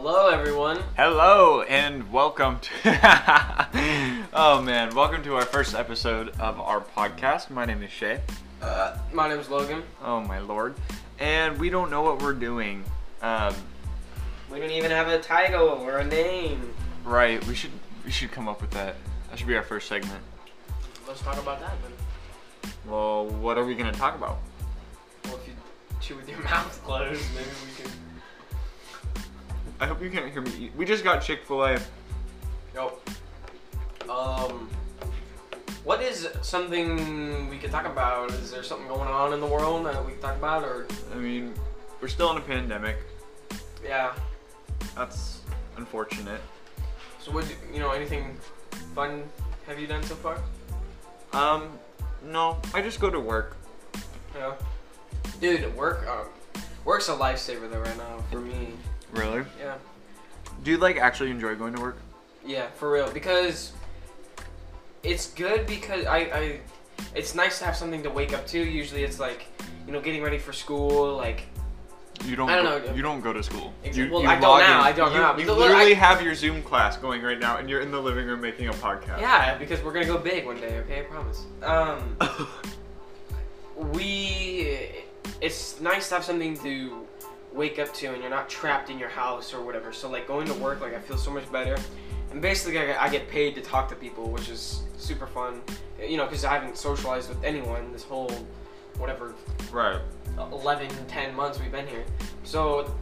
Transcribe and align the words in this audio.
Hello, 0.00 0.28
everyone. 0.28 0.78
Hello 0.96 1.62
and 1.62 2.12
welcome 2.12 2.60
to. 2.60 2.70
oh 4.32 4.62
man, 4.62 4.94
welcome 4.94 5.24
to 5.24 5.34
our 5.34 5.44
first 5.44 5.74
episode 5.74 6.28
of 6.38 6.60
our 6.60 6.80
podcast. 6.80 7.50
My 7.50 7.64
name 7.64 7.82
is 7.82 7.90
Shay. 7.90 8.20
Uh, 8.62 8.96
my 9.12 9.28
name 9.28 9.40
is 9.40 9.48
Logan. 9.50 9.82
Oh 10.04 10.20
my 10.20 10.38
lord, 10.38 10.76
and 11.18 11.58
we 11.58 11.68
don't 11.68 11.90
know 11.90 12.02
what 12.02 12.22
we're 12.22 12.32
doing. 12.32 12.84
Um, 13.22 13.52
We 14.52 14.60
don't 14.60 14.70
even 14.70 14.92
have 14.92 15.08
a 15.08 15.18
title 15.18 15.66
or 15.68 15.98
a 15.98 16.04
name. 16.04 16.72
right? 17.04 17.44
We 17.48 17.56
should 17.56 17.72
we 18.04 18.12
should 18.12 18.30
come 18.30 18.46
up 18.46 18.60
with 18.60 18.70
that. 18.70 18.94
That 19.30 19.38
should 19.40 19.48
be 19.48 19.56
our 19.56 19.64
first 19.64 19.88
segment. 19.88 20.22
Let's 21.08 21.22
talk 21.22 21.38
about 21.38 21.58
that 21.58 21.72
then. 21.82 22.72
Well, 22.86 23.26
what 23.26 23.58
are 23.58 23.64
we 23.64 23.74
gonna 23.74 23.90
talk 23.90 24.14
about? 24.14 24.38
Well, 25.24 25.34
if 25.34 25.48
you 25.48 25.54
chew 26.00 26.14
with 26.14 26.28
your 26.28 26.38
mouth 26.44 26.80
closed, 26.84 27.24
maybe 27.34 27.48
we 27.66 27.82
can. 27.82 27.92
I 29.80 29.86
hope 29.86 30.02
you 30.02 30.10
can't 30.10 30.30
hear 30.30 30.42
me. 30.42 30.50
eat. 30.58 30.72
We 30.76 30.84
just 30.84 31.04
got 31.04 31.22
Chick 31.22 31.44
Fil 31.44 31.64
A. 31.64 31.80
Yo. 32.74 32.92
Um. 34.08 34.68
What 35.84 36.02
is 36.02 36.28
something 36.42 37.48
we 37.48 37.56
could 37.56 37.70
talk 37.70 37.86
about? 37.86 38.30
Is 38.32 38.50
there 38.50 38.62
something 38.62 38.88
going 38.88 39.08
on 39.08 39.32
in 39.32 39.40
the 39.40 39.46
world 39.46 39.86
that 39.86 40.04
we 40.04 40.12
can 40.12 40.20
talk 40.20 40.36
about, 40.36 40.62
or 40.62 40.86
I 41.14 41.16
mean, 41.16 41.54
we're 42.00 42.08
still 42.08 42.30
in 42.32 42.36
a 42.36 42.40
pandemic. 42.42 42.98
yeah? 43.82 44.12
That's 44.94 45.40
unfortunate. 45.76 46.40
So, 47.20 47.32
what 47.32 47.46
you 47.72 47.78
know? 47.78 47.92
Anything 47.92 48.36
fun 48.94 49.22
have 49.66 49.78
you 49.78 49.86
done 49.86 50.02
so 50.02 50.14
far? 50.16 50.40
Um, 51.32 51.78
no, 52.24 52.58
I 52.74 52.82
just 52.82 53.00
go 53.00 53.10
to 53.10 53.20
work. 53.20 53.56
Yeah. 54.34 54.54
Dude, 55.40 55.74
work. 55.76 56.06
Um, 56.08 56.26
work's 56.84 57.08
a 57.08 57.12
lifesaver 57.12 57.70
though 57.70 57.80
right 57.80 57.96
now 57.96 58.18
for 58.30 58.40
me. 58.40 58.74
Really? 59.12 59.44
Yeah. 59.60 59.74
Do 60.64 60.70
you 60.70 60.76
like 60.78 60.96
actually 60.98 61.30
enjoy 61.30 61.54
going 61.54 61.74
to 61.74 61.80
work? 61.80 61.96
Yeah, 62.44 62.66
for 62.76 62.90
real. 62.90 63.10
Because 63.10 63.72
it's 65.02 65.28
good 65.32 65.66
because 65.66 66.04
I, 66.06 66.18
I 66.18 66.60
it's 67.14 67.34
nice 67.34 67.58
to 67.60 67.64
have 67.64 67.76
something 67.76 68.02
to 68.02 68.10
wake 68.10 68.32
up 68.32 68.46
to. 68.48 68.58
Usually 68.58 69.04
it's 69.04 69.20
like, 69.20 69.46
you 69.86 69.92
know, 69.92 70.00
getting 70.00 70.22
ready 70.22 70.38
for 70.38 70.52
school, 70.52 71.16
like 71.16 71.42
You 72.24 72.34
don't. 72.36 72.50
I 72.50 72.56
don't 72.56 72.64
go, 72.82 72.88
know. 72.88 72.94
You 72.96 73.02
don't 73.02 73.20
go 73.20 73.32
to 73.32 73.42
school. 73.42 73.72
Ex- 73.84 73.96
You, 73.96 74.10
well, 74.10 74.22
you 74.22 74.28
I 74.28 74.38
don't 74.40 74.58
now, 74.60 74.80
in- 74.80 74.86
I 74.86 74.92
don't 74.92 75.12
you, 75.12 75.18
now, 75.18 75.36
You 75.36 75.52
literally 75.52 75.92
I- 75.92 75.94
have 75.94 76.20
your 76.22 76.34
Zoom 76.34 76.62
class 76.62 76.96
going 76.96 77.22
right 77.22 77.38
now, 77.38 77.58
and 77.58 77.70
you're 77.70 77.80
in 77.80 77.90
the 77.92 78.00
living 78.00 78.26
room 78.26 78.40
making 78.40 78.68
a 78.68 78.72
podcast. 78.72 79.20
yeah, 79.20 79.56
because 79.56 79.80
we're 79.82 79.92
gonna 79.92 80.06
go 80.06 80.18
big 80.18 80.44
one 80.44 80.60
day. 80.60 80.78
Okay, 80.78 81.00
I 81.00 81.02
promise. 81.02 81.46
Um, 81.62 82.16
we 83.92 84.90
it's 85.40 85.80
nice 85.80 86.08
to 86.08 86.16
have 86.16 86.24
something 86.24 86.56
to 86.58 87.06
wake 87.58 87.80
up 87.80 87.92
to 87.92 88.06
and 88.12 88.22
you're 88.22 88.30
not 88.30 88.48
trapped 88.48 88.88
in 88.88 88.98
your 89.00 89.08
house 89.08 89.52
or 89.52 89.60
whatever. 89.60 89.92
So 89.92 90.08
like 90.08 90.28
going 90.28 90.46
to 90.46 90.54
work 90.54 90.80
like 90.80 90.94
i 90.94 91.00
feel 91.00 91.18
so 91.18 91.30
much 91.30 91.50
better. 91.50 91.76
And 92.30 92.40
basically 92.40 92.78
i, 92.78 93.04
I 93.04 93.08
get 93.10 93.28
paid 93.28 93.56
to 93.56 93.60
talk 93.60 93.88
to 93.88 93.96
people 93.96 94.30
which 94.30 94.48
is 94.48 94.82
super 94.96 95.26
fun. 95.26 95.60
You 96.00 96.16
know 96.16 96.24
because 96.24 96.44
i 96.44 96.54
haven't 96.54 96.78
socialized 96.78 97.28
with 97.28 97.42
anyone 97.42 97.92
this 97.92 98.04
whole 98.04 98.30
whatever 98.96 99.34
right. 99.72 100.00
11 100.38 100.88
10 101.08 101.34
months 101.34 101.58
we've 101.60 101.72
been 101.72 101.88
here. 101.88 102.04
So 102.44 102.94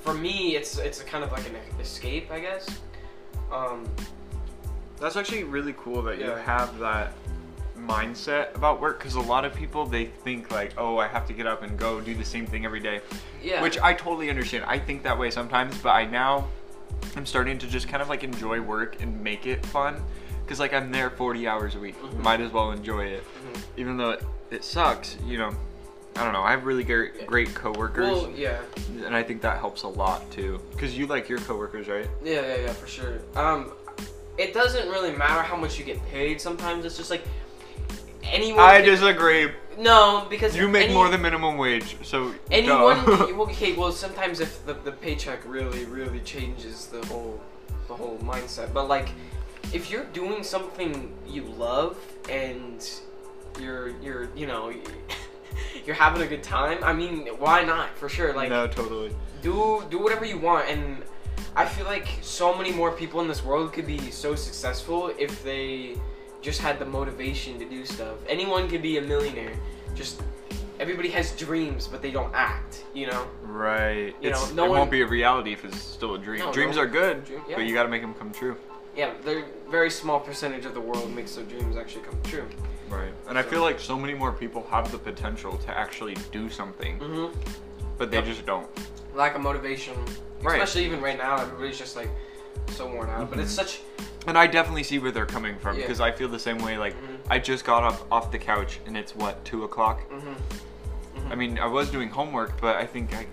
for 0.00 0.14
me 0.14 0.54
it's 0.56 0.78
it's 0.78 1.00
a 1.00 1.04
kind 1.04 1.24
of 1.24 1.32
like 1.32 1.46
an 1.48 1.56
escape 1.80 2.30
i 2.30 2.38
guess. 2.38 2.64
Um 3.52 3.84
That's 5.00 5.16
actually 5.16 5.42
really 5.42 5.74
cool 5.76 6.02
that 6.02 6.18
you 6.20 6.30
have 6.30 6.78
that 6.78 7.12
mindset 7.86 8.54
about 8.54 8.80
work 8.80 8.98
because 8.98 9.14
a 9.14 9.20
lot 9.20 9.44
of 9.44 9.54
people 9.54 9.86
they 9.86 10.06
think 10.06 10.50
like 10.50 10.72
oh 10.78 10.98
i 10.98 11.06
have 11.06 11.26
to 11.26 11.32
get 11.32 11.46
up 11.46 11.62
and 11.62 11.78
go 11.78 12.00
do 12.00 12.14
the 12.14 12.24
same 12.24 12.46
thing 12.46 12.64
every 12.64 12.80
day. 12.80 13.00
Yeah. 13.42 13.62
Which 13.62 13.78
i 13.80 13.92
totally 13.92 14.30
understand. 14.30 14.64
I 14.66 14.78
think 14.78 15.02
that 15.02 15.18
way 15.18 15.30
sometimes 15.30 15.76
but 15.78 15.90
i 15.90 16.04
now 16.04 16.48
i'm 17.16 17.26
starting 17.26 17.58
to 17.58 17.66
just 17.66 17.88
kind 17.88 18.02
of 18.02 18.08
like 18.08 18.24
enjoy 18.24 18.60
work 18.60 19.00
and 19.02 19.22
make 19.22 19.46
it 19.46 19.64
fun 19.66 20.02
because 20.42 20.58
like 20.60 20.72
i'm 20.72 20.90
there 20.90 21.10
40 21.10 21.46
hours 21.46 21.74
a 21.74 21.78
week. 21.78 22.00
Mhm. 22.00 22.22
might 22.22 22.40
as 22.40 22.50
well 22.52 22.70
enjoy 22.72 23.04
it. 23.04 23.24
Mhm. 23.24 23.60
even 23.76 23.96
though 23.96 24.10
it, 24.10 24.24
it 24.50 24.64
sucks 24.64 25.16
you 25.24 25.38
know 25.38 25.50
i 26.16 26.22
don't 26.22 26.32
know. 26.32 26.42
I 26.42 26.52
have 26.52 26.64
really 26.64 26.84
great 26.84 27.26
great 27.26 27.52
coworkers. 27.54 28.08
Well 28.10 28.30
yeah. 28.36 28.60
And 29.04 29.16
i 29.16 29.22
think 29.22 29.42
that 29.42 29.58
helps 29.58 29.82
a 29.82 29.88
lot 29.88 30.30
too. 30.30 30.60
Because 30.70 30.96
you 30.96 31.06
like 31.06 31.28
your 31.28 31.40
coworkers 31.40 31.88
right? 31.88 32.08
Yeah, 32.22 32.40
yeah, 32.40 32.56
yeah, 32.66 32.72
for 32.72 32.86
sure. 32.86 33.18
Um, 33.34 33.72
it 34.38 34.54
doesn't 34.54 34.88
really 34.88 35.10
matter 35.16 35.42
how 35.42 35.56
much 35.56 35.78
you 35.78 35.84
get 35.84 36.04
paid. 36.06 36.40
Sometimes. 36.40 36.84
It's 36.84 36.96
just 36.96 37.10
like 37.10 37.24
anyone. 38.32 38.60
i 38.60 38.80
can- 38.80 38.90
disagree 38.90 39.50
no 39.78 40.26
because 40.30 40.56
you 40.56 40.68
make 40.68 40.84
any- 40.84 40.94
more 40.94 41.08
than 41.08 41.20
minimum 41.20 41.56
wage 41.56 41.96
so 42.02 42.34
anyone. 42.50 43.04
duh. 43.04 43.24
okay, 43.42 43.72
well 43.72 43.90
sometimes 43.92 44.40
if 44.40 44.64
the, 44.66 44.74
the 44.74 44.92
paycheck 44.92 45.40
really 45.46 45.84
really 45.86 46.20
changes 46.20 46.86
the 46.86 47.04
whole 47.06 47.40
the 47.88 47.94
whole 47.94 48.18
mindset, 48.18 48.72
but 48.72 48.88
like 48.88 49.10
if 49.72 49.90
you're 49.90 50.04
doing 50.06 50.42
something 50.42 51.12
you 51.26 51.42
love 51.42 51.98
and 52.30 52.90
you're 53.60 53.88
you're 54.00 54.28
you 54.34 54.46
know 54.46 54.72
you're 55.86 55.94
having 55.94 56.22
a 56.22 56.26
good 56.26 56.42
time. 56.42 56.78
I 56.82 56.92
mean, 56.92 57.26
why 57.38 57.62
not? 57.64 57.96
For 57.96 58.08
sure. 58.08 58.32
Like 58.32 58.48
no 58.48 58.66
totally 58.66 59.14
do 59.42 59.84
do 59.90 59.98
whatever 59.98 60.24
you 60.24 60.38
want 60.38 60.66
and 60.70 61.02
i 61.54 61.64
feel 61.66 61.84
like 61.84 62.08
so 62.22 62.56
many 62.56 62.72
more 62.72 62.90
people 62.90 63.20
in 63.20 63.28
this 63.28 63.44
world 63.44 63.72
could 63.74 63.86
be 63.86 64.10
so 64.10 64.34
successful 64.34 65.12
if 65.18 65.44
they 65.44 65.94
just 66.44 66.60
had 66.60 66.78
the 66.78 66.84
motivation 66.98 67.58
to 67.58 67.64
do 67.76 67.80
stuff 67.96 68.16
anyone 68.28 68.68
could 68.68 68.82
be 68.82 68.98
a 68.98 69.02
millionaire 69.12 69.54
just 69.94 70.20
everybody 70.78 71.08
has 71.08 71.32
dreams 71.32 71.88
but 71.92 72.02
they 72.02 72.10
don't 72.18 72.32
act 72.34 72.84
you 72.94 73.06
know 73.10 73.26
Right. 73.42 74.14
You 74.20 74.30
know, 74.30 74.44
no 74.54 74.64
it 74.64 74.68
one- 74.70 74.78
won't 74.80 74.90
be 74.90 75.02
a 75.02 75.06
reality 75.06 75.52
if 75.52 75.64
it's 75.64 75.80
still 75.80 76.14
a 76.16 76.18
dream. 76.18 76.40
No, 76.40 76.52
Dreams 76.52 76.74
no. 76.76 76.82
are 76.82 76.86
good, 76.86 77.24
Dream- 77.24 77.42
yeah. 77.48 77.54
but 77.56 77.64
you 77.66 77.72
got 77.72 77.84
to 77.84 77.88
make 77.88 78.02
them 78.02 78.14
come 78.14 78.30
true. 78.32 78.56
yeah 78.96 79.10
they're 79.24 79.44
very 79.70 79.90
small 79.90 80.18
percentage 80.20 80.64
of 80.66 80.74
the 80.74 80.80
world 80.90 81.06
makes 81.14 81.32
their 81.36 81.44
dreams 81.44 81.76
actually 81.76 82.04
come 82.04 82.18
true 82.24 82.46
Right. 82.90 83.12
And 83.28 83.38
I 83.38 83.42
feel 83.42 83.62
like 83.62 83.80
so 83.80 83.96
many 83.98 84.12
more 84.14 84.30
people 84.42 84.66
have 84.70 84.92
the 84.92 84.98
potential 84.98 85.56
to 85.66 85.70
actually 85.84 86.16
do 86.30 86.50
something, 86.50 86.98
mm-hmm. 86.98 87.28
but 87.98 88.10
they 88.10 88.18
Yep. 88.18 88.26
just 88.26 88.44
don't. 88.52 88.68
lack 89.14 89.34
of 89.36 89.40
motivation 89.40 89.94
Right. 90.42 90.60
especially 90.60 90.84
even 90.84 91.00
right 91.00 91.16
now 91.26 91.36
everybody's 91.40 91.78
just 91.78 91.94
like 91.96 92.10
so 92.78 92.82
worn 92.92 93.08
out 93.08 93.30
but 93.30 93.38
it's 93.38 93.52
Mhm. 93.52 93.62
such 93.62 93.72
And 94.26 94.38
I 94.38 94.46
definitely 94.46 94.82
see 94.84 94.98
where 94.98 95.10
they're 95.12 95.26
coming 95.26 95.58
from 95.58 95.76
Yeah. 95.76 95.82
because 95.82 96.00
I 96.00 96.10
feel 96.12 96.28
the 96.28 96.38
same 96.38 96.58
way. 96.58 96.78
Like 96.78 96.94
Mhm. 96.94 97.18
I 97.30 97.38
just 97.38 97.64
got 97.64 97.82
up 97.84 98.06
off 98.10 98.30
the 98.32 98.38
couch 98.38 98.80
and 98.86 98.96
it's 98.96 99.14
what 99.14 99.44
two 99.44 99.64
o'clock. 99.64 100.00
mm-hmm. 100.10 101.32
I 101.32 101.34
mean, 101.34 101.58
I 101.58 101.66
was 101.66 101.90
doing 101.90 102.08
homework, 102.10 102.60
but 102.60 102.76
I 102.76 102.86
think 102.86 103.14
I, 103.14 103.26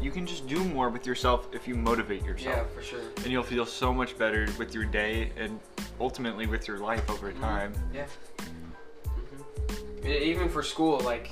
you 0.00 0.10
can 0.10 0.26
just 0.26 0.46
do 0.46 0.62
more 0.64 0.88
with 0.90 1.06
yourself 1.06 1.48
if 1.52 1.66
you 1.68 1.74
motivate 1.74 2.24
yourself. 2.24 2.56
yeah 2.56 2.64
for 2.74 2.82
sure 2.82 3.00
And 3.18 3.26
you'll 3.26 3.42
feel 3.42 3.66
so 3.66 3.92
much 3.92 4.16
better 4.18 4.46
with 4.58 4.74
your 4.74 4.84
day 4.84 5.32
and 5.36 5.58
ultimately 6.00 6.46
with 6.46 6.66
your 6.68 6.78
life 6.78 7.08
over 7.10 7.32
Mhm. 7.32 7.40
time. 7.40 7.72
Yeah. 7.92 8.06
hmm 8.40 10.06
Even 10.06 10.48
for 10.48 10.62
school, 10.62 11.00
like, 11.00 11.30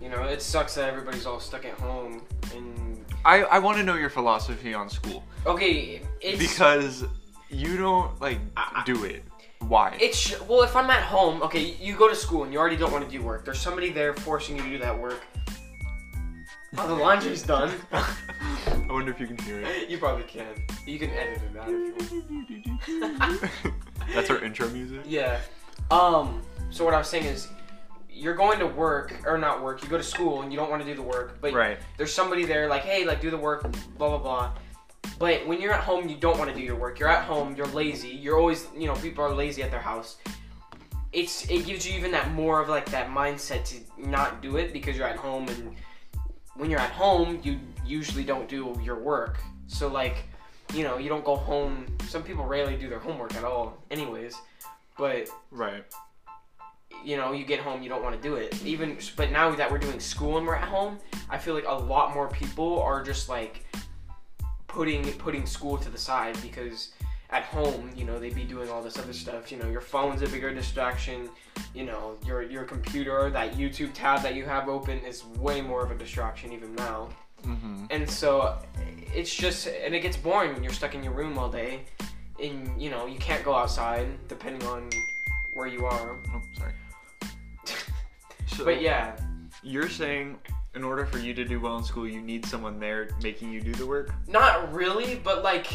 you 0.00 0.08
know, 0.08 0.22
it 0.24 0.40
sucks 0.40 0.74
that 0.76 0.88
everybody's 0.88 1.26
all 1.26 1.40
stuck 1.40 1.64
at 1.64 1.74
home. 1.74 2.22
And 2.54 3.04
I, 3.24 3.42
I 3.42 3.58
want 3.58 3.76
to 3.78 3.84
know 3.84 3.96
your 3.96 4.10
philosophy 4.10 4.72
on 4.74 4.88
school. 4.88 5.24
okay, 5.46 6.02
it's 6.20 6.38
because 6.38 7.04
you 7.50 7.76
don't 7.76 8.20
like 8.20 8.38
I- 8.56 8.82
do 8.86 9.04
it. 9.04 9.24
Why? 9.68 9.96
it's 10.00 10.40
well, 10.48 10.62
if 10.62 10.74
I'm 10.74 10.88
at 10.88 11.02
home, 11.02 11.42
okay, 11.42 11.76
you 11.78 11.94
go 11.94 12.08
to 12.08 12.16
school 12.16 12.44
and 12.44 12.52
you 12.52 12.58
already 12.58 12.76
don't 12.76 12.92
want 12.92 13.04
to 13.04 13.10
do 13.10 13.22
work. 13.22 13.44
There's 13.44 13.60
somebody 13.60 13.90
there 13.92 14.14
forcing 14.14 14.56
you 14.56 14.62
to 14.62 14.68
do 14.70 14.78
that 14.78 14.98
work. 14.98 15.20
Oh, 16.78 16.86
the 16.88 16.94
laundry's 16.94 17.42
done. 17.42 17.70
I 17.92 18.06
wonder 18.88 19.10
if 19.12 19.20
you 19.20 19.26
can 19.26 19.36
hear 19.38 19.60
it. 19.60 19.90
you 19.90 19.98
probably 19.98 20.22
can. 20.24 20.46
You 20.86 20.98
can 20.98 21.10
edit 21.10 21.40
it 21.52 21.58
out 21.58 21.68
if 21.68 22.10
you 22.90 23.00
want. 23.10 23.50
That's 24.14 24.30
our 24.30 24.42
intro 24.42 24.68
music. 24.70 25.00
Yeah. 25.04 25.40
Um. 25.90 26.42
So 26.70 26.84
what 26.84 26.94
I 26.94 26.98
was 26.98 27.08
saying 27.08 27.24
is, 27.26 27.48
you're 28.08 28.34
going 28.36 28.58
to 28.60 28.66
work 28.66 29.14
or 29.26 29.36
not 29.36 29.62
work. 29.62 29.82
You 29.82 29.88
go 29.90 29.96
to 29.98 30.02
school 30.02 30.42
and 30.42 30.52
you 30.52 30.58
don't 30.58 30.70
want 30.70 30.82
to 30.82 30.88
do 30.88 30.94
the 30.94 31.02
work, 31.02 31.38
but 31.40 31.52
Right. 31.52 31.78
there's 31.96 32.12
somebody 32.14 32.44
there 32.44 32.68
like, 32.68 32.82
hey, 32.82 33.04
like 33.04 33.20
do 33.20 33.30
the 33.30 33.36
work, 33.36 33.62
blah 33.98 34.08
blah 34.08 34.18
blah. 34.18 34.52
But 35.18 35.46
when 35.46 35.60
you're 35.60 35.72
at 35.72 35.84
home, 35.84 36.08
you 36.08 36.16
don't 36.16 36.38
want 36.38 36.50
to 36.50 36.56
do 36.56 36.62
your 36.62 36.76
work. 36.76 36.98
You're 36.98 37.08
at 37.08 37.24
home, 37.24 37.54
you're 37.54 37.66
lazy. 37.66 38.08
You're 38.08 38.38
always, 38.38 38.66
you 38.76 38.86
know, 38.86 38.94
people 38.94 39.24
are 39.24 39.34
lazy 39.34 39.62
at 39.62 39.70
their 39.70 39.80
house. 39.80 40.16
It's 41.12 41.44
it 41.50 41.66
gives 41.66 41.86
you 41.86 41.98
even 41.98 42.12
that 42.12 42.32
more 42.32 42.60
of 42.60 42.68
like 42.68 42.88
that 42.90 43.08
mindset 43.08 43.64
to 43.66 44.08
not 44.08 44.40
do 44.40 44.56
it 44.56 44.72
because 44.72 44.96
you're 44.96 45.08
at 45.08 45.16
home 45.16 45.48
and 45.48 45.74
when 46.54 46.70
you're 46.70 46.80
at 46.80 46.90
home, 46.92 47.40
you 47.42 47.58
usually 47.86 48.24
don't 48.24 48.48
do 48.48 48.78
your 48.82 48.98
work. 48.98 49.40
So 49.66 49.88
like, 49.88 50.24
you 50.74 50.84
know, 50.84 50.98
you 50.98 51.08
don't 51.08 51.24
go 51.24 51.36
home. 51.36 51.86
Some 52.06 52.22
people 52.22 52.44
rarely 52.44 52.76
do 52.76 52.88
their 52.88 52.98
homework 52.98 53.34
at 53.34 53.44
all, 53.44 53.78
anyways. 53.90 54.36
But 54.96 55.28
Right. 55.50 55.84
you 57.04 57.16
know, 57.16 57.32
you 57.32 57.44
get 57.44 57.60
home, 57.60 57.82
you 57.82 57.88
don't 57.88 58.02
want 58.02 58.14
to 58.14 58.20
do 58.20 58.34
it. 58.34 58.62
Even, 58.64 58.98
but 59.16 59.30
now 59.30 59.50
that 59.52 59.70
we're 59.70 59.78
doing 59.78 59.98
school 60.00 60.36
and 60.38 60.46
we're 60.46 60.56
at 60.56 60.68
home, 60.68 60.98
I 61.30 61.38
feel 61.38 61.54
like 61.54 61.64
a 61.66 61.74
lot 61.74 62.14
more 62.14 62.28
people 62.28 62.80
are 62.82 63.02
just 63.02 63.28
like 63.28 63.64
putting 64.70 65.04
putting 65.14 65.46
school 65.46 65.76
to 65.76 65.90
the 65.90 65.98
side 65.98 66.36
because 66.42 66.92
at 67.30 67.44
home, 67.44 67.90
you 67.96 68.04
know, 68.04 68.18
they'd 68.18 68.34
be 68.34 68.44
doing 68.44 68.68
all 68.70 68.82
this 68.82 68.98
other 68.98 69.12
stuff. 69.12 69.52
You 69.52 69.58
know, 69.58 69.68
your 69.68 69.80
phone's 69.80 70.22
a 70.22 70.28
bigger 70.28 70.52
distraction. 70.52 71.28
You 71.74 71.84
know, 71.84 72.16
your 72.24 72.42
your 72.42 72.64
computer, 72.64 73.30
that 73.30 73.54
YouTube 73.54 73.90
tab 73.94 74.22
that 74.22 74.34
you 74.34 74.44
have 74.44 74.68
open 74.68 74.98
is 75.00 75.24
way 75.38 75.60
more 75.60 75.82
of 75.84 75.90
a 75.90 75.94
distraction 75.94 76.52
even 76.52 76.74
now. 76.74 77.08
Mm-hmm. 77.44 77.86
And 77.90 78.08
so 78.08 78.58
it's 79.14 79.34
just 79.34 79.66
and 79.66 79.94
it 79.94 80.00
gets 80.00 80.16
boring 80.16 80.52
when 80.52 80.62
you're 80.62 80.72
stuck 80.72 80.94
in 80.94 81.02
your 81.02 81.12
room 81.12 81.38
all 81.38 81.50
day, 81.50 81.82
and 82.42 82.80
you 82.80 82.90
know 82.90 83.06
you 83.06 83.18
can't 83.18 83.44
go 83.44 83.54
outside 83.54 84.06
depending 84.28 84.66
on 84.68 84.90
where 85.54 85.66
you 85.66 85.86
are. 85.86 86.16
Oh, 86.32 86.42
sorry. 86.56 86.72
So 88.46 88.64
But 88.64 88.82
yeah, 88.82 89.16
you're 89.62 89.88
saying 89.88 90.36
in 90.74 90.84
order 90.84 91.04
for 91.04 91.18
you 91.18 91.34
to 91.34 91.44
do 91.44 91.58
well 91.60 91.76
in 91.78 91.84
school, 91.84 92.06
you 92.08 92.20
need 92.20 92.46
someone 92.46 92.78
there 92.78 93.08
making 93.22 93.50
you 93.52 93.60
do 93.60 93.72
the 93.74 93.86
work. 93.86 94.12
not 94.28 94.72
really, 94.72 95.16
but 95.16 95.42
like. 95.42 95.66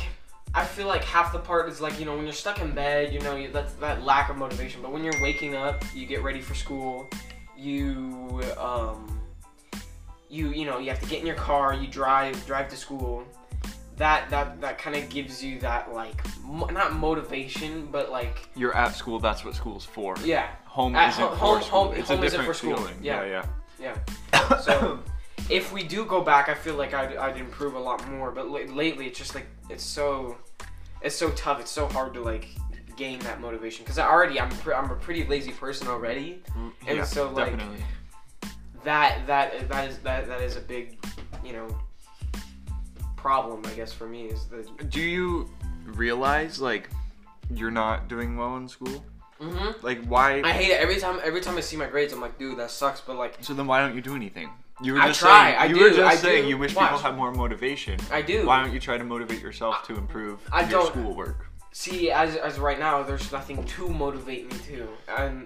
I 0.58 0.64
feel 0.64 0.88
like 0.88 1.04
half 1.04 1.34
the 1.34 1.40
part 1.40 1.68
is 1.68 1.82
like 1.82 2.00
you 2.00 2.06
know 2.06 2.16
when 2.16 2.24
you're 2.24 2.32
stuck 2.32 2.62
in 2.62 2.72
bed, 2.72 3.14
you 3.14 3.20
know 3.20 3.36
you- 3.36 3.52
that's 3.52 3.74
that 3.74 4.04
lack 4.06 4.30
of 4.30 4.38
motivation. 4.38 4.82
But 4.82 4.94
when 4.94 5.04
you're 5.04 5.22
waking 5.22 5.54
up, 5.54 5.84
you 5.94 6.06
get 6.06 6.24
ready 6.24 6.40
for 6.40 6.56
school, 6.56 7.10
you 7.58 8.42
um, 8.58 9.20
you 10.30 10.50
you 10.54 10.66
know 10.66 10.78
you 10.80 10.90
have 10.92 11.02
to 11.02 11.08
get 11.10 11.20
in 11.20 11.26
your 11.26 11.36
car, 11.36 11.74
you 11.74 11.88
drive 11.88 12.46
drive 12.46 12.70
to 12.70 12.78
school. 12.78 13.26
That 13.98 14.30
that 14.30 14.62
that 14.62 14.78
kind 14.78 14.96
of 14.96 15.10
gives 15.10 15.44
you 15.44 15.60
that 15.60 15.94
like 15.94 16.22
mo- 16.42 16.68
not 16.68 16.94
motivation, 16.94 17.88
but 17.92 18.10
like 18.10 18.48
You're 18.56 18.74
at 18.76 18.96
school. 18.96 19.20
That's 19.20 19.44
what 19.44 19.56
school's 19.56 19.84
for. 19.84 20.16
yeah 20.24 20.48
Home 20.68 20.96
At 20.96 21.10
isn't 21.10 21.22
ho- 21.22 21.30
for 21.32 21.36
home- 21.36 21.62
school. 21.64 21.84
home- 21.86 21.96
it's 21.96 22.08
home 22.08 22.20
a 22.22 22.24
isn't 22.28 22.40
different 22.40 22.48
for 22.48 22.54
school. 22.66 22.78
feeling. 22.78 22.96
Yeah. 23.02 23.24
yeah. 23.26 23.30
yeah. 23.30 23.46
So 24.62 25.00
if 25.50 25.72
we 25.72 25.84
do 25.84 26.06
go 26.06 26.22
back, 26.22 26.50
I 26.50 26.54
feel 26.54 26.76
like 26.76 26.94
I'd, 26.94 27.16
I'd 27.16 27.38
improve 27.38 27.76
a 27.76 27.80
lot 27.80 28.08
more. 28.10 28.32
But 28.32 28.50
la- 28.50 28.74
lately, 28.74 29.08
it's 29.08 29.18
just 29.18 29.36
like 29.36 29.48
it's 29.70 29.84
so 29.84 30.38
it's 31.02 31.16
so 31.16 31.30
tough. 31.32 31.60
It's 31.60 31.72
so 31.72 31.88
hard 31.88 32.14
to 32.16 32.22
like 32.22 32.50
gain 32.96 33.20
that 33.20 33.42
motivation 33.42 33.84
because 33.84 33.98
I 33.98 34.08
already 34.08 34.40
I'm 34.40 34.50
pre- 34.50 34.74
I'm 34.74 34.90
a 34.90 34.96
pretty 34.96 35.26
lazy 35.26 35.52
person 35.52 35.88
already. 35.88 36.42
Mm, 36.58 36.72
and 36.88 36.98
yeah, 36.98 37.04
so, 37.04 37.30
like, 37.32 37.52
definitely. 37.52 37.84
That 38.84 39.26
that 39.28 39.70
that 39.70 39.90
is 39.90 39.98
that 40.00 40.28
that 40.28 40.42
is 40.42 40.58
a 40.58 40.62
big 40.62 40.98
you 41.44 41.54
know 41.54 41.68
problem 43.16 43.64
I 43.66 43.74
guess 43.74 43.92
for 43.92 44.08
me 44.08 44.26
is 44.26 44.46
the 44.46 44.64
Do 44.90 45.02
you 45.02 45.50
realize 45.86 46.60
like 46.60 46.90
you're 47.50 47.72
not 47.72 48.08
doing 48.08 48.38
well 48.38 48.58
in 48.58 48.68
school? 48.68 49.04
Hmm 49.40 49.72
Like 49.82 50.04
why? 50.06 50.42
I 50.44 50.52
hate 50.52 50.72
it 50.72 50.80
every 50.80 50.98
time 51.00 51.20
every 51.24 51.42
time 51.42 51.58
I 51.58 51.62
see 51.62 51.76
my 51.78 51.88
grades 51.88 52.14
I'm 52.14 52.22
like 52.22 52.38
dude 52.40 52.58
that 52.60 52.72
sucks 52.72 53.02
but 53.02 53.16
like 53.18 53.38
so 53.42 53.54
then 53.54 53.68
why 53.68 53.80
don't 53.82 53.96
you 53.96 54.02
do 54.02 54.16
anything? 54.16 54.50
You 54.82 54.94
were 54.94 55.00
I 55.02 55.08
just 55.08 55.22
try, 55.22 55.52
saying. 55.52 55.58
I 55.60 55.66
you 55.68 55.76
do, 55.76 55.82
were 55.82 55.90
just 55.90 56.02
I 56.02 56.16
saying 56.16 56.44
do. 56.44 56.50
you 56.50 56.58
wish 56.58 56.76
Watch. 56.76 56.90
people 56.92 57.00
had 57.02 57.16
more 57.16 57.32
motivation. 57.32 57.98
I 58.12 58.22
do 58.22 58.46
Why 58.46 58.62
don't 58.62 58.74
you 58.74 58.80
try 58.80 58.98
to 58.98 59.04
motivate 59.06 59.42
yourself 59.42 59.84
to 59.88 59.96
improve 59.96 60.40
I 60.52 60.62
your 60.62 60.70
don't- 60.70 60.88
schoolwork? 60.88 61.48
see 61.72 62.10
as 62.10 62.38
as 62.38 62.58
right 62.58 62.80
now 62.80 63.04
there's 63.04 63.30
nothing 63.34 63.62
to 63.66 63.90
motivate 63.90 64.50
me 64.50 64.58
to 64.60 64.88
and 65.18 65.46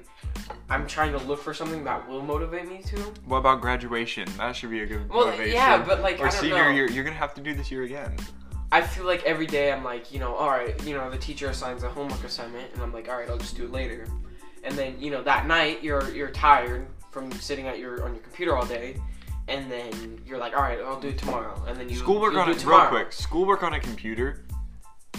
I'm 0.69 0.85
trying 0.85 1.11
to 1.13 1.17
look 1.19 1.41
for 1.41 1.55
something 1.55 1.83
that 1.85 2.07
will 2.07 2.21
motivate 2.21 2.67
me 2.69 2.83
to 2.83 2.97
What 3.25 3.37
about 3.37 3.61
graduation? 3.61 4.27
That 4.37 4.55
should 4.55 4.69
be 4.69 4.81
a 4.81 4.85
good 4.85 5.09
Well, 5.09 5.25
motivation. 5.25 5.55
yeah, 5.55 5.83
but, 5.83 6.01
like, 6.01 6.19
or 6.19 6.27
I 6.27 6.29
don't 6.29 6.39
senior 6.39 6.65
know. 6.65 6.69
year, 6.69 6.87
you're 6.89 7.03
gonna 7.03 7.15
have 7.15 7.33
to 7.35 7.41
do 7.41 7.55
this 7.55 7.71
year 7.71 7.81
again. 7.83 8.15
I 8.71 8.81
feel 8.81 9.05
like 9.05 9.23
every 9.23 9.47
day 9.47 9.71
I'm 9.71 9.83
like, 9.83 10.11
you 10.11 10.19
know, 10.19 10.35
all 10.35 10.49
right, 10.49 10.81
you 10.85 10.93
know, 10.93 11.09
the 11.09 11.17
teacher 11.17 11.47
assigns 11.49 11.83
a 11.83 11.89
homework 11.89 12.23
assignment, 12.23 12.71
and 12.73 12.81
I'm 12.83 12.93
like, 12.93 13.09
all 13.09 13.17
right, 13.17 13.29
I'll 13.29 13.37
just 13.37 13.57
do 13.57 13.65
it 13.65 13.71
later. 13.71 14.07
And 14.63 14.75
then, 14.75 14.95
you 14.99 15.09
know, 15.09 15.23
that 15.23 15.47
night 15.47 15.81
you're 15.83 16.09
you're 16.11 16.29
tired 16.29 16.87
from 17.11 17.31
sitting 17.33 17.67
at 17.67 17.79
your 17.79 18.03
on 18.03 18.13
your 18.13 18.21
computer 18.21 18.55
all 18.55 18.65
day, 18.65 18.97
and 19.47 19.71
then 19.71 20.21
you're 20.25 20.37
like, 20.37 20.55
all 20.55 20.61
right, 20.61 20.79
I'll 20.79 20.99
do 20.99 21.09
it 21.09 21.17
tomorrow. 21.17 21.63
And 21.67 21.77
then 21.77 21.89
you 21.89 21.95
Schoolwork 21.95 22.33
you 22.33 22.39
on 22.39 22.45
do 22.47 22.53
a 22.53 22.55
it 22.55 22.65
real 22.65 22.87
quick. 22.87 23.11
Schoolwork 23.11 23.63
on 23.63 23.73
a 23.73 23.79
computer 23.79 24.45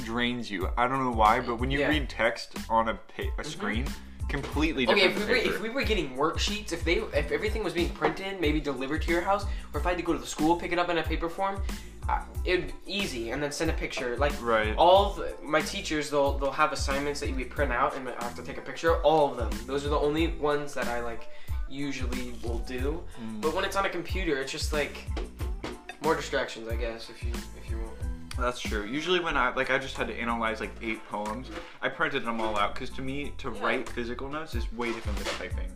drains 0.05 0.51
you. 0.51 0.69
I 0.77 0.87
don't 0.87 1.03
know 1.05 1.11
why, 1.11 1.41
but 1.41 1.57
when 1.57 1.71
you 1.71 1.81
Yeah. 1.81 1.89
read 1.89 2.09
text 2.09 2.57
on 2.69 2.89
a 2.89 2.95
pa- 2.95 3.23
a 3.23 3.27
mm-hmm. 3.27 3.43
screen, 3.43 3.87
completely 4.31 4.89
Okay, 4.89 5.09
different 5.09 5.21
if 5.23 5.29
we 5.29 5.35
were 5.35 5.41
paper. 5.41 5.55
if 5.57 5.61
we 5.63 5.69
were 5.71 5.83
getting 5.85 6.17
worksheets, 6.17 6.73
if 6.73 6.83
they 6.85 6.95
if 7.23 7.31
everything 7.33 7.63
was 7.63 7.73
being 7.75 7.91
printed, 7.91 8.41
maybe 8.41 8.61
delivered 8.61 9.03
to 9.03 9.11
your 9.11 9.21
house, 9.21 9.45
or 9.75 9.81
if 9.81 9.87
I 9.87 9.91
had 9.91 9.99
to 9.99 10.05
go 10.05 10.13
to 10.13 10.19
the 10.19 10.27
school 10.27 10.57
pick 10.57 10.73
it 10.73 10.79
up 10.79 10.89
in 10.89 10.99
a 10.99 11.03
paper 11.03 11.29
form, 11.29 11.61
uh, 12.09 12.21
it'd 12.45 12.69
be 12.69 12.75
easy, 12.87 13.31
and 13.31 13.43
then 13.43 13.53
send 13.53 13.71
a 13.71 13.75
picture. 13.75 14.17
Like 14.17 14.33
Right. 14.41 14.75
all 14.77 15.13
the, 15.15 15.35
my 15.43 15.61
teachers, 15.61 16.09
they'll 16.11 16.39
they'll 16.39 16.53
have 16.65 16.73
assignments 16.73 17.21
that 17.21 17.29
you 17.29 17.35
would 17.37 17.51
print 17.51 17.73
out, 17.73 17.97
and 17.97 18.09
I 18.09 18.25
have 18.25 18.35
to 18.37 18.43
take 18.43 18.59
a 18.59 18.63
picture. 18.63 18.97
All 19.03 19.31
of 19.31 19.37
them. 19.37 19.51
Those 19.67 19.85
are 19.85 19.91
the 19.91 19.99
only 19.99 20.29
ones 20.53 20.73
that 20.75 20.87
I 20.89 21.01
like 21.01 21.29
usually 21.69 22.33
will 22.43 22.59
do. 22.61 23.03
Mm. 23.23 23.41
But 23.43 23.55
when 23.55 23.65
it's 23.65 23.77
on 23.77 23.85
a 23.87 23.91
computer, 23.91 24.39
it's 24.41 24.53
just 24.53 24.73
like 24.73 25.07
more 26.03 26.15
distractions, 26.17 26.69
I 26.69 26.77
guess, 26.77 27.11
if 27.11 27.23
you 27.25 27.33
if 27.59 27.71
you. 27.71 27.80
That's 28.41 28.61
true. 28.61 28.85
Usually 28.85 29.21
when 29.21 29.37
I 29.37 29.55
like 29.55 29.71
I 29.71 29.79
just 29.79 29.97
had 29.97 30.09
to 30.09 30.15
analyze 30.15 30.61
like 30.61 30.73
eight 30.83 31.07
poems, 31.09 31.49
I 31.83 31.89
printed 31.89 32.25
them 32.25 32.41
all 32.41 32.57
out 32.59 32.75
because 32.75 32.91
to 32.91 33.03
me 33.03 33.33
to 33.39 33.53
Yeah. 33.53 33.63
write 33.65 33.89
physical 33.89 34.29
notes 34.29 34.55
is 34.55 34.73
way 34.73 34.93
different 34.93 35.19
than 35.19 35.27
typing. 35.35 35.71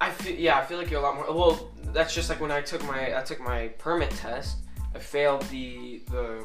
I 0.00 0.10
feel 0.10 0.34
yeah, 0.36 0.58
I 0.58 0.64
feel 0.64 0.78
like 0.78 0.90
you're 0.90 1.00
a 1.00 1.02
lot 1.02 1.14
more. 1.14 1.32
Well, 1.32 1.70
that's 1.92 2.14
just 2.14 2.28
like 2.28 2.40
when 2.40 2.50
I 2.50 2.60
took 2.60 2.84
my 2.84 3.18
I 3.18 3.22
took 3.22 3.40
my 3.40 3.68
permit 3.78 4.10
test. 4.10 4.58
I 4.94 4.98
failed 4.98 5.42
the 5.44 6.02
the 6.10 6.44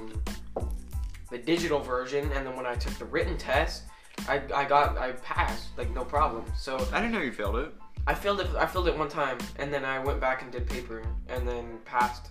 the 1.29 1.37
digital 1.37 1.79
version, 1.79 2.31
and 2.31 2.45
then 2.47 2.55
when 2.55 2.65
I 2.65 2.75
took 2.75 2.93
the 2.93 3.05
written 3.05 3.37
test, 3.37 3.83
I, 4.29 4.41
I 4.55 4.63
got 4.65 4.97
I 4.97 5.11
passed 5.13 5.77
like 5.77 5.93
no 5.93 6.05
problem. 6.05 6.45
So 6.55 6.77
I 6.93 6.99
didn't 7.01 7.11
know 7.11 7.21
you 7.21 7.31
failed 7.33 7.57
it. 7.57 7.73
I 8.05 8.13
failed 8.13 8.39
it 8.39 8.47
I 8.57 8.65
failed 8.65 8.87
it 8.87 8.97
one 8.97 9.09
time, 9.09 9.37
and 9.57 9.73
then 9.73 9.83
I 9.83 9.99
went 9.99 10.21
back 10.21 10.41
and 10.43 10.51
did 10.51 10.67
paper, 10.69 11.03
and 11.27 11.47
then 11.47 11.79
passed. 11.83 12.29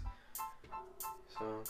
So 1.39 1.63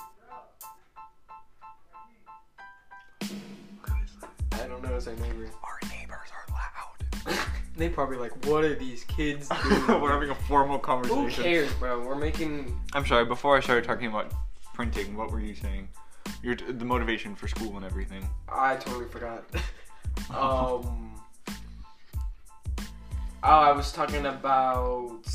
I 4.96 4.98
don't 4.98 5.08
know 5.08 5.12
as 5.12 5.20
I 5.20 5.28
neighbor. 5.28 5.50
Our 5.62 5.78
neighbors 5.90 6.28
are 6.32 7.34
loud. 7.34 7.38
they 7.76 7.88
probably 7.90 8.16
like, 8.16 8.46
what 8.46 8.64
are 8.64 8.74
these 8.74 9.04
kids 9.04 9.48
doing? 9.62 10.00
We're 10.00 10.10
having 10.10 10.30
a 10.30 10.34
formal 10.34 10.78
conversation. 10.78 11.16
Who 11.16 11.22
conversation. 11.24 11.52
cares, 11.52 11.74
bro? 11.74 12.06
We're 12.06 12.14
making 12.14 12.80
I'm 12.94 13.04
sorry. 13.04 13.26
Before 13.26 13.56
I 13.56 13.60
started 13.60 13.84
talking 13.84 14.06
about 14.06 14.32
printing, 14.74 15.14
what 15.14 15.30
were 15.30 15.40
you 15.40 15.54
saying? 15.54 15.88
Your 16.42 16.56
the 16.56 16.84
motivation 16.84 17.34
for 17.34 17.46
school 17.46 17.76
and 17.76 17.84
everything. 17.84 18.26
I 18.48 18.76
totally 18.76 19.06
forgot. 19.06 19.44
um. 20.30 21.20
Oh, 23.42 23.60
I 23.60 23.72
was 23.72 23.92
talking 23.92 24.24
about. 24.24 25.26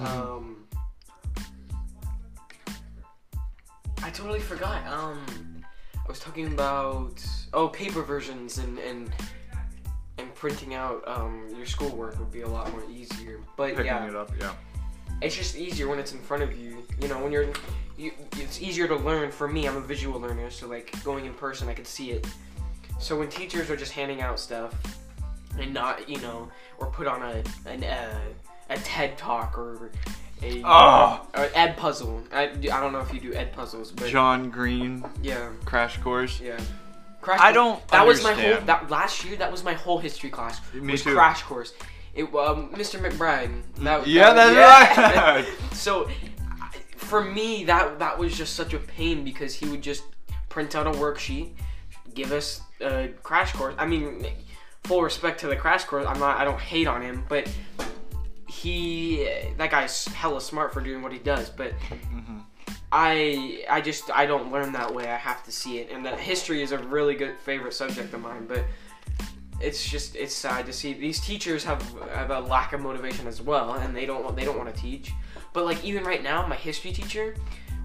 um. 0.00 0.66
I 4.04 4.10
totally 4.10 4.40
forgot. 4.40 4.84
Um, 4.86 5.51
I 6.04 6.08
was 6.08 6.18
talking 6.18 6.52
about 6.52 7.24
oh 7.54 7.68
paper 7.68 8.02
versions 8.02 8.58
and 8.58 8.78
and 8.78 9.12
and 10.18 10.34
printing 10.34 10.74
out 10.74 11.02
um 11.06 11.48
your 11.56 11.66
schoolwork 11.66 12.18
would 12.18 12.32
be 12.32 12.42
a 12.42 12.48
lot 12.48 12.70
more 12.72 12.82
easier. 12.90 13.40
But 13.56 13.70
Picking 13.70 13.86
yeah, 13.86 14.08
it 14.08 14.16
up, 14.16 14.30
yeah. 14.40 14.52
it's 15.20 15.36
just 15.36 15.56
easier 15.56 15.88
when 15.88 15.98
it's 15.98 16.12
in 16.12 16.20
front 16.20 16.42
of 16.42 16.58
you. 16.58 16.84
You 17.00 17.08
know, 17.08 17.22
when 17.22 17.32
you're, 17.32 17.46
you, 17.96 18.12
it's 18.36 18.60
easier 18.60 18.88
to 18.88 18.96
learn. 18.96 19.30
For 19.30 19.48
me, 19.48 19.66
I'm 19.66 19.76
a 19.76 19.80
visual 19.80 20.20
learner, 20.20 20.50
so 20.50 20.66
like 20.66 20.92
going 21.04 21.26
in 21.26 21.34
person, 21.34 21.68
I 21.68 21.74
could 21.74 21.86
see 21.86 22.10
it. 22.10 22.26
So 22.98 23.18
when 23.18 23.28
teachers 23.28 23.70
are 23.70 23.76
just 23.76 23.92
handing 23.92 24.20
out 24.20 24.38
stuff, 24.38 24.74
and 25.58 25.72
not, 25.74 26.08
you 26.08 26.20
know, 26.20 26.48
or 26.78 26.86
put 26.86 27.06
on 27.06 27.22
a 27.22 27.42
an 27.68 27.84
uh, 27.84 28.20
a 28.70 28.76
TED 28.78 29.18
talk 29.18 29.58
or 29.58 29.90
a 30.42 30.62
Oh, 30.64 31.26
or 31.34 31.48
Ed 31.54 31.76
puzzle. 31.76 32.22
I, 32.32 32.44
I 32.44 32.50
don't 32.56 32.92
know 32.92 33.00
if 33.00 33.12
you 33.14 33.20
do 33.20 33.32
Ed 33.34 33.52
puzzles, 33.52 33.92
but 33.92 34.08
John 34.08 34.50
Green 34.50 35.04
yeah, 35.22 35.50
crash 35.64 35.98
course. 35.98 36.40
yeah. 36.40 36.58
Crash 37.20 37.38
I 37.40 37.52
don't 37.52 37.86
That 37.88 38.04
was 38.06 38.22
my 38.22 38.32
whole. 38.32 38.60
That 38.62 38.90
last 38.90 39.24
year, 39.24 39.36
that 39.36 39.50
was 39.52 39.62
my 39.62 39.74
whole 39.74 39.98
history 39.98 40.30
class. 40.30 40.60
Me 40.74 40.92
was 40.92 41.02
too. 41.02 41.14
crash 41.14 41.42
course. 41.44 41.72
It 42.14 42.24
um, 42.24 42.70
Mr. 42.74 43.00
McBride. 43.00 43.62
That, 43.78 44.06
Yeah, 44.06 44.32
that- 44.34 44.52
that's 44.54 44.96
yeah. 44.98 45.30
right. 45.34 45.46
so, 45.72 46.10
for 46.96 47.22
me, 47.24 47.64
that 47.64 47.98
that 48.00 48.18
was 48.18 48.36
just 48.36 48.54
such 48.56 48.74
a 48.74 48.78
pain 48.78 49.22
because 49.24 49.54
he 49.54 49.66
would 49.66 49.82
just 49.82 50.02
print 50.48 50.74
out 50.74 50.86
a 50.86 50.90
worksheet, 50.90 51.52
give 52.14 52.32
us 52.32 52.60
a 52.80 53.08
crash 53.22 53.52
course. 53.52 53.74
I 53.78 53.86
mean, 53.86 54.26
full 54.84 55.02
respect 55.02 55.40
to 55.40 55.46
the 55.46 55.56
crash 55.56 55.84
course. 55.84 56.04
I'm 56.06 56.18
not. 56.18 56.38
I 56.38 56.44
don't 56.44 56.60
hate 56.60 56.88
on 56.88 57.02
him, 57.02 57.24
but 57.28 57.48
he 58.60 59.26
that 59.56 59.70
guy's 59.70 60.04
hella 60.06 60.40
smart 60.40 60.72
for 60.74 60.80
doing 60.80 61.02
what 61.02 61.12
he 61.12 61.18
does. 61.18 61.48
But 61.48 61.72
Mhm. 61.90 62.42
I 62.92 63.64
I 63.70 63.80
just 63.80 64.10
I 64.10 64.26
don't 64.26 64.52
learn 64.52 64.72
that 64.72 64.92
way. 64.94 65.08
I 65.10 65.16
have 65.16 65.42
to 65.44 65.52
see 65.52 65.78
it, 65.78 65.90
and 65.90 66.04
that 66.04 66.20
history 66.20 66.62
is 66.62 66.72
a 66.72 66.78
really 66.78 67.14
good 67.14 67.38
favorite 67.40 67.72
subject 67.72 68.12
of 68.12 68.20
mine. 68.20 68.46
But 68.46 68.64
it's 69.60 69.88
just 69.88 70.16
it's 70.16 70.34
sad 70.34 70.66
to 70.66 70.72
see 70.72 70.92
these 70.92 71.20
teachers 71.20 71.64
have 71.64 71.80
have 72.12 72.30
a 72.30 72.40
lack 72.40 72.72
of 72.74 72.80
motivation 72.82 73.26
as 73.26 73.40
well, 73.40 73.74
and 73.74 73.96
they 73.96 74.04
don't 74.04 74.36
they 74.36 74.44
don't 74.44 74.58
want 74.58 74.74
to 74.74 74.80
teach. 74.80 75.12
But 75.54 75.64
like 75.64 75.82
even 75.82 76.04
right 76.04 76.22
now, 76.22 76.46
my 76.46 76.56
history 76.56 76.92
teacher, 76.92 77.34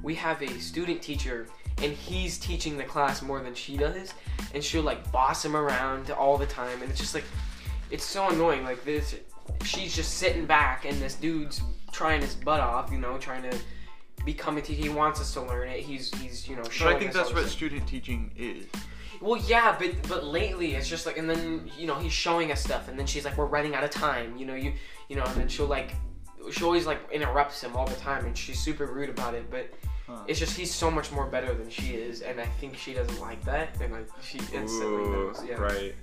we 0.03 0.15
have 0.15 0.41
a 0.41 0.59
student 0.59 1.01
teacher, 1.01 1.47
and 1.81 1.93
he's 1.93 2.37
teaching 2.37 2.77
the 2.77 2.83
class 2.83 3.21
more 3.21 3.39
than 3.41 3.55
she 3.55 3.77
does, 3.77 4.13
and 4.53 4.61
she'll 4.61 4.83
like 4.83 5.09
boss 5.13 5.45
him 5.45 5.55
around 5.55 6.11
all 6.11 6.37
the 6.37 6.45
time, 6.47 6.81
and 6.81 6.91
it's 6.91 6.99
just 6.99 7.15
like 7.15 7.25
it's 7.89 8.03
so 8.03 8.27
annoying. 8.27 8.63
Like 8.65 8.83
this, 8.83 9.15
she's 9.63 9.95
just 9.95 10.15
sitting 10.15 10.45
back, 10.45 10.85
and 10.85 10.99
this 11.01 11.15
dude's 11.15 11.61
trying 11.91 12.21
his 12.21 12.35
butt 12.35 12.59
off, 12.59 12.91
you 12.91 12.97
know, 12.97 13.17
trying 13.17 13.43
to 13.49 13.57
become 14.25 14.57
a 14.57 14.61
teacher. 14.61 14.81
He 14.81 14.89
wants 14.89 15.19
us 15.21 15.33
to 15.33 15.41
learn 15.41 15.69
it. 15.69 15.79
He's 15.79 16.13
he's 16.19 16.47
you 16.47 16.55
know 16.55 16.63
But 16.63 16.81
I 16.81 16.99
think 16.99 17.13
that's 17.13 17.33
what 17.33 17.47
student 17.47 17.87
teaching 17.87 18.31
is. 18.35 18.65
well, 19.21 19.41
yeah, 19.47 19.75
but 19.77 19.91
but 20.07 20.23
lately 20.25 20.75
it's 20.75 20.87
just 20.87 21.05
like, 21.05 21.17
and 21.17 21.29
then 21.29 21.69
you 21.77 21.87
know 21.87 21.95
he's 21.95 22.13
showing 22.13 22.51
us 22.51 22.63
stuff, 22.63 22.87
and 22.89 22.97
then 22.97 23.05
she's 23.07 23.25
like, 23.25 23.37
we're 23.37 23.45
running 23.45 23.75
out 23.75 23.83
of 23.83 23.89
time, 23.89 24.35
you 24.37 24.45
know, 24.45 24.55
you 24.55 24.73
you 25.09 25.15
know, 25.15 25.23
and 25.23 25.35
then 25.35 25.47
she'll 25.47 25.67
like 25.67 25.95
she 26.51 26.63
always 26.63 26.85
like 26.85 26.99
interrupts 27.11 27.61
him 27.63 27.75
all 27.75 27.85
the 27.85 27.95
time, 27.95 28.25
and 28.25 28.37
she's 28.37 28.59
super 28.59 28.85
rude 28.85 29.09
about 29.09 29.33
it. 29.33 29.49
But 29.49 29.69
Huh. 30.07 30.23
it's 30.25 30.39
just 30.39 30.55
he's 30.55 30.73
so 30.73 30.89
much 30.89 31.11
more 31.11 31.25
better 31.25 31.53
than 31.53 31.69
she 31.69 31.95
is, 31.95 32.21
and 32.21 32.39
I 32.39 32.45
think 32.45 32.77
she 32.77 32.93
doesn't 32.93 33.19
like 33.19 33.43
that, 33.43 33.69
and 33.81 33.91
like 33.91 34.07
she 34.21 34.37
instantly 34.53 35.03
Ooh, 35.03 35.11
knows. 35.11 35.43
Yeah. 35.45 35.55
Right. 35.55 35.95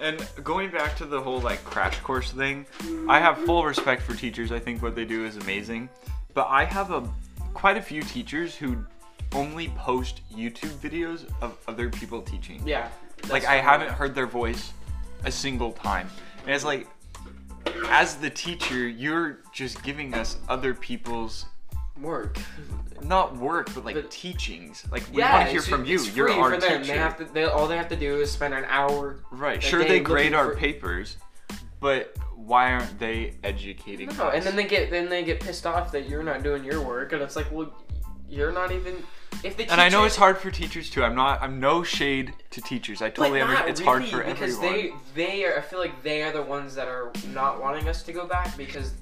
And 0.00 0.26
going 0.44 0.70
back 0.70 0.96
to 0.96 1.04
the 1.06 1.20
whole 1.20 1.40
like 1.40 1.64
crash 1.64 1.98
course 2.00 2.30
thing, 2.30 2.66
I 3.08 3.18
have 3.18 3.38
full 3.38 3.64
respect 3.64 4.02
for 4.02 4.14
teachers. 4.14 4.52
I 4.52 4.58
think 4.58 4.82
what 4.82 4.94
they 4.94 5.04
do 5.04 5.24
is 5.24 5.36
amazing. 5.36 5.88
But 6.34 6.48
I 6.48 6.64
have 6.64 6.90
a 6.90 7.08
quite 7.54 7.76
a 7.76 7.82
few 7.82 8.02
teachers 8.02 8.54
who 8.54 8.76
only 9.32 9.68
post 9.70 10.20
YouTube 10.34 10.72
videos 10.78 11.26
of 11.40 11.56
other 11.66 11.88
people 11.90 12.22
teaching. 12.22 12.62
Yeah. 12.66 12.88
like 13.30 13.46
I 13.46 13.56
haven't 13.56 13.90
heard 13.90 14.14
their 14.14 14.26
voice 14.26 14.72
a 15.24 15.32
single 15.32 15.72
time. 15.72 16.08
And 16.44 16.54
it's 16.54 16.64
like 16.64 16.86
as 17.88 18.16
the 18.16 18.30
teacher, 18.30 18.86
you're 18.88 19.38
just 19.52 19.82
giving 19.82 20.14
us 20.14 20.36
other 20.48 20.74
people's 20.74 21.46
work. 22.00 22.38
not 23.02 23.36
work, 23.36 23.72
but 23.74 23.84
like 23.84 23.94
But- 23.94 24.10
teachings. 24.10 24.84
Like 24.90 25.04
we 25.12 25.18
yeah, 25.18 25.32
want 25.34 25.46
to 25.46 25.52
hear 25.52 25.62
from 25.62 25.84
you. 25.84 26.00
You're 26.00 26.30
our 26.30 26.54
for 26.54 26.60
them. 26.60 26.82
They 26.82 26.96
have 26.96 27.16
to. 27.18 27.24
They, 27.24 27.44
all 27.44 27.66
they 27.66 27.76
have 27.76 27.88
to 27.88 27.96
do 27.96 28.20
is 28.20 28.30
spend 28.30 28.54
an 28.54 28.64
hour. 28.68 29.20
Right. 29.30 29.62
Sure, 29.62 29.84
they 29.84 30.00
grade 30.00 30.34
our 30.34 30.52
for- 30.52 30.56
papers, 30.56 31.16
but 31.80 32.16
why 32.34 32.72
aren't 32.72 32.98
they 32.98 33.34
educating 33.44 34.08
No, 34.16 34.24
us? 34.24 34.34
and 34.36 34.44
then 34.44 34.56
they 34.56 34.64
get 34.64 34.90
then 34.90 35.08
they 35.08 35.24
get 35.24 35.40
pissed 35.40 35.66
off 35.66 35.92
that 35.92 36.08
you're 36.08 36.22
not 36.22 36.42
doing 36.42 36.64
your 36.64 36.80
work, 36.80 37.12
and 37.12 37.22
it's 37.22 37.36
like, 37.36 37.50
well, 37.50 37.72
you're 38.28 38.52
not 38.52 38.72
even. 38.72 39.02
If 39.44 39.56
the 39.56 39.64
teacher, 39.64 39.72
and 39.72 39.80
I 39.82 39.90
know 39.90 40.04
it's 40.04 40.16
hard 40.16 40.38
for 40.38 40.50
teachers 40.50 40.88
too. 40.88 41.04
I'm 41.04 41.14
not. 41.14 41.42
I'm 41.42 41.60
no 41.60 41.82
shade 41.82 42.32
to 42.50 42.60
teachers. 42.62 43.02
I 43.02 43.10
totally 43.10 43.42
understand. 43.42 43.68
It's 43.70 43.80
hard 43.80 44.02
really, 44.02 44.12
for 44.12 44.24
because 44.24 44.56
everyone. 44.56 44.98
they 45.14 45.26
they 45.26 45.44
are. 45.44 45.58
I 45.58 45.60
feel 45.60 45.78
like 45.78 46.02
they 46.02 46.22
are 46.22 46.32
the 46.32 46.42
ones 46.42 46.74
that 46.74 46.88
are 46.88 47.12
not 47.34 47.60
wanting 47.60 47.86
us 47.86 48.02
to 48.04 48.12
go 48.12 48.26
back 48.26 48.56
because 48.56 48.94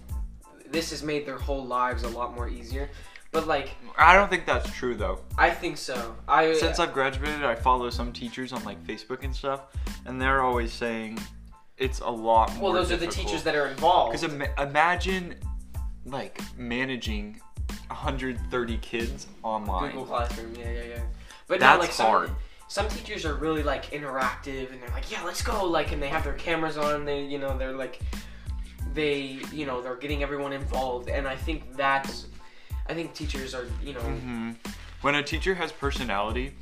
this 0.70 0.90
has 0.90 1.02
made 1.02 1.26
their 1.26 1.38
whole 1.38 1.64
lives 1.64 2.02
a 2.02 2.08
lot 2.08 2.34
more 2.34 2.48
easier. 2.48 2.90
But 3.32 3.48
like, 3.48 3.70
I 3.98 4.14
don't 4.14 4.30
think 4.30 4.46
that's 4.46 4.70
true 4.72 4.94
though. 4.94 5.18
I 5.36 5.50
think 5.50 5.76
so. 5.76 6.14
I 6.28 6.54
Since 6.54 6.78
I've 6.78 6.92
graduated, 6.92 7.44
I 7.44 7.54
follow 7.56 7.90
some 7.90 8.12
teachers 8.12 8.52
on 8.52 8.62
like 8.64 8.82
Facebook 8.86 9.24
and 9.24 9.34
stuff, 9.34 9.62
and 10.06 10.20
they're 10.20 10.42
always 10.42 10.72
saying 10.72 11.18
it's 11.76 11.98
a 11.98 12.08
lot 12.08 12.54
more. 12.54 12.64
well, 12.64 12.72
those 12.72 12.92
are 12.92 12.96
the 12.96 13.08
teachers 13.08 13.42
that 13.42 13.56
are 13.56 13.66
involved. 13.66 14.12
Because 14.12 14.32
Im- 14.32 14.48
imagine 14.58 15.34
like 16.06 16.40
managing 16.56 17.40
130 17.88 18.78
kids 18.78 19.26
online. 19.42 19.90
Google 19.90 20.06
Classroom, 20.06 20.54
yeah, 20.54 20.70
yeah, 20.70 20.82
yeah. 20.82 21.02
But 21.46 21.60
That's 21.60 21.76
no, 21.76 21.80
like 21.80 21.92
some, 21.92 22.06
hard. 22.06 22.30
some 22.68 22.88
teachers 22.88 23.24
are 23.24 23.34
really 23.34 23.62
like 23.62 23.90
interactive, 23.90 24.72
and 24.72 24.80
they're 24.80 24.90
like, 24.90 25.10
yeah, 25.10 25.22
let's 25.24 25.42
go, 25.42 25.64
like, 25.64 25.92
and 25.92 26.02
they 26.02 26.08
have 26.08 26.24
their 26.24 26.34
cameras 26.34 26.76
on. 26.76 27.04
They, 27.04 27.24
you 27.24 27.38
know, 27.38 27.56
they're 27.58 27.76
like, 27.76 28.00
they, 28.94 29.40
you 29.52 29.66
know, 29.66 29.80
they're 29.82 29.96
getting 29.96 30.22
everyone 30.22 30.52
involved, 30.52 31.08
and 31.08 31.26
I 31.26 31.36
think 31.36 31.76
that's, 31.76 32.26
I 32.88 32.94
think 32.94 33.14
teachers 33.14 33.54
are, 33.54 33.66
you 33.82 33.94
know, 33.94 34.00
hmm 34.00 34.52
When 35.02 35.16
a 35.16 35.22
teacher 35.22 35.54
has 35.54 35.70
personality, 35.70 36.54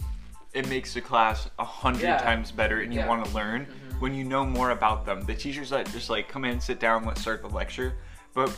it 0.53 0.69
makes 0.69 0.95
the 0.95 1.01
class 1.01 1.49
a 1.59 1.65
hundred 1.65 2.03
Yeah. 2.03 2.19
times 2.19 2.51
better, 2.51 2.81
and 2.81 2.93
you 2.93 3.01
Yeah. 3.01 3.07
want 3.07 3.25
to 3.25 3.31
learn 3.33 3.67
Mhm. 3.67 4.01
when 4.01 4.15
you 4.15 4.25
know 4.25 4.45
more 4.45 4.71
about 4.71 5.07
them. 5.07 5.23
The 5.23 5.35
teachers 5.35 5.71
that 5.71 5.91
just 5.93 6.11
like 6.11 6.29
come 6.29 6.45
in, 6.45 6.61
sit 6.61 6.81
down, 6.81 7.05
let's 7.05 7.21
start 7.21 7.41
the 7.43 7.49
lecture. 7.49 7.95
But 8.35 8.49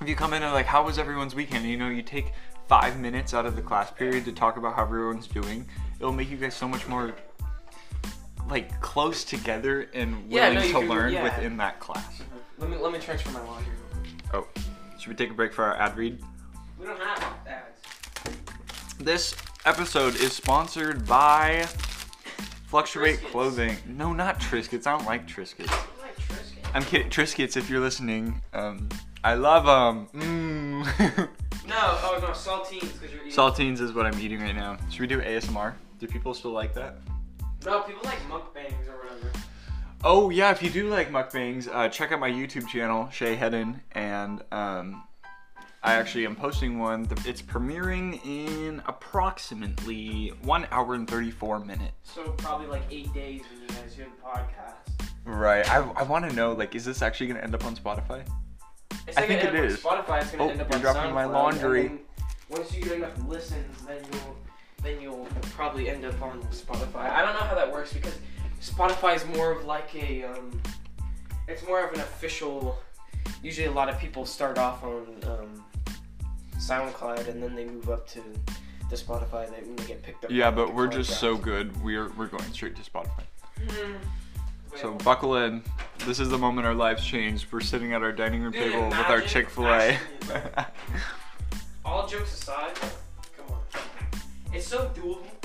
if 0.00 0.08
you 0.08 0.14
come 0.14 0.32
in 0.34 0.42
and 0.42 0.52
like, 0.52 0.66
how 0.66 0.84
was 0.84 0.98
everyone's 0.98 1.34
weekend? 1.34 1.64
You 1.66 1.76
know, 1.76 1.88
you 1.88 2.02
take 2.02 2.32
five 2.68 2.98
minutes 2.98 3.34
out 3.34 3.44
of 3.46 3.56
the 3.56 3.62
class 3.62 3.90
period 3.90 4.24
to 4.26 4.32
talk 4.32 4.56
about 4.56 4.74
how 4.76 4.82
everyone's 4.82 5.26
doing. 5.26 5.68
It'll 5.98 6.12
make 6.12 6.30
you 6.30 6.36
guys 6.36 6.54
so 6.54 6.68
much 6.68 6.86
more 6.86 7.12
like 8.48 8.80
close 8.80 9.24
together 9.24 9.88
and 9.92 10.30
Yeah, 10.30 10.48
willing 10.50 10.72
no, 10.72 10.80
to 10.80 10.86
learn 10.86 11.12
yeah. 11.12 11.22
within 11.24 11.56
that 11.56 11.80
class. 11.80 12.22
Let 12.58 12.70
me 12.70 12.76
let 12.76 12.92
me 12.92 12.98
transfer 12.98 13.30
my 13.30 13.42
laundry. 13.42 13.72
Oh, 14.32 14.46
should 14.98 15.08
we 15.08 15.14
take 15.14 15.30
a 15.30 15.34
break 15.34 15.52
for 15.52 15.64
our 15.64 15.76
ad 15.76 15.96
read? 15.96 16.18
We 16.78 16.86
don't 16.86 17.00
have 17.00 17.34
ads. 17.46 17.82
This 18.98 19.36
episode 19.64 20.16
is 20.16 20.32
sponsored 20.32 21.06
by 21.06 21.66
Fluctuate 22.66 23.20
Triscuits. 23.20 23.30
Clothing. 23.30 23.76
No, 23.86 24.12
not 24.12 24.40
Triscuits. 24.40 24.86
I 24.86 24.96
don't 24.96 25.06
like 25.06 25.26
Triscuits. 25.26 25.70
I 25.70 26.02
like 26.02 26.16
Triscuit. 26.16 26.70
I'm 26.74 26.82
kidding. 26.82 27.10
Triscuits, 27.10 27.56
if 27.56 27.68
you're 27.70 27.80
listening, 27.80 28.40
um, 28.52 28.88
I 29.22 29.34
love 29.34 29.66
them. 29.66 30.08
Mm. 30.22 31.28
No, 31.66 31.74
oh 31.78 32.18
no, 32.22 32.28
saltines 32.28 32.92
because 32.92 33.12
you're 33.12 33.22
eating. 33.22 33.32
Saltines 33.32 33.80
is 33.80 33.92
what 33.92 34.06
I'm 34.06 34.16
eating 34.20 34.40
right 34.40 34.54
now. 34.54 34.76
Should 34.88 35.00
we 35.00 35.08
do 35.08 35.20
ASMR? 35.20 35.74
Do 35.98 36.06
people 36.06 36.32
still 36.32 36.52
like 36.52 36.72
that? 36.74 36.98
No, 37.64 37.80
people 37.80 38.02
like 38.04 38.20
mukbangs. 38.28 38.85
Oh 40.04 40.30
yeah, 40.30 40.50
if 40.52 40.62
you 40.62 40.70
do 40.70 40.88
like 40.88 41.10
mukbangs, 41.10 41.68
uh, 41.72 41.88
check 41.88 42.12
out 42.12 42.20
my 42.20 42.30
YouTube 42.30 42.68
channel, 42.68 43.08
Shay 43.10 43.34
Hedden, 43.34 43.80
and 43.92 44.42
um, 44.52 45.02
I 45.82 45.94
actually 45.94 46.26
am 46.26 46.36
posting 46.36 46.78
one. 46.78 47.08
It's 47.24 47.42
premiering 47.42 48.20
in 48.24 48.82
approximately 48.86 50.28
one 50.42 50.66
hour 50.70 50.94
and 50.94 51.08
34 51.08 51.60
minutes. 51.60 51.92
So 52.04 52.22
probably 52.32 52.66
like 52.68 52.82
eight 52.90 53.12
days 53.14 53.42
when 53.50 53.62
you 53.62 53.68
guys 53.68 53.94
hear 53.96 54.06
the 54.06 54.28
podcast. 54.28 55.08
Right. 55.24 55.68
I, 55.68 55.78
I 55.96 56.02
want 56.04 56.28
to 56.28 56.36
know, 56.36 56.52
like, 56.52 56.76
is 56.76 56.84
this 56.84 57.02
actually 57.02 57.26
going 57.26 57.38
to 57.38 57.42
end 57.44 57.54
up 57.54 57.64
on 57.64 57.74
Spotify? 57.74 58.24
It's 59.08 59.16
I 59.16 59.26
think 59.26 59.42
gonna 59.42 59.58
end 59.58 59.66
is. 59.66 59.78
Spotify. 59.78 60.20
It's 60.22 60.30
gonna 60.30 60.44
Oh, 60.44 60.48
end 60.50 60.60
up 60.60 60.68
you're 60.68 60.76
on 60.76 60.82
dropping 60.82 61.14
my 61.14 61.24
laundry. 61.24 61.86
and 61.86 61.98
then 61.98 62.00
Once 62.48 62.74
you 62.74 62.82
get 62.82 62.92
enough 62.92 63.18
listens, 63.26 63.82
then 63.86 63.98
you'll 64.12 64.36
then 64.82 65.00
you'll 65.00 65.26
probably 65.54 65.88
end 65.88 66.04
up 66.04 66.20
on 66.22 66.40
Spotify. 66.52 67.10
I 67.10 67.22
don't 67.22 67.34
know 67.34 67.40
how 67.46 67.54
that 67.54 67.72
works 67.72 67.92
because 67.92 68.18
Spotify 68.60 69.16
is 69.16 69.24
more 69.36 69.52
of 69.52 69.64
like 69.64 69.94
a 69.94 70.24
um, 70.24 70.60
it's 71.48 71.66
more 71.66 71.86
of 71.86 71.94
an 71.94 72.00
official. 72.00 72.78
Usually, 73.42 73.66
a 73.66 73.72
lot 73.72 73.88
of 73.88 73.98
people 73.98 74.24
start 74.26 74.58
off 74.58 74.82
on 74.82 75.06
um, 75.24 75.64
SoundCloud 76.56 77.28
and 77.28 77.42
then 77.42 77.54
they 77.54 77.64
move 77.64 77.90
up 77.90 78.06
to 78.08 78.22
to 78.90 78.96
Spotify. 78.96 79.48
They, 79.50 79.62
when 79.62 79.76
they 79.76 79.86
get 79.86 80.02
picked 80.02 80.24
up. 80.24 80.30
Yeah, 80.30 80.50
but 80.50 80.74
we're 80.74 80.88
just 80.88 81.20
so 81.20 81.36
good. 81.36 81.82
We're 81.82 82.10
we're 82.10 82.26
going 82.26 82.50
straight 82.52 82.76
to 82.76 82.82
Spotify. 82.82 83.22
Hmm. 83.70 83.94
So 84.76 84.92
buckle 84.92 85.36
in. 85.36 85.62
This 86.00 86.20
is 86.20 86.28
the 86.28 86.36
moment 86.36 86.66
our 86.66 86.74
lives 86.74 87.04
changed. 87.04 87.46
We're 87.50 87.60
sitting 87.60 87.94
at 87.94 88.02
our 88.02 88.12
dining 88.12 88.42
room 88.42 88.52
Dude, 88.52 88.72
table 88.72 88.88
with 88.88 88.98
our 89.08 89.22
Chick 89.22 89.48
Fil 89.48 89.66
A. 89.68 89.98
all 91.84 92.06
jokes 92.06 92.34
aside, 92.34 92.74
come 93.36 93.54
on. 93.54 93.62
It's 94.52 94.66
so 94.66 94.90
doable. 94.94 95.35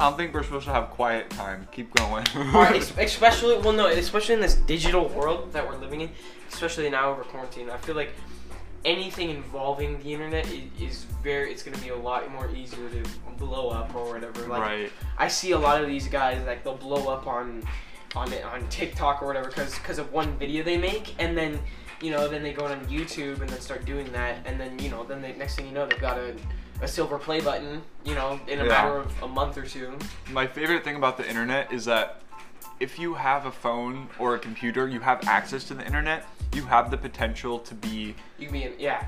I 0.00 0.08
don't 0.08 0.16
think 0.16 0.32
we're 0.32 0.42
supposed 0.42 0.64
to 0.64 0.72
have 0.72 0.88
quiet 0.88 1.28
time. 1.28 1.68
Keep 1.72 1.94
going. 1.94 2.26
Alright, 2.36 2.76
es- 2.76 2.94
especially 2.98 3.58
well 3.58 3.74
no, 3.74 3.86
especially 3.86 4.34
in 4.34 4.40
this 4.40 4.54
digital 4.54 5.08
world 5.08 5.52
that 5.52 5.68
we're 5.68 5.76
living 5.76 6.00
in, 6.00 6.10
especially 6.50 6.88
now 6.88 7.10
over 7.10 7.22
quarantine. 7.22 7.68
I 7.68 7.76
feel 7.76 7.94
like 7.94 8.12
anything 8.86 9.28
involving 9.28 10.02
the 10.02 10.14
internet 10.14 10.46
is, 10.46 10.62
is 10.80 11.04
very 11.22 11.52
it's 11.52 11.62
gonna 11.62 11.76
be 11.78 11.90
a 11.90 11.96
lot 11.96 12.30
more 12.32 12.50
easier 12.50 12.88
to 12.88 13.02
blow 13.36 13.68
up 13.68 13.94
or 13.94 14.14
whatever. 14.14 14.40
Like 14.46 14.62
right. 14.62 14.92
I 15.18 15.28
see 15.28 15.50
a 15.50 15.58
lot 15.58 15.82
of 15.82 15.86
these 15.86 16.08
guys 16.08 16.42
like 16.46 16.64
they'll 16.64 16.76
blow 16.76 17.12
up 17.12 17.26
on 17.26 17.62
on 18.16 18.32
it 18.32 18.42
on 18.42 18.66
TikTok 18.68 19.22
or 19.22 19.26
whatever 19.26 19.48
because 19.48 19.74
because 19.78 19.98
of 19.98 20.10
one 20.12 20.36
video 20.38 20.64
they 20.64 20.78
make 20.78 21.14
and 21.18 21.36
then 21.36 21.60
you 22.00 22.10
know 22.10 22.26
then 22.26 22.42
they 22.42 22.54
go 22.54 22.64
on 22.64 22.84
YouTube 22.86 23.40
and 23.42 23.50
then 23.50 23.60
start 23.60 23.84
doing 23.84 24.10
that 24.12 24.38
and 24.46 24.58
then 24.58 24.78
you 24.78 24.90
know 24.90 25.04
then 25.04 25.20
the 25.20 25.28
next 25.28 25.56
thing 25.56 25.66
you 25.66 25.72
know 25.72 25.86
they've 25.86 26.00
got 26.00 26.16
a, 26.16 26.34
a 26.82 26.88
silver 26.88 27.18
play 27.18 27.40
button 27.40 27.82
you 28.04 28.14
know 28.14 28.40
in 28.48 28.60
a 28.60 28.62
Yeah. 28.64 28.68
matter 28.68 28.96
of 28.98 29.22
a 29.22 29.28
month 29.28 29.56
or 29.58 29.64
two. 29.66 29.98
My 30.30 30.46
favorite 30.46 30.84
thing 30.84 30.96
about 30.96 31.16
the 31.16 31.28
internet 31.28 31.72
is 31.72 31.84
that 31.86 32.22
if 32.78 32.98
you 32.98 33.14
have 33.14 33.44
a 33.46 33.50
phone 33.52 34.08
or 34.18 34.34
a 34.34 34.38
computer, 34.38 34.88
you 34.88 35.00
have 35.00 35.26
access 35.28 35.64
to 35.64 35.74
the 35.74 35.84
internet, 35.84 36.26
you 36.54 36.62
have 36.62 36.90
the 36.90 36.96
potential 36.96 37.58
to 37.58 37.74
be 37.74 38.14
You 38.38 38.46
can 38.46 38.52
be 38.52 38.62
in, 38.64 38.72
yeah 38.78 39.04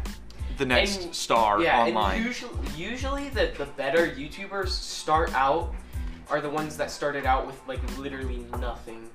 the 0.59 0.67
next 0.67 1.03
And- 1.05 1.15
star 1.15 1.61
yeah 1.63 1.81
online. 1.81 2.17
and 2.17 2.25
usually 2.27 2.53
usually 2.77 3.29
the 3.31 3.53
the 3.57 3.65
better 3.65 4.07
YouTubers 4.07 4.69
start 4.69 5.33
out 5.35 5.75
are 6.31 6.41
the 6.43 6.51
ones 6.51 6.77
that 6.77 6.91
started 6.91 7.25
out 7.25 7.47
with 7.47 7.59
like 7.67 7.81
literally 7.99 8.47
nothing 8.61 9.09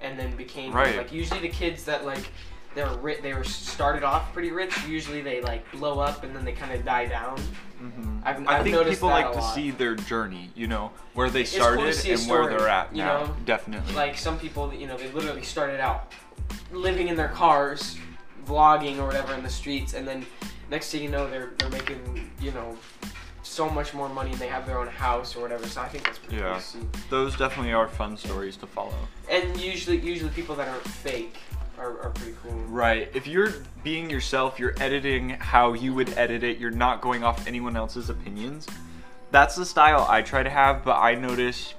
and 0.00 0.18
then 0.18 0.34
became 0.36 0.72
Right. 0.72 0.96
like 0.96 1.12
usually 1.12 1.40
the 1.40 1.50
kids 1.50 1.84
that 1.84 2.06
like 2.06 2.30
they're 2.74 2.88
ri- 3.02 3.20
they 3.20 3.34
were 3.34 3.44
started 3.44 4.02
off 4.02 4.32
pretty 4.32 4.50
rich 4.50 4.74
usually 4.86 5.20
they 5.20 5.42
like 5.42 5.70
blow 5.72 5.98
up 6.00 6.24
and 6.24 6.34
then 6.34 6.44
they 6.46 6.52
kind 6.52 6.72
of 6.72 6.84
die 6.86 7.04
down 7.06 7.38
Mhm. 7.98 8.22
I've- 8.24 8.46
I 8.46 8.56
I've 8.58 8.62
think 8.64 8.74
noticed 8.76 8.96
people 8.98 9.08
like 9.10 9.32
to 9.32 9.42
see 9.42 9.70
their 9.70 9.94
journey, 9.94 10.50
you 10.54 10.66
know, 10.66 10.92
where 11.14 11.28
they 11.30 11.44
cool 11.44 11.52
started 11.60 12.06
a 12.06 12.12
and 12.12 12.28
where 12.30 12.46
they're 12.48 12.68
at 12.68 12.94
you 12.94 13.02
now. 13.02 13.24
know? 13.24 13.36
Definitely. 13.44 13.94
like 13.94 14.16
some 14.18 14.38
people 14.38 14.72
you 14.72 14.86
know 14.86 14.96
they 14.96 15.10
literally 15.10 15.42
started 15.42 15.80
out 15.80 16.12
living 16.72 17.08
in 17.08 17.16
their 17.16 17.28
cars 17.28 17.96
vlogging 18.46 18.98
or 18.98 19.06
whatever 19.06 19.34
in 19.34 19.42
the 19.42 19.48
streets 19.50 19.92
and 19.94 20.06
then 20.06 20.24
next 20.70 20.90
thing 20.90 21.02
you 21.02 21.08
know 21.08 21.28
they're 21.28 21.50
they're 21.58 21.70
making 21.70 22.30
you 22.40 22.50
know 22.52 22.76
so 23.42 23.68
much 23.68 23.94
more 23.94 24.08
money 24.08 24.30
and 24.30 24.38
they 24.38 24.46
have 24.48 24.66
their 24.66 24.78
own 24.78 24.86
house 24.86 25.34
or 25.36 25.40
whatever 25.40 25.66
so 25.66 25.80
i 25.80 25.88
think 25.88 26.04
that's 26.04 26.18
pretty 26.18 26.36
cool 26.36 26.46
Yeah. 26.46 26.58
see 26.58 26.78
Those 27.10 27.36
definitely 27.36 27.72
are 27.72 27.88
fun 27.88 28.16
stories 28.16 28.56
to 28.58 28.66
follow. 28.66 28.94
and 29.30 29.58
usually 29.60 29.98
usually 29.98 30.30
people 30.30 30.54
that 30.56 30.68
aren't 30.68 30.84
fake 30.84 31.36
are, 31.78 32.00
are 32.02 32.10
pretty 32.10 32.34
cool 32.42 32.52
Right. 32.68 33.10
If 33.14 33.26
you're 33.26 33.52
being 33.82 34.10
yourself, 34.10 34.58
you're 34.58 34.74
editing 34.80 35.30
how 35.30 35.72
you 35.72 35.94
would 35.94 36.10
edit 36.18 36.42
it, 36.42 36.58
you're 36.58 36.70
not 36.70 37.00
going 37.00 37.24
off 37.24 37.46
anyone 37.46 37.76
else's 37.76 38.10
opinions, 38.10 38.66
that's 39.30 39.56
the 39.56 39.64
style 39.64 40.06
I 40.08 40.22
try 40.22 40.42
to 40.42 40.50
have, 40.50 40.84
but 40.84 40.96
I 40.96 41.14
notice 41.14 41.74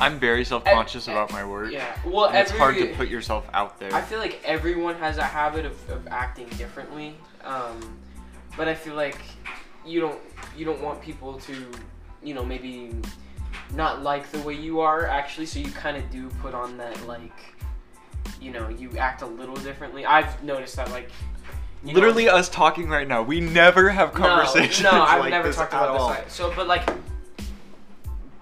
I'm 0.00 0.18
very 0.20 0.44
self-conscious 0.44 1.08
Ev- 1.08 1.14
about 1.14 1.32
my 1.32 1.44
work. 1.44 1.72
Yeah. 1.72 1.96
Well, 2.06 2.26
And 2.26 2.38
it's 2.38 2.50
hard 2.50 2.76
to 2.76 2.86
put 2.94 3.08
yourself 3.08 3.48
out 3.52 3.80
there. 3.80 3.92
I 3.92 4.00
feel 4.00 4.18
like 4.18 4.40
everyone 4.44 4.94
has 4.96 5.18
a 5.18 5.24
habit 5.24 5.64
of, 5.64 5.90
of 5.90 6.06
acting 6.08 6.48
differently, 6.50 7.16
um, 7.44 7.98
but 8.56 8.68
I 8.68 8.74
feel 8.74 8.94
like 8.94 9.18
you 9.84 10.00
don't 10.00 10.20
you 10.56 10.64
don't 10.64 10.82
want 10.82 11.00
people 11.00 11.38
to, 11.40 11.66
you 12.22 12.34
know, 12.34 12.44
maybe 12.44 12.94
not 13.74 14.02
like 14.02 14.30
the 14.30 14.40
way 14.40 14.54
you 14.54 14.80
are 14.80 15.06
actually. 15.06 15.46
So 15.46 15.58
you 15.58 15.70
kind 15.72 15.96
of 15.96 16.08
do 16.10 16.28
put 16.40 16.54
on 16.54 16.76
that 16.78 17.06
like, 17.06 17.56
you 18.40 18.50
know, 18.50 18.68
you 18.68 18.96
act 18.98 19.22
a 19.22 19.26
little 19.26 19.56
differently. 19.56 20.04
I've 20.04 20.42
noticed 20.42 20.76
that 20.76 20.90
like. 20.90 21.10
you 21.82 21.88
know- 21.88 21.94
Literally, 21.94 22.28
us 22.28 22.48
talking 22.48 22.88
right 22.88 23.06
now, 23.06 23.22
we 23.22 23.40
never 23.40 23.90
have 23.90 24.12
conversations. 24.12 24.82
No, 24.82 24.92
no 24.92 25.02
I've 25.02 25.20
like 25.20 25.30
never 25.30 25.52
talked 25.52 25.72
about 25.72 25.88
all. 25.88 26.08
this. 26.08 26.18
Like, 26.18 26.30
so, 26.30 26.52
but 26.54 26.66
like, 26.66 26.88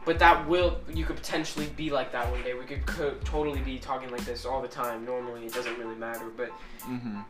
but 0.04 0.18
that 0.20 0.48
will 0.48 0.78
you 0.92 1.04
could 1.04 1.16
potentially 1.16 1.66
be 1.76 1.90
like 1.90 2.12
that 2.12 2.30
one 2.30 2.42
day. 2.42 2.54
We 2.54 2.64
could, 2.64 2.86
could 2.86 3.24
totally 3.24 3.60
be 3.60 3.78
talking 3.78 4.10
like 4.10 4.24
this 4.24 4.44
all 4.46 4.62
the 4.62 4.68
time. 4.68 5.04
Normally, 5.04 5.46
it 5.46 5.52
doesn't 5.52 5.78
really 5.78 5.96
matter, 5.96 6.26
but 6.36 6.50
hmm 6.82 7.20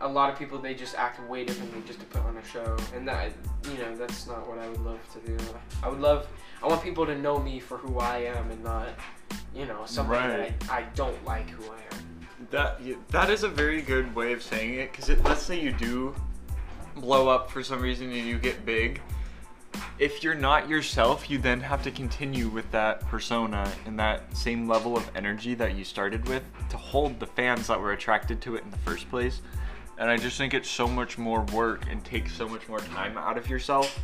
a 0.00 0.08
lot 0.08 0.30
of 0.30 0.38
people 0.38 0.58
they 0.58 0.74
just 0.74 0.94
act 0.96 1.22
way 1.28 1.44
differently 1.44 1.80
just 1.86 2.00
to 2.00 2.06
put 2.06 2.20
on 2.22 2.36
a 2.36 2.44
show, 2.44 2.76
and 2.94 3.06
that 3.08 3.32
you 3.70 3.78
know 3.78 3.96
that's 3.96 4.26
not 4.26 4.46
what 4.48 4.58
I 4.58 4.68
would 4.68 4.80
love 4.84 5.00
to 5.14 5.18
do. 5.20 5.36
I 5.82 5.88
would 5.88 6.00
love 6.00 6.26
I 6.64 6.66
want 6.66 6.82
people 6.82 7.04
to 7.04 7.14
know 7.14 7.38
me 7.38 7.60
for 7.60 7.76
who 7.76 7.98
I 7.98 8.20
am 8.20 8.50
and 8.50 8.64
not 8.64 8.88
you 9.54 9.66
know 9.66 9.82
something 9.84 10.12
Right. 10.12 10.58
that 10.60 10.70
I, 10.70 10.78
I 10.78 10.82
don't 10.94 11.22
like 11.26 11.50
who 11.50 11.62
I 11.70 11.76
am. 11.94 12.26
That 12.50 12.80
that 13.10 13.28
is 13.28 13.42
a 13.42 13.48
very 13.48 13.82
good 13.82 14.14
way 14.14 14.32
of 14.32 14.42
saying 14.42 14.74
it 14.74 14.90
because 14.90 15.10
let's 15.24 15.42
say 15.42 15.60
you 15.60 15.72
do 15.72 16.14
blow 16.96 17.28
up 17.28 17.50
for 17.50 17.62
some 17.62 17.82
reason 17.82 18.10
and 18.10 18.26
you 18.26 18.38
get 18.38 18.64
big. 18.64 19.02
If 19.98 20.22
you're 20.22 20.34
not 20.34 20.66
yourself, 20.66 21.28
you 21.28 21.36
then 21.36 21.60
have 21.60 21.82
to 21.82 21.90
continue 21.90 22.48
with 22.48 22.70
that 22.70 23.00
persona 23.08 23.70
and 23.84 23.98
that 23.98 24.34
same 24.34 24.66
level 24.66 24.96
of 24.96 25.08
energy 25.14 25.54
that 25.56 25.74
you 25.74 25.84
started 25.84 26.26
with 26.28 26.44
to 26.70 26.78
hold 26.78 27.20
the 27.20 27.26
fans 27.26 27.66
that 27.66 27.78
were 27.78 27.92
attracted 27.92 28.40
to 28.42 28.56
it 28.56 28.64
in 28.64 28.70
the 28.70 28.78
first 28.78 29.10
place. 29.10 29.42
And 29.98 30.08
I 30.08 30.16
just 30.16 30.38
think 30.38 30.54
it's 30.54 30.70
so 30.70 30.88
much 30.88 31.18
more 31.18 31.42
work 31.52 31.84
and 31.90 32.02
takes 32.04 32.32
so 32.34 32.48
much 32.48 32.68
more 32.68 32.80
time 32.80 33.18
out 33.18 33.36
of 33.36 33.50
yourself. 33.50 34.00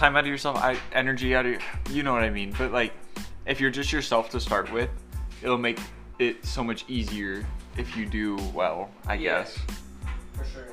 Time 0.00 0.16
out 0.16 0.20
of 0.20 0.28
yourself, 0.28 0.56
I, 0.56 0.78
energy 0.94 1.34
out 1.34 1.44
of 1.44 1.52
you 1.52 1.58
you 1.90 2.02
know 2.02 2.14
what 2.14 2.22
I 2.22 2.30
mean. 2.30 2.54
But 2.56 2.72
like, 2.72 2.94
if 3.44 3.60
you're 3.60 3.70
just 3.70 3.92
yourself 3.92 4.30
to 4.30 4.40
start 4.40 4.72
with, 4.72 4.88
it'll 5.42 5.58
make 5.58 5.78
it 6.18 6.42
so 6.42 6.64
much 6.64 6.86
easier 6.88 7.46
if 7.76 7.94
you 7.98 8.06
do 8.06 8.38
well. 8.54 8.88
I 9.06 9.16
Yeah. 9.16 9.40
guess. 9.42 9.58
For 10.38 10.44
sure. 10.46 10.68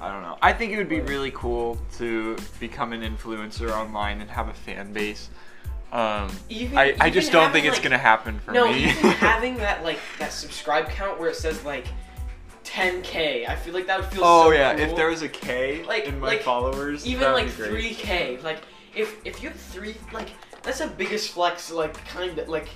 I 0.00 0.12
don't 0.12 0.22
know. 0.22 0.38
I 0.40 0.52
think 0.52 0.70
it 0.70 0.76
would 0.76 0.88
be 0.88 1.00
really 1.00 1.32
cool 1.32 1.76
to 1.96 2.36
become 2.60 2.92
an 2.92 3.02
influencer 3.02 3.68
online 3.72 4.20
and 4.20 4.30
have 4.30 4.46
a 4.46 4.54
fan 4.54 4.92
base. 4.92 5.28
Um, 5.90 6.30
Even- 6.48 6.78
I, 6.78 6.94
I 7.00 7.10
just 7.10 7.32
don't 7.32 7.50
think 7.50 7.66
it's 7.66 7.80
gonna 7.80 7.98
happen 7.98 8.38
for 8.38 8.52
no, 8.52 8.70
me. 8.70 8.90
even 8.90 9.10
having 9.10 9.56
that 9.56 9.82
like 9.82 9.98
that 10.20 10.32
subscribe 10.32 10.88
count 10.88 11.18
where 11.18 11.30
it 11.30 11.34
says 11.36 11.64
like 11.64 11.88
10k, 12.68 13.48
I 13.48 13.56
feel 13.56 13.72
like 13.74 13.86
that 13.86 14.00
would 14.00 14.08
feel 14.10 14.22
oh 14.24 14.44
so 14.44 14.52
yeah, 14.52 14.74
cool. 14.74 14.84
if 14.84 14.96
there 14.96 15.08
was 15.08 15.22
a 15.22 15.28
K 15.28 15.82
Like- 15.84 16.04
in 16.06 16.20
my 16.20 16.28
like, 16.28 16.42
followers, 16.42 17.06
even 17.06 17.32
like 17.32 17.46
be 17.46 17.52
great. 17.52 17.96
3k 17.96 18.42
like 18.42 18.60
if 18.94 19.16
if 19.24 19.42
you 19.42 19.48
have 19.48 19.58
three 19.58 19.94
like 20.12 20.28
that's 20.62 20.78
the 20.80 20.86
biggest 20.86 21.30
flex 21.30 21.70
like 21.70 21.94
kind 22.06 22.38
of 22.38 22.48
like 22.48 22.68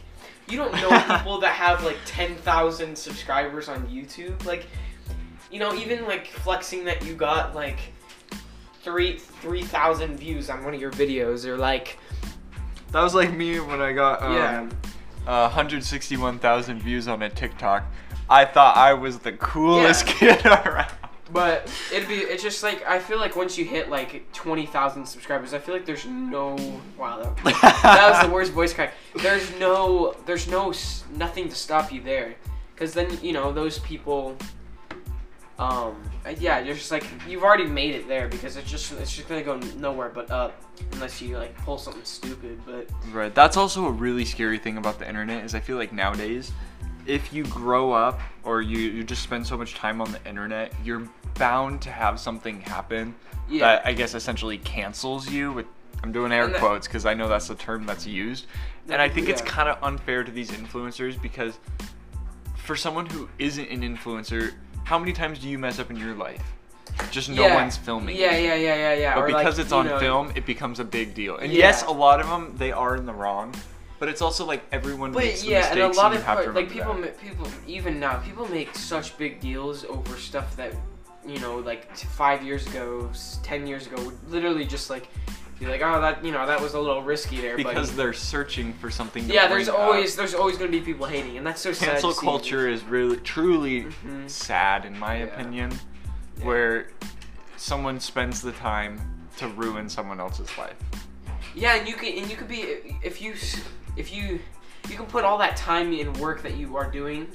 you 0.49 0.57
don't 0.57 0.73
know 0.75 0.89
people 1.19 1.39
that 1.41 1.55
have 1.55 1.83
like 1.85 1.97
10,000 2.07 2.97
subscribers 2.97 3.69
on 3.69 3.87
YouTube 3.87 4.45
like 4.47 4.67
you 5.51 5.59
know 5.59 5.75
even 5.75 6.05
like 6.07 6.27
flexing 6.29 6.85
that 6.85 7.05
you 7.05 7.15
got 7.15 7.55
like 7.55 7.79
3 8.83 9.17
3000 9.19 10.17
views 10.17 10.51
on 10.51 10.65
one 10.65 10.75
of 10.75 10.81
your 10.81 10.91
videos 10.93 11.45
or 11.45 11.57
like 11.57 11.99
That 12.93 13.03
was 13.03 13.15
like 13.15 13.33
me 13.33 13.61
when 13.61 13.81
I 13.81 13.93
got 13.93 14.23
um, 14.23 14.33
Yeah. 14.35 14.69
uh, 15.27 15.49
161,000 15.49 16.81
views 16.83 17.09
on 17.09 17.23
a 17.23 17.31
TikTok. 17.31 17.85
I 18.29 18.45
thought 18.45 18.77
I 18.77 18.95
was 18.95 19.19
the 19.19 19.33
coolest 19.33 20.07
kid 20.07 20.45
around. 20.47 20.93
but 21.33 21.71
it'd 21.93 22.09
be 22.09 22.17
it's 22.17 22.43
just 22.43 22.63
like 22.63 22.87
I 22.87 22.99
feel 22.99 23.19
like 23.19 23.37
once 23.37 23.57
you 23.57 23.65
hit 23.65 23.89
like 23.91 24.31
20,000 24.33 25.07
subscribers 25.07 25.55
I 25.55 25.59
feel 25.59 25.75
like 25.75 25.87
there's 25.87 26.07
no 26.07 26.57
wow 26.99 27.23
that, 27.23 27.83
that 27.83 28.11
was 28.11 28.27
the 28.27 28.33
worst 28.35 28.53
voice 28.53 28.73
crack. 28.73 28.95
There's 29.17 29.51
no, 29.59 30.15
there's 30.27 30.49
no, 30.49 30.73
nothing 31.17 31.49
to 31.49 31.55
stop 31.55 31.93
you 31.93 32.03
there, 32.03 32.35
because 32.75 32.93
then 32.95 33.19
you 33.23 33.33
know 33.33 33.53
those 33.53 33.79
people. 33.81 34.37
Um, 35.59 36.03
yeah, 36.41 36.61
you're 36.61 36.75
just 36.75 36.91
like 36.91 37.05
you've 37.29 37.43
already 37.45 37.67
made 37.67 37.95
it 37.95 38.09
there 38.09 38.27
because 38.27 38.57
it's 38.57 38.69
just 38.71 38.93
it's 38.93 39.15
just 39.15 39.29
gonna 39.29 39.43
go 39.43 39.59
nowhere 39.77 40.09
but 40.09 40.31
up 40.31 40.61
unless 40.93 41.21
you 41.21 41.37
like 41.37 41.57
pull 41.59 41.79
something 41.79 42.05
stupid. 42.05 42.61
But 42.67 42.89
Right. 43.13 43.33
That's 43.35 43.57
also 43.57 43.85
a 43.87 43.91
really 43.91 44.25
scary 44.25 44.59
thing 44.59 44.77
about 44.79 44.99
the 44.99 45.07
internet 45.07 45.45
is 45.45 45.55
I 45.55 45.61
feel 45.61 45.77
like 45.77 45.93
nowadays, 45.93 46.51
if 47.07 47.33
you 47.33 47.45
grow 47.45 47.93
up 47.93 48.21
or 48.45 48.63
you, 48.63 48.79
you 48.79 49.05
just 49.05 49.23
spend 49.23 49.47
so 49.47 49.57
much 49.57 49.75
time 49.75 50.01
on 50.01 50.11
the 50.13 50.25
internet, 50.29 50.73
you're 50.85 51.09
bound 51.35 51.81
to 51.83 51.91
have 51.91 52.19
something 52.21 52.61
happen 52.61 53.15
yeah, 53.49 53.61
that 53.77 53.87
I 53.87 53.93
guess 53.93 54.15
essentially 54.15 54.59
cancels 54.59 55.29
you. 55.31 55.53
With 55.53 55.67
I'm 56.03 56.13
doing 56.13 56.33
air 56.33 56.47
that- 56.49 56.59
quotes 56.61 56.87
because 56.87 57.07
I 57.07 57.15
know 57.15 57.29
that's 57.29 57.49
the 57.49 57.55
term 57.55 57.87
that's 57.87 58.07
used, 58.07 58.47
and 58.89 59.01
I 59.01 59.09
think 59.09 59.29
it's 59.29 59.43
kind 59.43 59.69
of 59.69 59.79
unfair 59.83 60.25
to 60.25 60.33
these 60.33 60.51
influencers 60.51 61.21
because 61.21 61.59
for 62.57 62.77
someone 62.77 63.07
who 63.07 63.29
isn't 63.39 63.69
an 63.71 63.81
influencer, 63.83 64.53
how 64.85 64.99
many 64.99 65.13
times 65.13 65.39
do 65.39 65.49
you 65.49 65.59
mess 65.59 65.79
up 65.79 65.91
in 65.91 65.97
your 65.97 66.15
life? 66.15 66.43
Just 67.11 67.29
no 67.31 67.43
Yeah. 67.47 67.55
one's 67.55 67.77
filming. 67.77 68.17
yeah, 68.17 68.37
yeah, 68.37 68.55
yeah, 68.55 68.75
yeah, 68.75 68.95
yeah. 68.95 69.15
But 69.15 69.25
Or, 69.25 69.31
like, 69.31 69.45
because 69.45 69.59
it's 69.59 69.73
on 69.73 69.87
know, 69.87 69.99
film, 69.99 70.33
it 70.35 70.45
becomes 70.45 70.79
a 70.79 70.85
big 70.85 71.15
deal. 71.15 71.37
And 71.37 71.51
Yeah. 71.53 71.59
yes, 71.67 71.83
a 71.85 71.91
lot 71.91 72.21
of 72.21 72.29
them 72.29 72.55
they 72.59 72.71
are 72.73 72.97
in 72.97 73.07
the 73.07 73.15
wrong, 73.15 73.55
but 74.03 74.09
it's 74.09 74.21
also 74.21 74.45
like 74.45 74.65
everyone 74.73 75.13
makes 75.13 75.43
But 75.43 75.47
the 75.47 75.53
yeah, 75.53 75.59
mistakes. 75.61 75.77
and 75.77 75.93
a 75.95 75.97
lot 75.97 76.11
you 76.13 76.19
of 76.19 76.25
part- 76.25 76.55
like 76.57 76.69
people, 76.69 76.95
ma- 76.95 77.07
people 77.23 77.47
even 77.69 78.01
now, 78.01 78.17
people 78.19 78.49
make 78.49 78.75
such 78.75 79.17
big 79.17 79.39
deals 79.39 79.85
over 79.85 80.17
stuff 80.17 80.57
that 80.57 80.73
you 81.25 81.39
know, 81.39 81.59
like 81.59 81.83
t- 81.97 82.09
five 82.09 82.43
years 82.43 82.67
ago, 82.67 83.09
s- 83.13 83.39
ten 83.45 83.65
years 83.65 83.87
ago, 83.87 84.03
would 84.05 84.19
literally 84.29 84.65
just 84.65 84.91
like 84.91 85.07
be 85.61 85.67
like, 85.67 85.83
oh, 85.85 86.01
that 86.01 86.25
you 86.25 86.33
know, 86.33 86.45
that 86.49 86.61
was 86.61 86.75
a 86.75 86.81
little 86.81 87.01
risky 87.05 87.41
there, 87.41 87.57
because 87.57 87.95
they're 87.95 88.13
searching 88.13 88.73
for 88.73 88.91
something. 88.91 89.29
To 89.29 89.33
yeah, 89.33 89.47
there's 89.47 89.69
up. 89.69 89.79
always 89.79 90.17
there's 90.17 90.35
always 90.35 90.59
gonna 90.59 90.73
be 90.73 90.81
people 90.81 91.07
hating, 91.07 91.39
and 91.39 91.47
that's 91.47 91.61
so 91.61 91.73
sad. 91.73 91.91
cancel 91.91 92.11
to 92.11 92.17
see. 92.19 92.27
culture 92.27 92.67
is 92.69 92.83
really 92.83 93.19
truly 93.19 93.83
Mhm. 94.05 94.29
sad 94.29 94.85
in 94.85 94.99
my 94.99 95.19
Yeah. 95.19 95.25
opinion, 95.27 95.71
Yeah. 96.41 96.45
where 96.45 96.89
someone 97.57 98.01
spends 98.01 98.43
the 98.43 98.51
time 98.51 98.99
to 99.37 99.47
ruin 99.47 99.89
someone 99.89 100.19
else's 100.19 100.51
life. 100.59 100.75
Yeah, 101.55 101.77
and 101.77 101.89
you 101.89 101.95
can 101.95 102.19
and 102.19 102.31
you 102.31 102.37
could 102.37 102.49
be 102.49 102.61
if 103.03 103.21
you 103.21 103.35
if 103.97 104.13
you 104.13 104.41
you 104.89 104.97
can 104.97 105.07
put 105.07 105.25
all 105.25 105.39
that 105.39 105.57
time 105.57 105.93
and 105.93 106.17
work 106.17 106.43
that 106.43 106.57
you 106.57 106.77
are 106.77 106.91
doing 106.91 107.29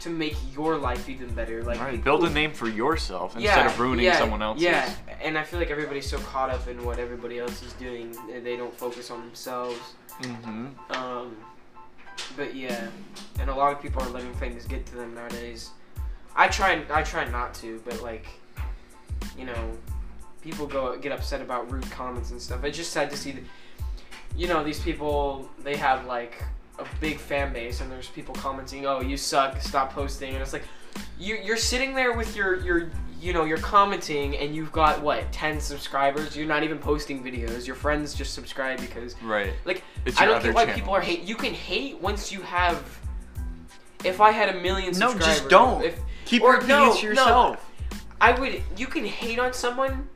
to 0.00 0.10
make 0.10 0.36
your 0.54 0.76
life 0.76 1.08
even 1.08 1.32
better. 1.34 1.62
Like 1.62 1.80
right, 1.80 2.02
build 2.02 2.24
a 2.24 2.30
name 2.30 2.52
for 2.52 2.68
yourself 2.68 3.36
instead 3.36 3.66
of 3.66 3.78
ruining 3.78 4.04
yeah, 4.04 4.18
someone 4.18 4.42
else's. 4.42 4.64
Yeah, 4.64 4.92
and 5.20 5.38
I 5.38 5.44
feel 5.44 5.58
like 5.60 5.70
everybody's 5.70 6.08
so 6.08 6.18
caught 6.18 6.50
up 6.50 6.66
in 6.68 6.84
what 6.84 6.98
everybody 6.98 7.38
else 7.38 7.62
is 7.62 7.72
doing, 7.74 8.16
they- 8.28 8.40
they 8.40 8.56
don't 8.56 8.76
focus 8.76 9.10
on 9.10 9.20
themselves. 9.20 9.78
Mm-hmm. 10.20 10.92
Um, 10.92 11.36
but 12.36 12.54
yeah, 12.54 12.88
and 13.40 13.48
a 13.48 13.54
lot 13.54 13.72
of 13.72 13.80
people 13.80 14.02
are 14.02 14.08
letting 14.08 14.32
things 14.34 14.66
get 14.66 14.84
to 14.86 14.96
them 14.96 15.14
nowadays. 15.14 15.70
I 16.34 16.48
try, 16.48 16.82
I 16.90 17.02
try 17.02 17.28
not 17.28 17.54
to, 17.54 17.80
but 17.84 18.02
like, 18.02 18.26
you 19.38 19.44
know, 19.44 19.78
people 20.40 20.66
go 20.66 20.96
get 20.98 21.12
upset 21.12 21.40
about 21.40 21.70
rude 21.70 21.88
comments 21.90 22.30
and 22.30 22.40
stuff. 22.40 22.64
It's 22.64 22.76
just 22.76 22.92
sad 22.92 23.10
to 23.10 23.16
see 23.16 23.32
that, 23.32 23.44
you 24.36 24.48
know, 24.48 24.62
these 24.64 24.80
people 24.80 25.48
they 25.62 25.76
have 25.76 26.06
like 26.06 26.42
a 26.78 26.84
big 27.00 27.18
fan 27.18 27.52
base, 27.52 27.80
and 27.80 27.90
there's 27.90 28.08
people 28.08 28.34
commenting, 28.34 28.86
"Oh, 28.86 29.00
you 29.00 29.16
suck, 29.16 29.60
stop 29.60 29.92
posting," 29.92 30.32
and 30.34 30.42
it's 30.42 30.52
like, 30.52 30.64
you 31.18 31.36
you're 31.42 31.56
sitting 31.56 31.94
there 31.94 32.12
with 32.12 32.34
your 32.34 32.60
your 32.60 32.90
you 33.20 33.32
know 33.32 33.44
you're 33.44 33.58
commenting, 33.58 34.36
and 34.38 34.54
you've 34.54 34.72
got 34.72 35.00
what 35.02 35.30
ten 35.32 35.60
subscribers. 35.60 36.36
You're 36.36 36.46
not 36.46 36.62
even 36.64 36.78
posting 36.78 37.22
videos. 37.22 37.66
Your 37.66 37.76
friends 37.76 38.14
just 38.14 38.34
subscribe 38.34 38.80
because 38.80 39.14
Right. 39.22 39.52
like 39.64 39.84
It's 40.04 40.20
I 40.20 40.24
don't 40.26 40.42
get 40.42 40.54
why 40.54 40.66
people 40.66 40.92
are 40.94 41.00
hate. 41.00 41.22
You 41.22 41.36
can 41.36 41.54
hate 41.54 42.00
once 42.00 42.32
you 42.32 42.40
have. 42.42 42.82
If 44.04 44.20
I 44.20 44.32
had 44.32 44.48
a 44.54 44.60
million 44.60 44.98
No, 44.98 45.16
just 45.16 45.48
don't. 45.48 45.84
If 45.84 46.00
Keep 46.24 46.42
or 46.42 46.54
your 46.54 46.62
no, 46.66 46.74
opinions 46.90 46.96
to 47.00 47.02
no. 47.02 47.10
yourself. 47.10 47.70
I 48.20 48.32
would, 48.38 48.62
you 48.76 48.86
can 48.86 49.04
hate 49.04 49.38
on 49.38 49.52
someone. 49.52 50.08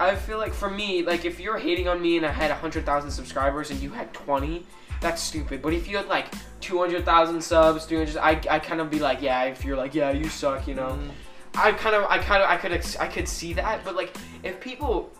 I 0.00 0.16
feel 0.16 0.38
like 0.38 0.54
for 0.54 0.70
me, 0.70 1.02
like 1.02 1.24
if 1.24 1.38
you're 1.38 1.58
hating 1.58 1.86
on 1.86 2.00
me 2.00 2.16
and 2.16 2.24
I 2.24 2.30
had 2.30 2.50
hundred 2.50 2.86
thousand 2.86 3.10
subscribers 3.10 3.70
and 3.70 3.80
you 3.80 3.90
had 3.90 4.12
twenty, 4.14 4.64
that's 5.00 5.22
stupid. 5.22 5.60
But 5.62 5.74
if 5.74 5.86
you 5.86 5.96
had 5.98 6.08
like 6.08 6.32
two 6.60 6.78
hundred 6.78 7.04
thousand 7.04 7.40
subs, 7.42 7.84
three 7.84 7.98
hundred, 7.98 8.16
I, 8.16 8.40
I 8.50 8.58
kind 8.58 8.80
of 8.80 8.90
be 8.90 8.98
like, 8.98 9.20
yeah. 9.20 9.44
If 9.44 9.64
you're 9.64 9.76
like, 9.76 9.94
yeah, 9.94 10.10
you 10.10 10.28
suck, 10.28 10.66
you 10.66 10.74
know. 10.74 10.98
Mm. 11.00 11.10
I 11.54 11.72
kind 11.72 11.96
of, 11.96 12.04
I 12.04 12.18
kind 12.18 12.42
of, 12.42 12.48
I 12.48 12.56
could, 12.56 12.72
ex- 12.72 12.96
I 12.96 13.08
could 13.08 13.28
see 13.28 13.52
that. 13.54 13.84
But 13.84 13.96
like, 13.96 14.16
if 14.42 14.60
people, 14.60 15.10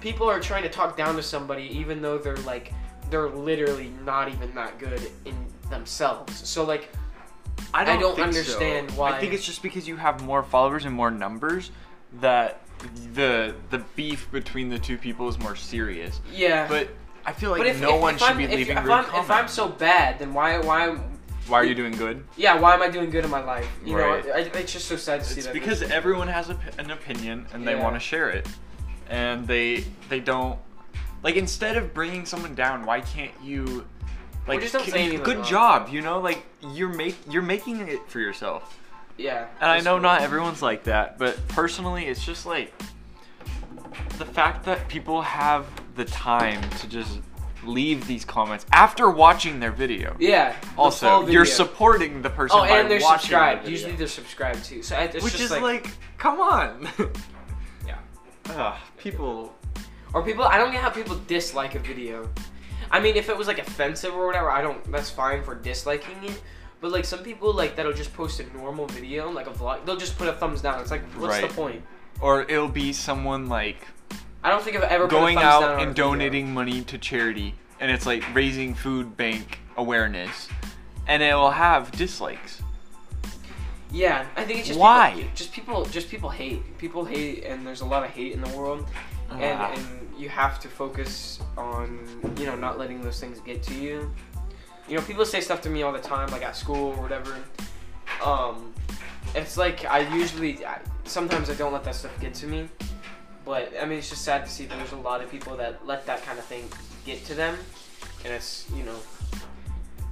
people 0.00 0.28
are 0.28 0.38
trying 0.38 0.62
to 0.62 0.68
talk 0.68 0.96
down 0.96 1.16
to 1.16 1.22
somebody, 1.22 1.64
even 1.78 2.02
though 2.02 2.18
they're 2.18 2.36
like, 2.38 2.72
they're 3.08 3.30
literally 3.30 3.90
not 4.04 4.28
even 4.28 4.54
that 4.54 4.78
good 4.78 5.10
in 5.24 5.34
themselves. 5.70 6.48
So 6.48 6.64
like, 6.64 6.90
I 7.74 7.84
don't 7.84 8.00
don't, 8.00 8.14
think 8.14 8.28
understand 8.28 8.90
so. 8.90 8.96
why- 9.00 9.12
I 9.16 9.20
think 9.20 9.32
it's 9.32 9.44
just 9.44 9.62
because 9.62 9.88
you 9.88 9.96
have 9.96 10.22
more 10.22 10.42
followers 10.42 10.84
and 10.84 10.94
more 10.94 11.10
numbers 11.10 11.70
that 12.20 12.60
the 13.14 13.54
the 13.70 13.78
beef 13.96 14.30
between 14.30 14.68
the 14.68 14.78
two 14.78 14.96
people 14.98 15.28
is 15.28 15.38
more 15.38 15.56
serious. 15.56 16.20
yeah, 16.32 16.66
But 16.68 16.88
I 17.24 17.32
feel 17.32 17.50
like 17.50 17.62
if, 17.64 17.80
no 17.80 17.96
if, 17.96 18.00
one 18.00 18.14
if 18.14 18.20
should 18.20 18.28
I'm, 18.30 18.36
be 18.38 18.46
leaving 18.46 18.76
if 18.76 18.88
I'm, 18.90 19.04
if 19.14 19.30
I'm 19.30 19.48
so 19.48 19.68
bad, 19.68 20.18
then 20.18 20.32
why 20.34 20.58
why 20.58 20.96
Why 21.48 21.58
are 21.60 21.64
you 21.64 21.74
doing 21.74 21.92
good? 21.92 22.24
yeah 22.36 22.58
why 22.58 22.74
am 22.74 22.82
I 22.82 22.88
doing 22.88 23.10
good 23.10 23.24
in 23.24 23.30
my 23.30 23.42
life? 23.44 23.68
You 23.84 23.96
Right. 23.96 24.24
know, 24.26 24.32
I, 24.32 24.38
it's 24.40 24.72
just 24.72 24.86
so 24.86 24.96
sad 24.96 25.20
to 25.20 25.26
see 25.26 25.38
It's 25.38 25.46
that. 25.46 25.52
because 25.52 25.82
everyone 25.82 26.28
has 26.28 26.50
a, 26.50 26.58
an 26.78 26.90
opinion 26.90 27.46
and 27.52 27.66
they 27.66 27.72
Yeah. 27.74 27.82
want 27.82 27.96
to 27.96 28.00
share 28.00 28.30
it, 28.30 28.46
and 29.08 29.46
they 29.46 29.84
they 30.08 30.20
don't 30.20 30.58
like 31.22 31.36
instead 31.36 31.76
of 31.76 31.92
bringing 31.92 32.24
someone 32.24 32.54
down, 32.54 32.86
why 32.86 33.00
can't 33.02 33.32
you 33.42 33.84
like 34.48 34.60
just 34.62 34.72
don't 34.72 34.88
say 34.88 35.02
anything 35.02 35.22
good 35.22 35.36
wrong. 35.38 35.46
job? 35.46 35.88
You 35.90 36.00
know, 36.00 36.20
like 36.20 36.42
you're 36.72 36.88
make 36.88 37.16
you're 37.28 37.42
making 37.42 37.80
it 37.86 38.00
for 38.08 38.20
yourself. 38.20 38.78
Yeah. 39.20 39.48
And 39.60 39.70
I 39.70 39.80
know 39.80 39.98
not 39.98 40.22
everyone's 40.22 40.62
like 40.62 40.84
that, 40.84 41.18
but 41.18 41.36
personally, 41.48 42.06
it's 42.06 42.24
just 42.24 42.46
like 42.46 42.72
the 44.18 44.24
fact 44.24 44.64
that 44.64 44.88
people 44.88 45.22
have 45.22 45.66
the 45.96 46.04
time 46.06 46.60
to 46.78 46.88
just 46.88 47.20
leave 47.64 48.06
these 48.06 48.24
comments 48.24 48.64
after 48.72 49.10
watching 49.10 49.60
their 49.60 49.72
video. 49.72 50.16
Yeah. 50.18 50.56
Also, 50.78 51.22
full 51.22 51.30
you're 51.30 51.44
supporting 51.44 52.22
the 52.22 52.30
person 52.30 52.60
Oh, 52.60 52.64
and 52.64 52.90
they're 52.90 53.00
subscribed. 53.00 53.68
Usually 53.68 53.92
they're 53.92 54.06
subscribed 54.06 54.64
too. 54.64 54.82
So 54.82 54.96
it's 54.96 55.22
which 55.22 55.40
is 55.40 55.50
like, 55.50 55.62
like, 55.62 55.90
come 56.18 56.40
on. 56.40 56.88
yeah. 57.86 57.98
Ugh, 58.50 58.78
people. 58.96 59.54
Or 60.12 60.24
people, 60.24 60.44
I 60.44 60.58
don't 60.58 60.72
get 60.72 60.82
how 60.82 60.90
people 60.90 61.20
dislike 61.26 61.74
a 61.74 61.78
video. 61.78 62.28
I 62.90 62.98
mean, 62.98 63.16
if 63.16 63.28
it 63.28 63.36
was 63.36 63.46
like 63.46 63.58
offensive 63.58 64.14
or 64.14 64.26
whatever, 64.26 64.50
I 64.50 64.62
don't. 64.62 64.90
That's 64.90 65.10
fine 65.10 65.44
for 65.44 65.54
disliking 65.54 66.24
it. 66.24 66.42
But 66.80 66.92
like 66.92 67.04
some 67.04 67.20
people, 67.20 67.52
like 67.52 67.76
that'll 67.76 67.92
just 67.92 68.14
post 68.14 68.40
a 68.40 68.56
normal 68.56 68.86
video, 68.86 69.30
like 69.30 69.46
a 69.46 69.50
vlog. 69.50 69.84
They'll 69.84 69.96
just 69.96 70.16
put 70.16 70.28
a 70.28 70.32
thumbs 70.32 70.62
down. 70.62 70.80
It's 70.80 70.90
like, 70.90 71.02
what's 71.14 71.34
Right. 71.34 71.48
the 71.48 71.54
point? 71.54 71.82
Or 72.20 72.42
it'll 72.42 72.68
be 72.68 72.92
someone 72.92 73.48
like 73.48 73.86
I 74.42 74.48
don't 74.50 74.62
think 74.62 74.76
I've 74.76 74.84
ever 74.84 75.06
going 75.06 75.36
put 75.36 75.44
a 75.44 75.46
thumbs 75.46 75.60
down 75.60 75.72
out 75.74 75.80
and 75.82 75.90
video. 75.90 76.04
donating 76.10 76.54
money 76.54 76.82
to 76.82 76.96
charity, 76.98 77.54
and 77.78 77.90
it's 77.90 78.06
like 78.06 78.24
raising 78.34 78.74
food 78.74 79.16
bank 79.16 79.58
awareness, 79.76 80.48
and 81.06 81.22
it 81.22 81.34
will 81.34 81.50
have 81.50 81.90
dislikes. 81.92 82.62
Yeah, 83.92 84.24
I 84.36 84.44
think 84.44 84.60
it's 84.60 84.68
just 84.68 84.80
Why? 84.80 85.12
People, 85.16 85.30
just 85.34 85.52
people, 85.52 85.84
just 85.86 86.08
people 86.08 86.30
hate. 86.30 86.78
People 86.78 87.04
hate, 87.04 87.44
and 87.44 87.66
there's 87.66 87.80
a 87.80 87.84
lot 87.86 88.04
of 88.04 88.10
hate 88.10 88.32
in 88.32 88.40
the 88.40 88.56
world, 88.56 88.86
Ah. 89.30 89.34
and 89.34 89.78
and 89.78 90.10
you 90.18 90.28
have 90.28 90.60
to 90.60 90.68
focus 90.68 91.40
on 91.56 91.98
you 92.38 92.46
know 92.46 92.54
not 92.56 92.78
letting 92.78 93.02
those 93.02 93.18
things 93.20 93.40
get 93.40 93.62
to 93.64 93.74
you. 93.74 94.10
You 94.90 94.96
know, 94.96 95.02
people 95.02 95.24
say 95.24 95.40
stuff 95.40 95.62
to 95.62 95.70
me 95.70 95.84
all 95.84 95.92
the 95.92 96.00
time, 96.00 96.28
like 96.32 96.42
at 96.42 96.56
school 96.56 96.88
or 96.88 96.96
whatever. 96.96 97.36
Um, 98.24 98.74
it's 99.36 99.56
like 99.56 99.84
I 99.84 100.00
usually, 100.16 100.66
I, 100.66 100.80
sometimes 101.04 101.48
I 101.48 101.54
don't 101.54 101.72
let 101.72 101.84
that 101.84 101.94
stuff 101.94 102.10
get 102.20 102.34
to 102.34 102.46
me, 102.48 102.68
but 103.44 103.72
I 103.80 103.84
mean 103.84 103.98
it's 103.98 104.10
just 104.10 104.24
sad 104.24 104.44
to 104.44 104.50
see 104.50 104.66
that 104.66 104.76
there's 104.76 104.90
a 104.90 104.96
lot 104.96 105.22
of 105.22 105.30
people 105.30 105.56
that 105.58 105.86
let 105.86 106.04
that 106.06 106.24
kind 106.24 106.40
of 106.40 106.44
thing 106.44 106.64
get 107.06 107.24
to 107.26 107.34
them, 107.34 107.56
and 108.24 108.34
it's 108.34 108.66
you 108.74 108.82
know, 108.82 108.96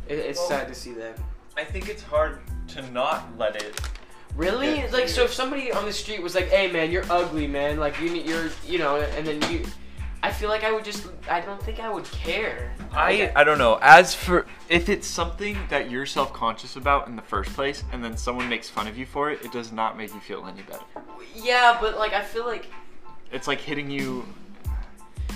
it, 0.07 0.21
it's 0.21 0.39
Well- 0.39 0.49
sad 0.49 0.69
to 0.69 0.75
see 0.77 0.93
that. 0.93 1.19
I 1.57 1.65
think 1.65 1.89
it's 1.89 2.05
hard 2.05 2.39
to 2.69 2.91
not 2.93 3.37
let 3.37 3.57
it. 3.57 3.81
Really? 4.37 4.87
Like, 4.93 5.09
so 5.09 5.25
if 5.25 5.35
somebody 5.35 5.73
on 5.73 5.87
the 5.87 5.93
street 5.93 6.23
was 6.23 6.37
like, 6.37 6.51
"Hey, 6.51 6.71
man, 6.71 6.93
you're 6.93 7.11
ugly, 7.11 7.49
man. 7.49 7.81
Like, 7.81 7.99
you 8.01 8.11
need, 8.11 8.27
you're, 8.27 8.51
you 8.65 8.79
know," 8.79 9.01
and 9.01 9.27
then 9.27 9.43
you, 9.51 9.65
I 10.23 10.33
feel 10.33 10.49
like 10.49 10.65
I 10.65 10.73
would 10.73 10.85
just, 10.85 11.07
I 11.31 11.41
don't 11.41 11.63
think 11.63 11.79
I 11.79 11.89
would 11.89 12.05
care. 12.05 12.73
I 12.93 13.31
I 13.37 13.45
don't 13.45 13.59
know. 13.59 13.79
As 13.81 14.15
for 14.15 14.47
if 14.69 14.89
it's 14.89 15.07
something 15.07 15.57
that 15.71 15.91
you're 15.91 16.07
self 16.07 16.33
conscious 16.33 16.75
about 16.77 17.07
in 17.07 17.15
the 17.17 17.23
first 17.23 17.51
place, 17.55 17.85
and 17.93 18.03
then 18.03 18.17
someone 18.17 18.49
makes 18.49 18.69
fun 18.69 18.89
of 18.89 18.99
you 18.99 19.07
for 19.07 19.31
it, 19.31 19.45
it 19.45 19.53
does 19.53 19.71
not 19.71 19.97
make 19.97 20.13
you 20.13 20.21
feel 20.21 20.45
any 20.47 20.63
better. 20.63 20.85
yeah, 21.37 21.79
but 21.81 21.97
like, 21.99 22.13
I 22.15 22.23
feel 22.23 22.45
like, 22.47 22.67
It's 23.31 23.47
like 23.47 23.61
hitting 23.61 23.91
you. 23.91 24.25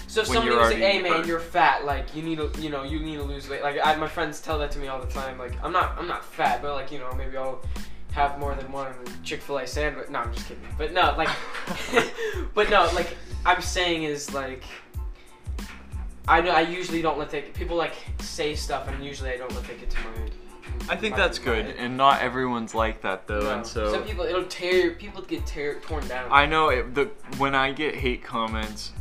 so 0.09 0.23
if 0.23 0.29
When 0.29 0.35
somebody 0.37 0.47
you're 0.55 0.61
was 0.61 0.73
like, 0.73 0.81
already 0.83 0.97
"Hey, 0.99 1.03
man, 1.03 1.13
hurt. 1.13 1.27
you're 1.27 1.41
fat. 1.41 1.85
Like, 1.85 2.17
you 2.17 2.23
need 2.23 2.39
to, 2.39 2.51
you 2.59 2.71
know, 2.71 2.83
you 2.83 2.99
need 2.99 3.17
to 3.17 3.23
lose 3.23 3.49
weight." 3.49 3.63
Like, 3.63 3.79
I, 3.85 3.95
my 3.97 4.09
friends 4.09 4.41
tell 4.41 4.59
that 4.59 4.73
to 4.73 4.79
me 4.81 4.89
all 4.89 5.01
the 5.01 5.07
time. 5.13 5.39
Like, 5.39 5.53
I'm 5.63 5.73
not, 5.73 5.97
I'm 5.99 6.09
not 6.09 6.25
fat, 6.25 6.61
but 6.61 6.75
like, 6.75 6.91
you 6.91 6.99
know, 6.99 7.13
maybe 7.15 7.37
I'll 7.37 7.63
have 8.13 8.39
more 8.39 8.55
than 8.55 8.71
one 8.71 8.93
Chick 9.25 9.43
Fil 9.43 9.59
A 9.59 9.67
sandwich. 9.67 10.09
No, 10.11 10.21
I'm 10.21 10.33
just 10.33 10.47
kidding. 10.47 10.63
But 10.77 10.93
no, 10.93 11.15
like, 11.17 11.31
but 12.55 12.71
no, 12.71 12.89
like, 12.95 13.17
I'm 13.45 13.63
saying 13.63 14.05
is 14.05 14.33
like. 14.33 14.65
I 16.29 16.41
know 16.41 16.53
I 16.53 16.61
usually 16.61 17.03
don't 17.03 17.19
let 17.19 17.31
they 17.31 17.43
people 17.43 17.77
like 17.77 17.95
say 18.21 18.55
stuff 18.55 18.87
and 18.87 19.05
usually 19.05 19.31
I 19.31 19.37
don't 19.39 19.53
let 19.57 19.65
they 19.65 19.75
get 19.75 19.91
to 19.91 19.97
my 19.99 20.29
I 20.89 20.97
think 20.97 21.13
my- 21.13 21.19
that's 21.19 21.39
good, 21.39 21.67
and 21.79 21.97
not 21.97 22.23
everyone's 22.23 22.75
like 22.75 23.03
that 23.03 23.27
though. 23.27 23.41
No. 23.41 23.57
And 23.57 23.67
so 23.67 23.93
some 23.93 24.05
people 24.05 24.25
it'll 24.25 24.45
tear 24.45 24.93
people 24.93 25.23
get 25.23 25.47
tear 25.47 25.81
torn 25.81 26.07
down. 26.09 26.29
I 26.31 26.47
know 26.47 26.69
it, 26.69 26.95
the 26.95 27.11
when 27.39 27.55
I 27.55 27.73
get 27.73 27.95
hate 27.95 28.23
comments, 28.23 28.93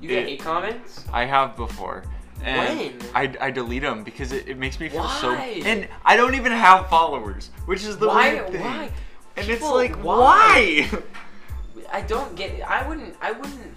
you 0.00 0.08
get 0.08 0.24
it- 0.24 0.28
hate 0.28 0.40
comments? 0.40 1.04
I 1.12 1.24
have 1.24 1.56
before. 1.56 2.04
And 2.42 3.00
When? 3.02 3.10
I, 3.14 3.34
I 3.46 3.50
delete 3.50 3.82
them 3.82 4.04
because 4.04 4.32
it, 4.32 4.48
it 4.48 4.58
makes 4.58 4.78
me 4.78 4.88
feel 4.88 5.08
so. 5.08 5.32
And 5.34 5.88
I 6.04 6.16
don't 6.16 6.34
even 6.34 6.52
have 6.52 6.88
followers, 6.88 7.50
which 7.66 7.84
is 7.84 7.98
the 7.98 8.08
why 8.08 8.34
weird 8.34 8.50
thing. 8.50 8.60
why? 8.60 8.90
And 9.36 9.46
People- 9.46 9.78
it's 9.78 9.90
like, 9.92 10.04
why? 10.04 10.88
why? 10.92 11.02
I 11.92 12.02
don't 12.02 12.36
get 12.36 12.60
I 12.68 12.86
wouldn't 12.86 13.14
I 13.20 13.32
wouldn't 13.32 13.74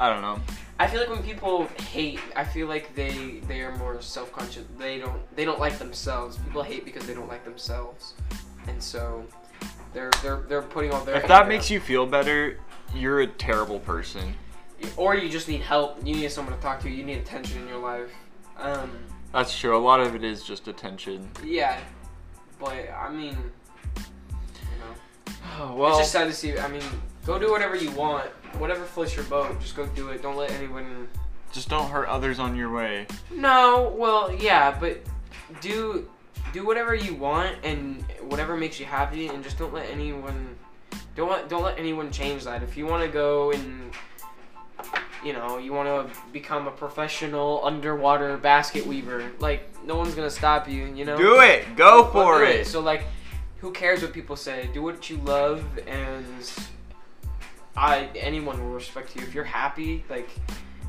I 0.00 0.08
don't 0.10 0.20
know. 0.20 0.40
I 0.80 0.88
feel 0.88 1.00
like 1.00 1.10
when 1.10 1.22
people 1.22 1.68
hate, 1.92 2.18
I 2.34 2.42
feel 2.44 2.66
like 2.66 2.92
they 2.96 3.40
they 3.46 3.60
are 3.60 3.76
more 3.76 4.00
self 4.02 4.32
conscious. 4.32 4.64
They 4.78 4.98
don't 4.98 5.20
they 5.36 5.44
don't 5.44 5.60
like 5.60 5.78
themselves. 5.78 6.38
People 6.38 6.62
hate 6.64 6.84
because 6.84 7.06
they 7.06 7.14
don't 7.14 7.28
like 7.28 7.44
themselves, 7.44 8.14
and 8.66 8.82
so 8.82 9.24
they're 9.94 10.10
they're 10.22 10.40
they're 10.48 10.62
putting 10.62 10.90
all 10.92 11.04
their. 11.04 11.16
If 11.16 11.28
that 11.28 11.46
makes 11.46 11.70
you 11.70 11.78
feel 11.78 12.04
better, 12.06 12.58
you're 12.96 13.20
a 13.20 13.26
terrible 13.28 13.78
person. 13.78 14.34
Or 14.96 15.16
you 15.16 15.28
just 15.28 15.48
need 15.48 15.60
help. 15.60 15.98
You 16.06 16.14
need 16.14 16.30
someone 16.30 16.54
to 16.54 16.60
talk 16.62 16.80
to. 16.82 16.90
You 16.90 17.04
need 17.04 17.18
attention 17.18 17.60
in 17.62 17.68
your 17.68 17.78
life. 17.78 18.10
Um, 18.58 18.90
That's 19.32 19.56
true. 19.58 19.76
A 19.76 19.78
lot 19.78 20.00
of 20.00 20.14
it 20.14 20.24
is 20.24 20.44
just 20.44 20.68
attention. 20.68 21.28
yeah, 21.44 21.78
but 22.58 22.74
I 22.90 23.10
mean, 23.10 23.36
you 23.96 24.78
know, 24.78 25.34
Oh, 25.58 25.74
well, 25.76 25.90
it's 25.90 25.98
just 25.98 26.12
sad 26.12 26.26
to 26.26 26.32
see. 26.32 26.58
I 26.58 26.68
mean, 26.68 26.82
go 27.24 27.38
do 27.38 27.50
whatever 27.50 27.76
you 27.76 27.90
want. 27.92 28.26
Whatever 28.58 28.84
floats 28.84 29.16
your 29.16 29.24
boat, 29.24 29.58
just 29.60 29.74
go 29.76 29.86
do 29.86 30.10
it. 30.10 30.22
Don't 30.22 30.36
let 30.36 30.50
anyone. 30.52 31.08
just 31.52 31.68
don't 31.68 31.88
hurt 31.90 32.06
others 32.08 32.38
on 32.38 32.54
your 32.54 32.70
way. 32.72 33.06
No, 33.30 33.94
well, 33.96 34.32
yeah, 34.32 34.76
but 34.78 35.00
do 35.60 36.08
do 36.52 36.66
whatever 36.66 36.94
you 36.94 37.14
want 37.14 37.56
and 37.64 38.02
whatever 38.28 38.56
makes 38.56 38.78
you 38.78 38.84
happy, 38.86 39.28
and 39.28 39.42
just 39.42 39.56
don't 39.58 39.72
let 39.72 39.88
anyone 39.90 40.54
don't 41.16 41.30
let 41.30 41.48
don't 41.48 41.62
let 41.62 41.78
anyone 41.78 42.10
change 42.10 42.44
that. 42.44 42.62
If 42.62 42.76
you 42.76 42.86
want 42.86 43.02
to 43.04 43.08
go 43.10 43.52
and 43.52 43.90
you 45.24 45.32
know 45.32 45.58
you 45.58 45.72
want 45.72 45.88
to 45.88 46.20
become 46.32 46.66
a 46.66 46.70
professional 46.70 47.60
underwater 47.64 48.36
basket 48.36 48.86
weaver, 48.86 49.30
like 49.38 49.68
no 49.84 49.96
one's 49.96 50.14
gonna 50.14 50.30
stop 50.30 50.68
you. 50.68 50.86
You 50.86 51.04
know, 51.04 51.16
Do 51.16 51.40
it. 51.40 51.76
Go 51.76 52.04
But 52.04 52.12
for 52.12 52.38
do 52.38 52.44
it. 52.44 52.66
So 52.66 52.80
like, 52.80 53.04
who 53.58 53.72
cares 53.72 54.02
what 54.02 54.12
people 54.12 54.36
say? 54.36 54.68
Do 54.74 54.82
what 54.82 55.08
you 55.08 55.18
love, 55.18 55.64
and 55.86 56.24
I 57.76 58.08
anyone 58.16 58.62
will 58.62 58.74
respect 58.74 59.16
you. 59.16 59.22
If 59.22 59.34
you're 59.34 59.44
happy, 59.44 60.04
like, 60.10 60.28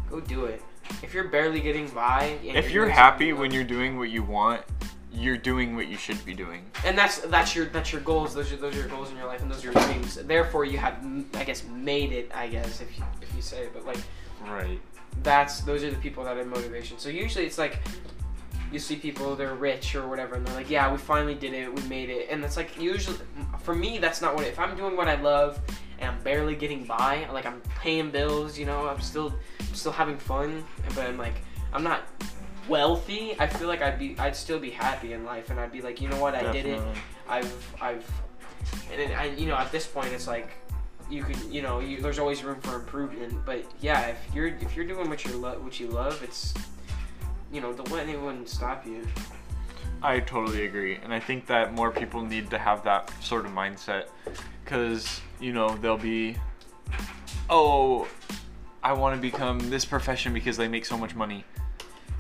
go 0.09 0.19
do 0.19 0.45
it. 0.45 0.61
If 1.01 1.13
you're 1.13 1.29
barely 1.29 1.61
getting 1.61 1.87
by, 1.89 2.37
and 2.45 2.57
If 2.57 2.71
you're 2.71 2.85
doing 2.85 2.95
happy 2.95 3.33
when 3.33 3.51
you're 3.51 3.63
doing 3.63 3.97
what 3.97 4.09
you 4.09 4.23
want, 4.23 4.63
you're 5.13 5.37
doing 5.37 5.75
what 5.75 5.87
you 5.87 5.95
should 5.97 6.23
be 6.25 6.33
doing. 6.33 6.65
and 6.85 6.97
that's 6.97 7.19
that's 7.19 7.55
your 7.55 7.65
that's 7.67 7.91
your 7.91 8.01
goals. 8.01 8.33
Those 8.33 8.51
are 8.51 8.57
those 8.57 8.75
are 8.75 8.79
your 8.79 8.87
goals 8.87 9.11
in 9.11 9.17
your 9.17 9.27
life, 9.27 9.41
and 9.41 9.51
those 9.51 9.63
are 9.63 9.71
your 9.71 9.83
dreams. 9.83 10.15
Therefore, 10.15 10.65
you 10.65 10.77
have 10.79 10.95
I 11.35 11.43
guess 11.43 11.63
made 11.65 12.11
it. 12.11 12.31
I 12.33 12.47
guess 12.47 12.81
if 12.81 12.97
you 12.97 13.03
if 13.21 13.33
you 13.35 13.41
say 13.41 13.63
it, 13.63 13.73
but 13.73 13.85
like 13.85 13.99
Right. 14.45 14.79
that's 15.21 15.61
those 15.61 15.83
are 15.83 15.91
the 15.91 15.97
people 15.97 16.23
that 16.25 16.35
have 16.37 16.47
motivation. 16.47 16.97
So 16.97 17.09
usually 17.09 17.45
it's 17.45 17.57
like 17.57 17.79
you 18.71 18.79
see 18.79 18.95
people 18.95 19.35
they're 19.35 19.53
rich 19.53 19.95
or 19.95 20.07
whatever, 20.07 20.35
and 20.35 20.45
they're 20.47 20.55
like, 20.55 20.69
yeah, 20.69 20.91
we 20.91 20.97
finally 20.97 21.35
did 21.35 21.53
it, 21.53 21.73
we 21.73 21.81
made 21.83 22.09
it, 22.09 22.27
and 22.31 22.43
it's 22.43 22.57
like 22.57 22.79
usually 22.81 23.17
for 23.61 23.75
me 23.75 23.99
that's 23.99 24.21
not 24.21 24.35
what. 24.35 24.45
If 24.45 24.57
I'm 24.59 24.75
doing 24.75 24.97
what 24.97 25.07
I 25.07 25.21
love 25.21 25.59
and 25.99 26.09
I'm 26.09 26.19
barely 26.23 26.55
getting 26.55 26.83
by, 26.85 27.27
like 27.31 27.45
I'm 27.45 27.61
paying 27.79 28.09
bills, 28.09 28.57
you 28.57 28.65
know, 28.65 28.87
I'm 28.87 28.99
still 28.99 29.31
still 29.73 29.91
having 29.91 30.17
fun, 30.17 30.63
but 30.95 31.05
I'm 31.07 31.17
like 31.17 31.35
I'm 31.71 31.83
not 31.83 32.01
wealthy. 32.67 33.35
I 33.39 33.47
feel 33.47 33.67
like 33.67 33.81
I'd 33.81 33.99
be 33.99 34.15
I'd 34.19 34.35
still 34.35 34.59
be 34.59 34.69
happy 34.69 35.13
in 35.13 35.25
life, 35.25 35.49
and 35.49 35.59
I'd 35.59 35.71
be 35.71 35.81
like, 35.81 36.01
you 36.01 36.09
know 36.09 36.19
what, 36.19 36.35
I 36.35 36.51
did 36.51 36.65
it. 36.65 36.81
I've 37.27 37.75
I've 37.81 38.09
and 38.91 38.99
then 38.99 39.11
I 39.17 39.25
you 39.35 39.47
know 39.47 39.55
at 39.55 39.71
this 39.71 39.87
point 39.87 40.13
it's 40.13 40.27
like 40.27 40.49
you 41.09 41.23
could 41.23 41.37
you 41.51 41.61
know 41.61 41.79
you, 41.79 42.01
there's 42.01 42.19
always 42.19 42.43
room 42.43 42.59
for 42.61 42.75
improvement 42.75 43.33
but 43.45 43.65
yeah 43.81 44.07
if 44.07 44.17
you're 44.33 44.47
if 44.47 44.75
you're 44.75 44.85
doing 44.85 45.09
what 45.09 45.25
you 45.25 45.33
love 45.33 45.61
what 45.61 45.77
you 45.77 45.87
love 45.87 46.23
it's 46.23 46.53
you 47.51 47.59
know 47.59 47.73
don't 47.73 47.91
let 47.91 48.07
anyone 48.07 48.47
stop 48.47 48.85
you 48.85 49.05
I 50.03 50.19
totally 50.19 50.65
agree, 50.65 50.97
and 51.01 51.13
I 51.13 51.19
think 51.21 51.47
that 51.47 51.73
more 51.73 51.89
people 51.89 52.21
need 52.21 52.49
to 52.49 52.57
have 52.57 52.83
that 52.83 53.09
sort 53.23 53.45
of 53.45 53.53
mindset, 53.53 54.09
because 54.65 55.21
you 55.39 55.53
know 55.53 55.77
they'll 55.77 55.97
be, 55.97 56.35
oh, 57.49 58.09
I 58.83 58.91
want 58.91 59.15
to 59.15 59.21
become 59.21 59.69
this 59.69 59.85
profession 59.85 60.33
because 60.33 60.57
they 60.57 60.67
make 60.67 60.85
so 60.85 60.97
much 60.97 61.15
money, 61.15 61.45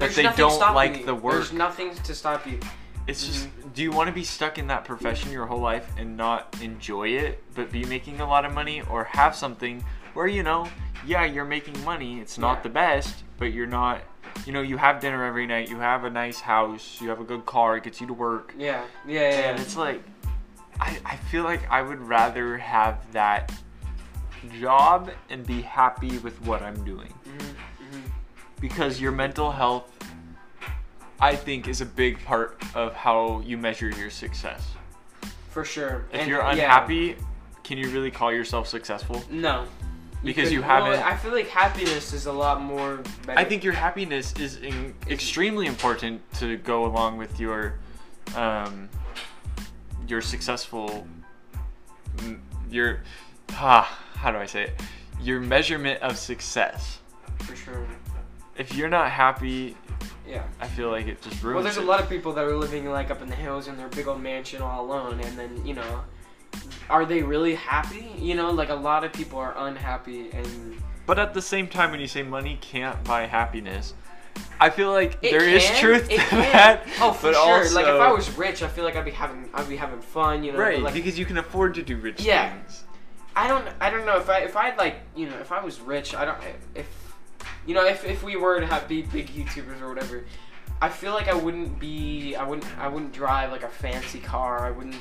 There's 0.03 0.15
they 0.15 0.23
don't 0.35 0.73
like 0.73 0.99
you. 0.99 1.05
the 1.05 1.15
work. 1.15 1.33
there's 1.35 1.53
nothing 1.53 1.93
to 1.95 2.13
stop 2.15 2.45
you 2.47 2.59
It's 3.07 3.25
just, 3.25 3.49
do 3.73 3.81
you 3.83 3.91
want 3.91 4.07
to 4.07 4.13
be 4.13 4.23
stuck 4.23 4.57
in 4.57 4.67
that 4.67 4.85
profession 4.85 5.31
your 5.31 5.45
whole 5.45 5.59
life 5.59 5.89
and 5.97 6.15
not 6.15 6.55
enjoy 6.61 7.09
it, 7.09 7.43
but 7.55 7.71
be 7.71 7.83
making 7.85 8.21
a 8.21 8.27
lot 8.27 8.45
of 8.45 8.53
money, 8.53 8.81
or 8.89 9.03
have 9.05 9.35
something 9.35 9.83
where 10.13 10.27
you 10.27 10.43
know, 10.43 10.67
yeah, 11.05 11.25
you're 11.25 11.43
making 11.45 11.83
money. 11.83 12.19
It's 12.21 12.37
not 12.37 12.57
Yeah. 12.57 12.63
the 12.63 12.69
best, 12.69 13.23
but 13.37 13.51
you're 13.51 13.67
not. 13.67 14.01
You 14.45 14.53
know, 14.53 14.61
you 14.61 14.77
have 14.77 14.99
dinner 14.99 15.23
every 15.25 15.45
night. 15.45 15.69
You 15.69 15.77
have 15.79 16.05
a 16.05 16.09
nice 16.09 16.39
house. 16.39 16.99
You 17.01 17.09
have 17.09 17.19
a 17.19 17.23
good 17.25 17.45
car. 17.45 17.77
It 17.77 17.83
gets 17.83 17.99
you 18.01 18.07
to 18.07 18.13
work. 18.13 18.53
Yeah, 18.57 18.83
yeah, 19.05 19.19
yeah. 19.21 19.35
And 19.51 19.59
it's 19.59 19.75
like, 19.75 20.01
I, 20.79 20.97
I 21.05 21.15
feel 21.17 21.43
like 21.43 21.69
I 21.69 21.81
would 21.81 21.99
rather 21.99 22.57
have 22.57 22.95
that 23.11 23.51
job 24.59 25.11
and 25.29 25.45
be 25.45 25.61
happy 25.61 26.17
with 26.19 26.41
what 26.45 26.61
I'm 26.61 26.83
doing. 26.83 27.13
Mhm, 27.25 27.37
mhm. 27.37 27.52
Because 28.63 29.01
your 29.01 29.11
mental 29.11 29.51
health, 29.51 29.91
I 31.19 31.35
think, 31.35 31.67
is 31.67 31.81
a 31.81 31.85
big 31.85 32.23
part 32.23 32.63
of 32.73 32.93
how 32.93 33.41
you 33.45 33.57
measure 33.57 33.89
your 33.89 34.09
success. 34.09 34.71
For 35.49 35.65
sure. 35.65 36.05
If 36.13 36.21
And, 36.21 36.29
you're 36.29 36.39
yeah. 36.39 36.51
unhappy, 36.51 37.17
can 37.65 37.77
you 37.77 37.89
really 37.89 38.09
call 38.09 38.31
yourself 38.31 38.69
successful? 38.69 39.21
no. 39.29 39.65
Because 40.23 40.45
could- 40.45 40.53
you 40.53 40.61
haven't- 40.61 41.03
I 41.03 41.17
feel 41.17 41.33
like 41.33 41.49
happiness 41.49 42.13
is 42.13 42.25
a 42.25 42.31
lot 42.31 42.61
more. 42.61 43.01
Better. 43.25 43.37
I 43.37 43.43
think 43.43 43.65
your 43.65 43.73
happiness 43.73 44.31
is 44.39 44.55
in, 44.55 44.95
extremely 45.09 45.67
important 45.67 46.21
to 46.35 46.55
go 46.55 46.85
along 46.85 47.17
with 47.17 47.41
your, 47.41 47.79
um, 48.33 48.87
your 50.07 50.21
successful, 50.21 51.05
your, 52.69 53.01
ah, 53.51 53.99
how 54.15 54.31
do 54.31 54.37
I 54.37 54.45
say 54.45 54.63
it? 54.67 54.81
Your 55.19 55.41
measurement 55.41 56.01
of 56.01 56.17
success. 56.17 56.99
for 57.39 57.57
sure. 57.57 57.85
If 58.57 58.75
you're 58.75 58.89
not 58.89 59.09
happy, 59.11 59.75
Yeah. 60.27 60.43
I 60.59 60.67
feel 60.67 60.89
like 60.89 61.07
it 61.07 61.21
just 61.21 61.41
ruins 61.43 61.55
Well, 61.55 61.63
there's 61.63 61.77
a 61.77 61.81
lot 61.81 61.99
of 61.99 62.09
people 62.09 62.33
that 62.33 62.45
are 62.45 62.55
living 62.55 62.89
like 62.89 63.11
up 63.11 63.21
in 63.21 63.29
the 63.29 63.35
hills 63.35 63.67
in 63.67 63.77
their 63.77 63.89
big 63.89 64.07
old 64.07 64.21
mansion 64.21 64.61
all 64.61 64.85
alone, 64.85 65.19
and 65.21 65.37
then 65.37 65.65
you 65.65 65.73
know, 65.73 66.03
are 66.89 67.05
they 67.05 67.21
really 67.23 67.55
happy? 67.55 68.11
You 68.17 68.35
know, 68.35 68.51
like 68.51 68.69
a 68.69 68.75
lot 68.75 69.03
of 69.03 69.11
people 69.13 69.39
are 69.39 69.53
unhappy, 69.57 70.29
and 70.31 70.81
But 71.05 71.19
at 71.19 71.33
the 71.33 71.41
same 71.41 71.67
time, 71.67 71.91
when 71.91 71.99
you 71.99 72.07
say 72.07 72.23
money 72.23 72.57
can't 72.61 73.03
buy 73.03 73.25
happiness, 73.25 73.93
I 74.59 74.69
feel 74.69 74.91
like 74.91 75.17
it 75.21 75.31
there 75.31 75.43
is 75.47 75.63
can, 75.65 75.81
truth 75.81 76.09
it 76.09 76.19
to 76.19 76.25
can. 76.25 76.39
that. 76.53 76.87
Oh, 77.01 77.11
for 77.11 77.27
but 77.27 77.33
sure. 77.33 77.57
Also, 77.59 77.75
like 77.75 77.85
if 77.87 77.99
I 77.99 78.11
was 78.11 78.29
rich, 78.37 78.63
I 78.63 78.67
feel 78.67 78.83
like 78.83 78.95
I'd 78.95 79.05
be 79.05 79.11
having, 79.11 79.49
I'd 79.53 79.67
be 79.67 79.75
having 79.75 79.99
fun. 80.01 80.43
You 80.43 80.53
know, 80.53 80.59
right 80.59 80.81
Like, 80.81 80.93
because 80.93 81.17
you 81.19 81.25
can 81.25 81.37
afford 81.37 81.73
to 81.75 81.81
do 81.83 81.97
rich 81.97 82.21
Yeah. 82.21 82.53
things. 82.53 82.83
I 83.35 83.47
don't 83.47 83.67
I 83.81 83.89
don't 83.89 84.05
know 84.05 84.17
if 84.17 84.29
I 84.29 84.39
if 84.41 84.55
I 84.55 84.75
like 84.75 84.97
you 85.15 85.25
know 85.27 85.37
if 85.39 85.51
I 85.51 85.63
was 85.63 85.79
rich 85.81 86.13
I 86.13 86.23
don't 86.23 86.37
if 86.75 86.87
you 87.65 87.73
know 87.73 87.85
if, 87.85 88.03
if 88.05 88.23
we 88.23 88.35
were 88.35 88.59
to 88.59 88.65
have 88.65 88.87
be 88.87 89.01
big 89.03 89.27
YouTubers 89.27 89.81
or 89.81 89.89
whatever 89.89 90.23
I 90.81 90.89
feel 90.89 91.13
like 91.13 91.27
I 91.29 91.33
wouldn't 91.33 91.79
be 91.79 92.35
I 92.35 92.43
wouldn't 92.43 92.65
I 92.77 92.87
wouldn't 92.87 93.13
drive 93.13 93.51
like 93.51 93.63
a 93.63 93.69
fancy 93.69 94.19
car 94.19 94.65
I 94.65 94.71
wouldn't 94.71 94.95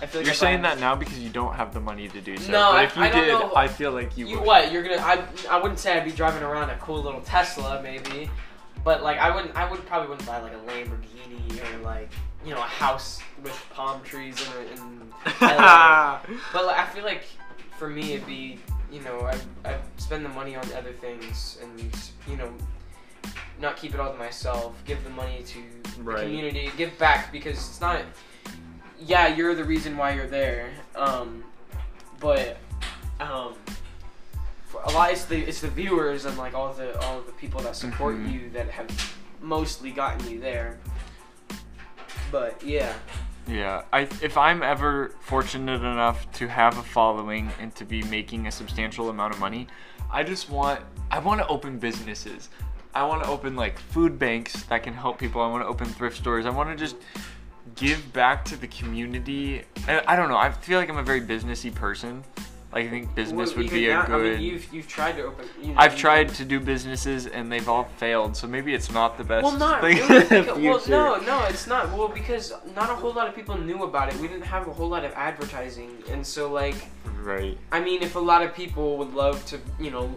I 0.00 0.06
feel 0.06 0.20
like 0.20 0.26
You're 0.26 0.34
saying 0.34 0.60
I, 0.60 0.70
that 0.74 0.80
now 0.80 0.94
because 0.94 1.18
you 1.18 1.30
don't 1.30 1.54
have 1.54 1.72
the 1.72 1.80
money 1.80 2.06
to 2.08 2.20
do 2.20 2.36
so. 2.36 2.52
No, 2.52 2.72
but 2.72 2.76
I- 2.76 2.82
if 2.84 2.96
you 2.96 3.02
I 3.02 3.08
don't 3.10 3.20
did, 3.24 3.30
know. 3.32 3.52
I 3.56 3.66
feel 3.66 3.92
like 3.92 4.16
you, 4.18 4.26
you 4.26 4.38
would. 4.38 4.46
what 4.46 4.70
you're 4.72 4.82
gonna 4.82 4.96
I 5.00 5.24
I 5.50 5.56
wouldn't 5.60 5.78
say 5.80 5.96
I'd 5.96 6.04
be 6.04 6.10
driving 6.12 6.42
around 6.42 6.70
a 6.70 6.76
cool 6.78 7.02
little 7.02 7.20
Tesla 7.22 7.80
maybe 7.82 8.30
but 8.84 9.02
like 9.02 9.18
I 9.18 9.34
wouldn't 9.34 9.54
I 9.56 9.70
would 9.70 9.84
probably 9.86 10.08
wouldn't 10.08 10.26
buy 10.26 10.38
like 10.40 10.52
a 10.52 10.56
Lamborghini 10.70 11.74
or 11.74 11.78
like 11.82 12.10
you 12.44 12.54
know 12.54 12.60
a 12.60 12.62
house 12.62 13.20
with 13.42 13.66
palm 13.74 14.00
trees 14.02 14.36
in, 14.72 14.76
in 14.78 15.02
LA. 15.40 16.20
But 16.52 16.64
like, 16.66 16.78
I 16.78 16.86
feel 16.86 17.04
like 17.04 17.24
for 17.78 17.88
me 17.88 18.12
it'd 18.14 18.26
be 18.26 18.58
you 18.90 19.00
know 19.02 19.20
I 19.22 19.68
I 19.68 19.76
spend 19.98 20.24
the 20.24 20.28
money 20.30 20.56
on 20.56 20.64
other 20.72 20.92
things 20.92 21.58
and 21.62 21.80
you 22.28 22.36
know 22.36 22.50
not 23.60 23.76
keep 23.76 23.94
it 23.94 24.00
all 24.00 24.12
to 24.12 24.18
myself. 24.18 24.74
Give 24.84 25.02
the 25.04 25.10
money 25.10 25.42
to 25.46 25.58
Right. 26.02 26.18
the 26.18 26.22
community. 26.24 26.70
Give 26.76 26.96
back 26.98 27.32
because 27.32 27.56
it's 27.56 27.80
not. 27.80 28.02
Yeah, 29.00 29.28
you're 29.28 29.54
the 29.54 29.64
reason 29.64 29.96
why 29.96 30.12
you're 30.12 30.26
there. 30.26 30.70
Um, 30.94 31.42
but 32.20 32.58
um, 33.20 33.54
for 34.66 34.82
a 34.82 34.90
lot 34.90 35.10
it's 35.12 35.24
the 35.24 35.38
it's 35.38 35.60
the 35.60 35.68
viewers 35.68 36.24
and 36.26 36.36
like 36.36 36.54
all 36.54 36.72
the 36.74 36.98
all 37.00 37.20
the 37.22 37.32
people 37.32 37.60
that 37.62 37.76
support 37.76 38.16
Mhm. 38.16 38.32
you 38.32 38.50
that 38.50 38.68
have 38.70 38.88
mostly 39.40 39.90
gotten 39.90 40.28
you 40.30 40.38
there. 40.40 40.78
But 42.30 42.62
yeah. 42.62 42.92
Yeah, 43.48 43.82
I 43.92 44.00
if 44.22 44.36
I'm 44.36 44.62
ever 44.62 45.14
fortunate 45.20 45.80
enough 45.80 46.30
to 46.32 46.48
have 46.48 46.78
a 46.78 46.82
following 46.82 47.50
and 47.60 47.74
to 47.76 47.84
be 47.84 48.02
making 48.02 48.48
a 48.48 48.50
substantial 48.50 49.08
amount 49.08 49.34
of 49.34 49.40
money, 49.40 49.68
I 50.10 50.24
just 50.24 50.50
want 50.50 50.80
I 51.10 51.20
want 51.20 51.40
to 51.40 51.46
open 51.46 51.78
businesses. 51.78 52.48
I 52.92 53.04
want 53.04 53.22
to 53.22 53.28
open 53.28 53.54
like 53.54 53.78
food 53.78 54.18
banks 54.18 54.64
that 54.64 54.82
can 54.82 54.94
help 54.94 55.18
people. 55.18 55.40
I 55.42 55.48
want 55.48 55.62
to 55.62 55.68
open 55.68 55.86
thrift 55.86 56.16
stores. 56.16 56.44
I 56.44 56.50
want 56.50 56.70
to 56.70 56.76
just 56.76 56.96
give 57.76 58.12
back 58.12 58.44
to 58.46 58.56
the 58.56 58.66
community. 58.66 59.62
I, 59.86 60.02
I 60.08 60.16
don't 60.16 60.28
know. 60.28 60.38
I 60.38 60.50
feel 60.50 60.80
like 60.80 60.88
I'm 60.88 60.98
a 60.98 61.04
very 61.04 61.20
businessy 61.20 61.72
person. 61.72 62.24
Like 62.76 62.88
I 62.88 62.90
think 62.90 63.14
business 63.14 63.54
Well, 63.54 63.62
would 63.64 63.70
be 63.70 63.86
a 63.88 63.94
now- 63.94 64.04
good. 64.04 64.34
I 64.34 64.38
mean, 64.38 64.40
you've 64.42 64.70
you've 64.74 64.86
tried 64.86 65.12
to 65.16 65.22
open. 65.24 65.46
You 65.62 65.68
know, 65.72 65.76
I've 65.78 65.96
tried 65.96 66.28
to 66.34 66.44
do 66.44 66.60
businesses 66.60 67.26
and 67.26 67.50
they've 67.50 67.66
all 67.66 67.84
failed, 67.96 68.36
so 68.36 68.46
maybe 68.46 68.74
it's 68.74 68.90
not 68.92 69.16
the 69.16 69.24
best 69.24 69.44
Well, 69.44 69.56
not 69.56 69.80
thing 69.80 69.96
really. 69.96 70.20
because- 70.28 70.86
well, 70.88 71.18
no, 71.20 71.24
no, 71.24 71.44
it's 71.46 71.66
not. 71.66 71.90
Well, 71.96 72.08
because 72.08 72.52
not 72.74 72.90
a 72.90 72.94
whole 72.94 73.14
lot 73.14 73.28
of 73.28 73.34
people 73.34 73.56
knew 73.56 73.84
about 73.84 74.12
it. 74.12 74.20
We 74.20 74.28
didn't 74.28 74.44
have 74.44 74.68
a 74.68 74.72
whole 74.74 74.90
lot 74.90 75.04
of 75.06 75.12
advertising, 75.14 75.90
and 76.10 76.26
so 76.26 76.52
like, 76.52 76.74
Right. 77.22 77.56
I 77.72 77.80
mean, 77.80 78.02
if 78.02 78.14
a 78.14 78.20
lot 78.20 78.42
of 78.42 78.54
people 78.54 78.98
would 78.98 79.14
love 79.14 79.44
to, 79.46 79.58
you 79.80 79.90
know, 79.90 80.14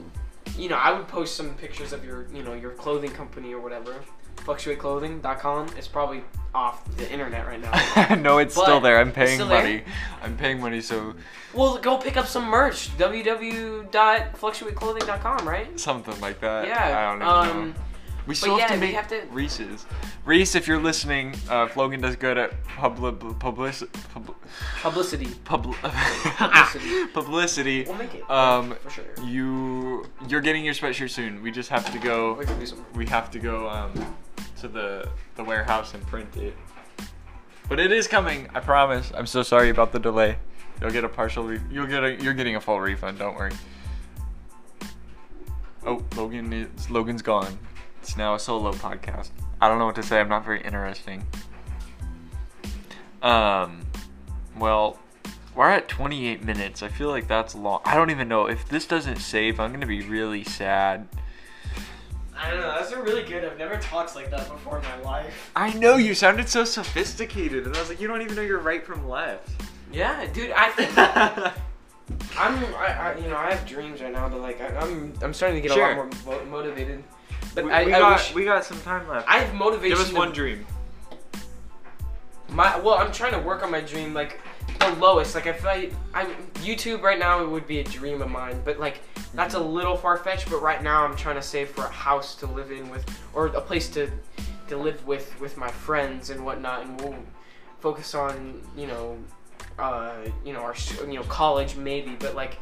you 0.58 0.68
know, 0.68 0.76
I 0.78 0.92
would 0.92 1.08
post 1.08 1.36
some 1.38 1.54
pictures 1.56 1.94
of 1.94 2.04
your, 2.04 2.28
you 2.34 2.44
know, 2.44 2.54
your 2.56 2.72
clothing 2.72 3.12
company 3.12 3.54
or 3.54 3.62
whatever, 3.62 3.96
fluctuateclothing.com. 4.46 5.68
It's 5.78 5.88
probably 5.88 6.24
off 6.54 6.84
the 6.98 7.10
internet 7.12 7.46
right 7.46 7.62
now. 7.62 8.16
no, 8.22 8.38
it's 8.40 8.56
But 8.56 8.64
still 8.64 8.80
there. 8.80 9.00
I'm 9.00 9.12
paying 9.12 9.36
still 9.36 9.48
there? 9.48 9.62
money. 9.62 9.84
I'm 10.24 10.36
paying 10.38 10.60
money, 10.60 10.82
so 10.82 11.14
well, 11.54 11.78
go 11.78 11.98
pick 11.98 12.18
up 12.18 12.26
some 12.28 12.46
merch. 12.46 12.90
www.fluctuateclothing.com, 12.98 15.48
right? 15.48 15.80
something 15.80 16.20
like 16.22 16.40
that. 16.42 16.66
Yeah. 16.68 17.00
I 17.00 17.12
don't 17.12 17.22
even 17.22 17.28
um, 17.62 17.70
know. 17.70 17.74
We 18.28 18.36
still 18.36 18.58
yeah, 18.60 18.68
have 18.68 18.74
to 18.74 18.76
we 18.76 18.82
make 18.88 18.96
have 18.96 19.08
to- 19.08 19.24
Reese's. 19.32 19.86
Reese, 20.24 20.54
if 20.54 20.68
you're 20.68 20.80
listening, 20.82 21.34
uh, 21.50 21.68
Logan 21.76 22.00
does 22.02 22.16
good 22.16 22.38
at 22.38 22.64
public 22.66 23.18
public 23.40 23.42
pub, 23.42 23.56
publicity. 24.84 25.32
public 25.46 25.78
Publicity. 25.82 27.08
publicity. 27.08 27.84
We'll 27.88 27.96
make 27.96 28.14
it. 28.14 28.30
Um, 28.30 28.76
for 28.84 28.90
sure. 28.92 29.06
You 29.26 30.06
you're 30.28 30.42
getting 30.42 30.64
your 30.64 30.76
sweatshirt 30.76 31.10
soon. 31.10 31.42
We 31.42 31.50
just 31.50 31.70
have 31.70 31.92
to 31.92 31.98
go. 31.98 32.34
We 32.34 32.46
can 32.46 32.60
do 32.60 32.68
some. 32.68 32.86
We 32.94 33.08
have 33.08 33.32
to 33.32 33.40
go 33.40 33.68
um, 33.68 33.94
to 34.62 34.68
the 34.68 35.10
the 35.36 35.44
warehouse 35.44 35.94
and 35.94 36.06
print 36.08 36.36
it. 36.38 36.56
But 37.68 37.80
it 37.80 37.92
is 37.92 38.08
coming. 38.08 38.48
I 38.54 38.60
promise. 38.60 39.12
I'm 39.16 39.28
so 39.28 39.44
sorry 39.44 39.70
about 39.70 39.92
the 39.92 40.00
delay. 40.00 40.38
You'll 40.82 40.92
get 40.92 41.04
a 41.04 41.10
partial. 41.10 41.44
Re- 41.44 41.62
you'll 41.70 41.88
get 41.88 42.04
a. 42.04 42.16
You're 42.22 42.34
getting 42.34 42.56
a 42.56 42.62
full 42.62 42.80
refund. 42.80 43.20
Don't 43.20 43.36
worry. 43.36 43.52
Oh, 45.86 46.04
Logan 46.16 46.52
is 46.52 46.90
Logan's 46.90 47.22
gone. 47.22 47.58
It's 48.02 48.18
now 48.18 48.36
a 48.36 48.40
solo 48.40 48.74
podcast. 48.74 49.30
I 49.62 49.68
don't 49.68 49.80
know 49.80 49.86
what 49.86 49.96
to 49.96 50.04
say. 50.04 50.20
I'm 50.20 50.30
not 50.30 50.46
very 50.46 50.62
interesting. 50.62 51.26
Um, 53.22 53.86
well, 54.58 54.98
we're 55.56 55.70
at 55.70 55.88
28 55.88 56.44
minutes. 56.44 56.82
I 56.82 56.88
feel 56.88 57.10
like 57.10 57.28
that's 57.28 57.56
long. 57.56 57.82
I 57.86 57.96
don't 57.96 58.10
even 58.10 58.28
know 58.28 58.48
if 58.48 58.68
this 58.70 58.86
doesn't 58.86 59.18
save. 59.18 59.60
I'm 59.60 59.72
gonna 59.72 59.86
be 59.86 60.02
really 60.02 60.44
sad. 60.44 61.08
I 62.42 62.52
don't 62.52 62.62
know. 62.62 62.80
Those 62.82 62.94
are 62.94 63.04
really 63.04 63.24
good. 63.24 63.44
I've 63.44 63.58
never 63.58 63.78
talked 63.78 64.16
like 64.16 64.30
that 64.32 64.50
before 64.50 64.78
in 64.78 64.84
my 64.84 65.00
life. 65.02 65.52
I 65.56 65.74
know 65.74 65.98
you 65.98 66.14
sounded 66.16 66.48
so 66.48 66.64
sophisticated, 66.64 67.66
and 67.68 67.76
I 67.76 67.80
was 67.80 67.90
like, 67.90 68.00
you 68.00 68.08
don't 68.08 68.22
even 68.22 68.36
know 68.36 68.42
your 68.42 68.60
right 68.60 68.86
from 68.86 69.08
left. 69.10 69.50
Yeah, 69.92 70.26
dude. 70.32 70.52
I 70.52 70.70
think 70.70 70.98
I'm. 72.38 72.64
I, 72.76 72.88
I 72.88 73.18
you 73.18 73.28
know 73.28 73.36
I 73.38 73.54
have 73.54 73.68
dreams 73.68 74.02
right 74.02 74.14
now, 74.14 74.30
but 74.30 74.40
like 74.42 74.62
I, 74.62 74.68
I'm 74.78 75.14
I'm 75.22 75.34
starting 75.34 75.62
to 75.62 75.68
get 75.68 75.76
Sure. 75.76 75.92
a 75.92 75.98
lot 75.98 76.14
more 76.26 76.38
mo- 76.40 76.46
motivated. 76.46 77.04
But 77.56 77.66
we, 77.66 77.72
I, 77.72 77.84
we 77.84 77.94
I 77.94 78.00
got 78.00 78.20
wish 78.20 78.34
we 78.34 78.46
got 78.46 78.64
some 78.64 78.80
time 78.82 79.08
left. 79.08 79.28
I 79.28 79.40
have 79.40 79.54
motivation. 79.54 79.98
Give 79.98 80.00
us 80.06 80.10
to- 80.12 80.16
one 80.16 80.32
dream. 80.32 80.66
My 82.50 82.80
well, 82.80 82.96
I'm 82.96 83.12
trying 83.12 83.34
to 83.34 83.40
work 83.40 83.64
on 83.64 83.72
my 83.72 83.82
dream. 83.82 84.14
Like 84.14 84.40
the 84.80 84.92
lowest. 84.96 85.36
Like 85.36 85.48
I 85.48 85.54
feel 85.54 85.66
like 85.66 85.94
I 86.14 86.26
YouTube 86.64 87.02
right 87.02 87.20
now 87.20 87.44
it 87.44 87.50
would 87.50 87.68
be 87.68 87.80
a 87.80 87.84
dream 87.84 88.22
of 88.22 88.30
mine, 88.30 88.62
but 88.66 88.80
like 88.80 89.02
that's 89.34 89.54
a 89.54 89.60
little 89.60 89.96
far 89.96 90.18
fetched. 90.18 90.50
But 90.50 90.62
right 90.62 90.82
now 90.84 91.06
I'm 91.06 91.16
trying 91.16 91.36
to 91.36 91.42
save 91.42 91.70
for 91.70 91.86
a 91.86 91.92
house 91.92 92.36
to 92.36 92.46
live 92.48 92.72
in 92.72 92.90
with, 92.90 93.06
or 93.34 93.48
a 93.48 93.62
place 93.62 93.90
to 93.92 94.10
to 94.68 94.78
live 94.78 95.06
with 95.08 95.40
with 95.40 95.58
my 95.58 95.70
friends 95.70 96.30
and 96.30 96.44
whatnot, 96.46 96.84
and 96.84 97.00
we'll 97.02 97.16
focus 97.80 98.16
on 98.16 98.62
you 98.76 98.88
know, 98.88 99.18
uh, 99.78 100.16
you 100.46 100.54
know 100.54 100.62
our 100.62 100.76
you 101.08 101.16
know 101.16 101.24
college 101.24 101.76
maybe, 101.76 102.16
but 102.20 102.36
like. 102.36 102.58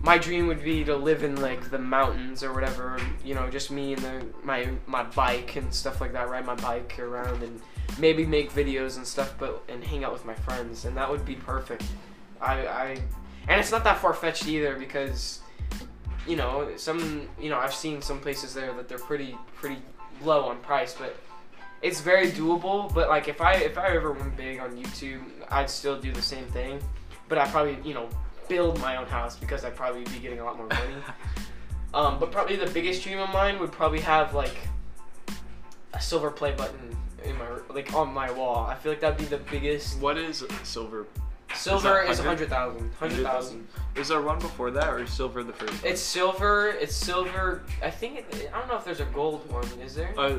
My 0.00 0.18
dream 0.18 0.48
would 0.48 0.62
be 0.62 0.84
to 0.84 0.96
live 0.96 1.22
in 1.22 1.40
like 1.40 1.70
the 1.70 1.78
mountains 1.78 2.42
or 2.42 2.52
whatever, 2.52 2.98
you 3.24 3.34
know, 3.34 3.48
just 3.48 3.70
me 3.70 3.94
and 3.94 4.02
the 4.02 4.26
my 4.42 4.68
my 4.86 5.02
bike 5.02 5.56
and 5.56 5.72
stuff 5.72 5.98
like 5.98 6.12
that, 6.12 6.28
ride 6.28 6.44
my 6.44 6.56
bike 6.56 6.98
around 6.98 7.42
and 7.42 7.58
maybe 7.98 8.26
make 8.26 8.52
videos 8.52 8.96
and 8.98 9.06
stuff, 9.06 9.34
but 9.38 9.62
and 9.68 9.82
hang 9.82 10.04
out 10.04 10.12
with 10.12 10.26
my 10.26 10.34
friends, 10.34 10.84
and 10.84 10.94
that 10.96 11.10
would 11.10 11.24
be 11.24 11.36
perfect. 11.36 11.84
I, 12.38 12.66
I 12.66 12.98
and 13.48 13.60
it's 13.60 13.70
not 13.70 13.84
that 13.84 13.98
far 13.98 14.12
fetched 14.12 14.46
either 14.46 14.76
because, 14.76 15.40
you 16.26 16.36
know, 16.36 16.70
some 16.76 17.28
you 17.40 17.50
know 17.50 17.58
I've 17.58 17.74
seen 17.74 18.02
some 18.02 18.20
places 18.20 18.54
there 18.54 18.72
that 18.74 18.88
they're 18.88 18.98
pretty 18.98 19.36
pretty 19.54 19.78
low 20.22 20.44
on 20.46 20.58
price, 20.60 20.94
but 20.94 21.16
it's 21.82 22.00
very 22.00 22.30
doable. 22.30 22.92
But 22.94 23.08
like 23.08 23.28
if 23.28 23.40
I 23.40 23.54
if 23.54 23.78
I 23.78 23.88
ever 23.88 24.12
went 24.12 24.36
big 24.36 24.58
on 24.58 24.76
YouTube, 24.76 25.22
I'd 25.50 25.70
still 25.70 26.00
do 26.00 26.12
the 26.12 26.22
same 26.22 26.46
thing, 26.46 26.80
but 27.28 27.38
I 27.38 27.46
probably 27.48 27.78
you 27.84 27.94
know 27.94 28.08
build 28.48 28.80
my 28.80 28.96
own 28.96 29.06
house 29.06 29.36
because 29.36 29.64
I'd 29.64 29.76
probably 29.76 30.04
be 30.04 30.18
getting 30.18 30.40
a 30.40 30.44
lot 30.44 30.56
more 30.56 30.66
money. 30.68 30.94
um, 31.94 32.18
but 32.18 32.32
probably 32.32 32.56
the 32.56 32.70
biggest 32.70 33.02
dream 33.02 33.18
of 33.18 33.30
mine 33.30 33.58
would 33.58 33.72
probably 33.72 34.00
have 34.00 34.34
like 34.34 34.56
a 35.92 36.00
silver 36.00 36.30
play 36.30 36.52
button 36.52 36.96
in 37.24 37.36
my 37.38 37.46
like 37.70 37.92
on 37.94 38.12
my 38.12 38.30
wall. 38.30 38.66
I 38.66 38.74
feel 38.74 38.92
like 38.92 39.00
that'd 39.00 39.18
be 39.18 39.24
the 39.24 39.42
biggest. 39.50 39.98
What 39.98 40.16
is 40.18 40.44
silver? 40.62 41.06
Silver 41.54 42.02
is 42.02 42.18
a 42.20 42.22
hundred 42.22 42.48
thousand. 42.48 42.90
Hundred 42.94 43.22
thousand. 43.22 43.66
Is 43.96 44.08
there 44.08 44.20
one 44.20 44.38
before 44.38 44.70
that, 44.72 44.88
or 44.88 44.98
is 45.02 45.10
silver 45.10 45.42
the 45.42 45.52
first? 45.52 45.72
one? 45.82 45.92
It's 45.92 46.00
silver. 46.00 46.70
It's 46.80 46.94
silver. 46.94 47.62
I 47.82 47.90
think. 47.90 48.18
It, 48.18 48.50
I 48.52 48.58
don't 48.58 48.68
know 48.68 48.76
if 48.76 48.84
there's 48.84 49.00
a 49.00 49.04
gold 49.06 49.50
one. 49.50 49.64
Is 49.80 49.94
there? 49.94 50.14
Uh, 50.18 50.38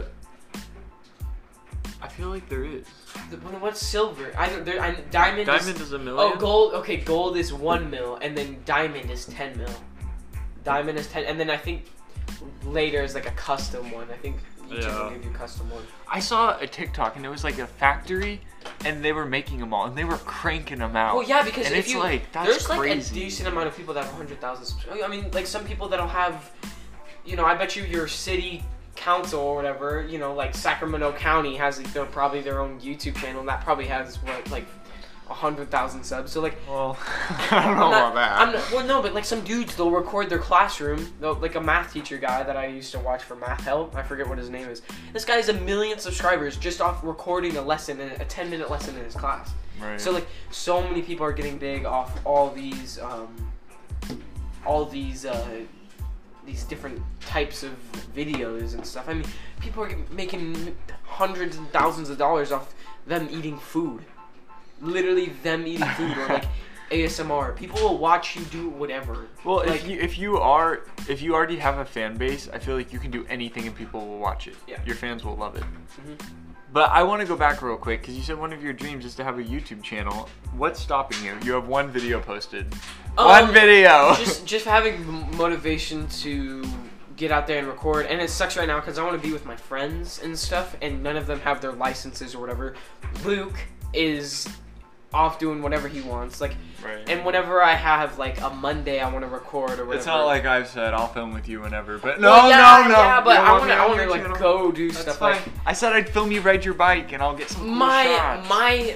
I 2.01 2.07
feel 2.07 2.29
like 2.29 2.47
there 2.49 2.63
is. 2.65 2.85
The- 3.31 3.37
What's 3.37 3.79
silver? 3.85 4.31
I 4.37 4.49
don't. 4.49 4.65
There, 4.65 4.81
I, 4.81 4.95
diamond. 5.11 5.47
is- 5.49 5.65
Diamond 5.65 5.81
is 5.81 5.91
a 5.93 5.99
million. 5.99 6.33
Oh, 6.35 6.39
gold. 6.39 6.73
Okay, 6.75 6.97
gold 6.97 7.37
is 7.37 7.53
one 7.53 7.89
mil, 7.89 8.17
and 8.21 8.37
then 8.37 8.61
diamond 8.65 9.09
is 9.09 9.25
ten 9.25 9.57
mil. 9.57 9.69
Diamond 10.63 10.97
is 10.99 11.07
ten, 11.07 11.23
and 11.25 11.39
then 11.39 11.49
I 11.49 11.57
think 11.57 11.85
later 12.63 13.01
is 13.03 13.15
like 13.15 13.27
a 13.27 13.31
custom 13.31 13.91
one. 13.91 14.07
I 14.11 14.17
think 14.17 14.37
YouTube 14.67 14.81
Yeah. 14.81 15.03
will 15.03 15.09
give 15.11 15.23
you 15.25 15.29
a 15.31 15.33
custom 15.33 15.69
one. 15.69 15.83
I 16.07 16.19
saw 16.19 16.57
a 16.59 16.67
TikTok 16.67 17.15
and 17.15 17.25
it 17.25 17.29
was 17.29 17.43
like 17.43 17.59
a 17.59 17.67
factory, 17.67 18.41
and 18.83 19.03
they 19.03 19.13
were 19.13 19.25
making 19.25 19.59
them 19.59 19.73
all, 19.73 19.85
and 19.85 19.95
they 19.97 20.03
were 20.05 20.17
cranking 20.17 20.79
them 20.79 20.95
out. 20.95 21.15
Well, 21.15 21.27
yeah, 21.27 21.43
because 21.43 21.67
and 21.67 21.75
if 21.75 21.85
it's 21.85 21.93
you 21.93 21.99
like 21.99 22.31
that's 22.31 22.49
there's 22.49 22.69
like 22.69 22.77
a 22.77 22.81
crazy. 22.81 23.15
decent 23.15 23.47
amount 23.47 23.67
of 23.67 23.77
people 23.77 23.93
that 23.93 24.05
have 24.05 24.13
hundred 24.13 24.41
thousand. 24.41 24.65
subscribers. 24.65 25.03
I 25.03 25.07
mean, 25.07 25.29
like 25.31 25.45
some 25.47 25.63
people 25.65 25.87
that'll 25.87 26.07
have, 26.07 26.51
you 27.25 27.35
know, 27.35 27.45
I 27.45 27.55
bet 27.55 27.75
you 27.75 27.83
your 27.83 28.07
city 28.07 28.63
council 28.95 29.39
or 29.41 29.55
whatever, 29.55 30.05
you 30.09 30.17
know, 30.17 30.33
like 30.33 30.55
Sacramento 30.55 31.11
County 31.13 31.55
has 31.57 31.77
like, 31.77 31.91
their, 31.93 32.05
probably 32.05 32.41
their 32.41 32.59
own 32.61 32.79
YouTube 32.79 33.15
channel 33.17 33.41
and 33.41 33.49
that 33.49 33.61
probably 33.63 33.85
has 33.87 34.15
what 34.23 34.49
like 34.49 34.65
hundred 35.27 35.71
thousand 35.71 36.03
subs. 36.03 36.31
So 36.31 36.39
like 36.41 36.55
well, 36.67 36.97
I 37.51 37.63
don't 37.65 37.77
know 37.77 37.85
I'm 37.85 37.91
not- 37.91 38.11
about 38.11 38.15
that. 38.15 38.39
I'm 38.39 38.53
not, 38.53 38.71
well, 38.71 38.85
no, 38.85 39.01
but 39.01 39.13
like 39.13 39.25
some 39.25 39.41
dudes, 39.41 39.75
they'll 39.75 39.91
record 39.91 40.29
their 40.29 40.39
classroom. 40.39 41.11
They'll, 41.19 41.33
like 41.35 41.55
a 41.55 41.61
math 41.61 41.91
teacher 41.93 42.17
guy 42.17 42.43
that 42.43 42.55
I 42.55 42.67
used 42.67 42.91
to 42.91 42.99
watch 42.99 43.23
for 43.23 43.35
Math 43.35 43.61
Help. 43.61 43.95
I 43.95 44.03
forget 44.03 44.27
what 44.27 44.37
his 44.37 44.49
name 44.49 44.67
is. 44.69 44.81
This 45.13 45.25
guy 45.25 45.35
has 45.37 45.49
a 45.49 45.53
million 45.53 45.97
subscribers 45.99 46.57
just 46.57 46.79
off 46.81 47.03
recording 47.03 47.57
a 47.57 47.61
lesson, 47.61 47.99
a 47.99 48.25
ten 48.25 48.49
minute 48.49 48.69
lesson 48.69 48.95
in 48.97 49.03
his 49.03 49.15
class. 49.15 49.51
right. 49.81 49.99
So 49.99 50.11
like, 50.11 50.27
so 50.51 50.81
many 50.81 51.01
people 51.01 51.25
are 51.25 51.33
getting 51.33 51.57
big 51.57 51.85
off 51.85 52.19
all 52.25 52.51
these, 52.51 52.99
um, 52.99 53.35
all 54.65 54.85
these, 54.85 55.25
uh, 55.25 55.47
these 56.45 56.63
different 56.65 57.01
types 57.21 57.63
of 57.63 57.71
videos 58.15 58.73
and 58.75 58.85
stuff. 58.85 59.09
I 59.09 59.13
mean, 59.15 59.25
people 59.59 59.83
are 59.83 59.95
making 60.11 60.75
hundreds 61.03 61.57
and 61.57 61.67
thousands 61.71 62.09
of 62.09 62.17
dollars 62.19 62.51
off 62.51 62.73
them 63.07 63.27
eating 63.31 63.57
food. 63.57 64.03
Literally, 64.85 65.27
them 65.43 65.65
eating 65.67 65.87
food 65.89 66.17
or 66.17 66.27
like 66.27 66.45
ASMR. 66.91 67.55
People 67.55 67.81
will 67.81 67.97
watch 67.97 68.35
you 68.35 68.43
do 68.45 68.69
whatever. 68.69 69.27
well, 69.43 69.57
like- 69.57 69.81
if 69.81 69.87
you 69.87 69.99
if 69.99 70.17
you 70.17 70.37
are 70.37 70.81
if 71.09 71.21
you 71.21 71.33
already 71.33 71.57
have 71.57 71.79
a 71.79 71.85
fan 71.85 72.15
base, 72.17 72.47
I 72.53 72.59
feel 72.59 72.75
like 72.75 72.93
you 72.93 72.99
can 72.99 73.11
do 73.11 73.25
anything 73.27 73.65
and 73.67 73.75
people 73.75 74.05
will 74.07 74.19
watch 74.19 74.47
it. 74.47 74.55
Yeah. 74.67 74.79
Your 74.85 74.95
fans 74.95 75.23
will 75.23 75.35
love 75.35 75.55
it. 75.55 75.63
Mhm. 75.63 76.19
But 76.71 76.91
I 76.91 77.03
want 77.03 77.21
to 77.21 77.27
go 77.27 77.37
back 77.37 77.61
real 77.61 77.77
quick 77.77 78.01
because 78.01 78.17
you 78.17 78.21
said 78.23 78.37
one 78.37 78.51
of 78.51 78.61
your 78.61 78.73
dreams 78.73 79.05
is 79.05 79.15
to 79.15 79.23
have 79.23 79.39
a 79.39 79.43
YouTube 79.43 79.81
channel. 79.81 80.27
What's 80.57 80.79
stopping 80.81 81.23
you? 81.23 81.37
You 81.43 81.53
have 81.53 81.69
one 81.69 81.89
video 81.89 82.19
posted. 82.19 82.65
Um, 83.17 83.27
one 83.27 83.53
video. 83.53 84.13
just 84.17 84.45
just 84.45 84.65
having 84.65 85.05
motivation 85.37 86.07
to 86.23 86.63
get 87.15 87.31
out 87.31 87.47
there 87.47 87.59
and 87.59 87.67
record 87.67 88.05
and 88.07 88.19
it 88.19 88.29
sucks 88.29 88.57
right 88.57 88.67
now 88.67 88.77
because 88.77 88.97
i 88.97 89.01
want 89.03 89.15
to 89.15 89.25
be 89.25 89.31
with 89.31 89.45
my 89.45 89.55
friends 89.55 90.19
and 90.21 90.37
stuff 90.37 90.75
and 90.81 91.01
none 91.01 91.15
of 91.15 91.25
them 91.25 91.39
have 91.39 91.61
their 91.61 91.71
licenses 91.71 92.35
or 92.35 92.41
whatever 92.41 92.75
luke 93.23 93.55
is 93.93 94.49
off 95.15 95.39
doing 95.39 95.61
whatever 95.61 95.87
he 95.87 96.01
wants 96.01 96.41
like 96.41 96.55
right. 96.83 97.09
and 97.09 97.25
whenever 97.25 97.61
i 97.63 97.73
have 97.73 98.17
like 98.19 98.39
a 98.41 98.49
monday 98.49 98.99
i 98.99 99.09
want 99.09 99.23
to 99.23 99.29
record 99.29 99.71
or 99.79 99.85
whatever 99.85 99.93
It's 99.95 100.05
not 100.05 100.25
like 100.25 100.45
I've 100.45 100.67
said 100.67 100.93
I'll 100.93 101.07
film 101.07 101.33
with 101.33 101.47
you 101.47 101.61
whenever, 101.61 101.97
but 101.97 102.19
no, 102.19 102.29
Well, 102.31 102.49
yeah, 102.49 102.83
no, 102.87 102.89
no. 102.93 102.99
yeah 103.01 103.21
but 103.21 103.37
i 103.37 103.51
want 103.53 103.61
want 103.61 103.71
to 103.71 103.77
i 103.77 103.87
want 103.87 103.99
to 104.01 104.09
like 104.09 104.21
channel? 104.23 104.37
go 104.37 104.71
do 104.73 104.89
That's 104.91 105.01
stuff 105.01 105.17
fine. 105.17 105.31
like 105.35 105.43
I 105.65 105.71
said 105.73 105.93
I'd 105.93 106.09
film 106.09 106.31
you 106.33 106.41
ride 106.41 106.65
your 106.65 106.73
bike 106.73 107.13
and 107.13 107.23
I'll 107.23 107.35
get 107.35 107.49
some 107.49 107.61
cool 107.61 107.71
my 107.71 108.03
shots. 108.05 108.49
my 108.49 108.95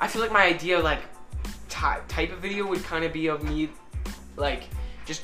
i 0.00 0.06
feel 0.06 0.22
like 0.22 0.32
my 0.32 0.44
idea 0.44 0.78
like 0.78 1.00
ty- 1.68 2.00
type 2.08 2.32
of 2.32 2.38
video 2.38 2.66
would 2.66 2.84
kind 2.84 3.04
of 3.04 3.12
be 3.12 3.26
of 3.26 3.42
me 3.42 3.70
like 4.36 4.62
just 5.04 5.22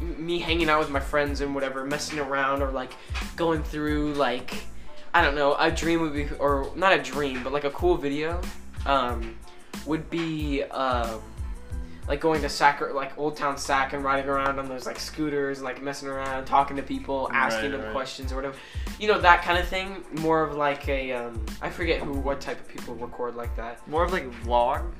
me 0.00 0.38
hanging 0.38 0.68
out 0.70 0.78
with 0.80 0.90
my 0.90 1.00
friends 1.00 1.42
and 1.42 1.54
whatever 1.54 1.84
messing 1.84 2.18
around 2.18 2.62
or 2.62 2.70
like 2.70 2.92
going 3.36 3.62
through 3.62 4.14
like 4.14 4.54
i 5.14 5.22
don't 5.22 5.34
know 5.34 5.54
a 5.58 5.70
dream 5.70 6.00
would 6.00 6.14
be 6.14 6.26
or 6.38 6.72
not 6.76 6.92
a 6.98 7.02
dream 7.02 7.42
but 7.44 7.52
like 7.52 7.64
a 7.64 7.70
cool 7.70 7.96
video 7.96 8.40
um 8.86 9.36
would 9.86 10.08
be 10.10 10.62
um 10.64 11.20
like 12.08 12.20
going 12.20 12.42
to 12.42 12.48
Sac 12.48 12.80
like 12.92 13.16
Old 13.16 13.36
Town 13.36 13.56
Sac 13.56 13.92
and 13.92 14.02
riding 14.04 14.28
around 14.28 14.58
on 14.58 14.68
those 14.68 14.86
like 14.86 14.98
scooters 14.98 15.58
and 15.58 15.64
like 15.64 15.80
messing 15.82 16.08
around, 16.08 16.46
talking 16.46 16.76
to 16.76 16.82
people, 16.82 17.28
asking 17.32 17.70
Right, 17.70 17.76
them 17.78 17.82
right. 17.86 17.92
questions 17.92 18.32
or 18.32 18.36
whatever. 18.36 18.56
You 18.98 19.08
know 19.08 19.20
that 19.20 19.42
kind 19.42 19.56
of 19.58 19.68
thing. 19.68 20.04
More 20.20 20.42
of 20.42 20.56
like 20.56 20.88
a 20.88 21.12
um, 21.12 21.44
I 21.60 21.70
forget 21.70 22.00
who 22.00 22.12
what 22.14 22.40
type 22.40 22.58
of 22.60 22.66
people 22.68 22.96
record 22.96 23.36
like 23.36 23.54
that. 23.56 23.86
More 23.88 24.04
of 24.04 24.12
like 24.12 24.28
vlog. 24.42 24.92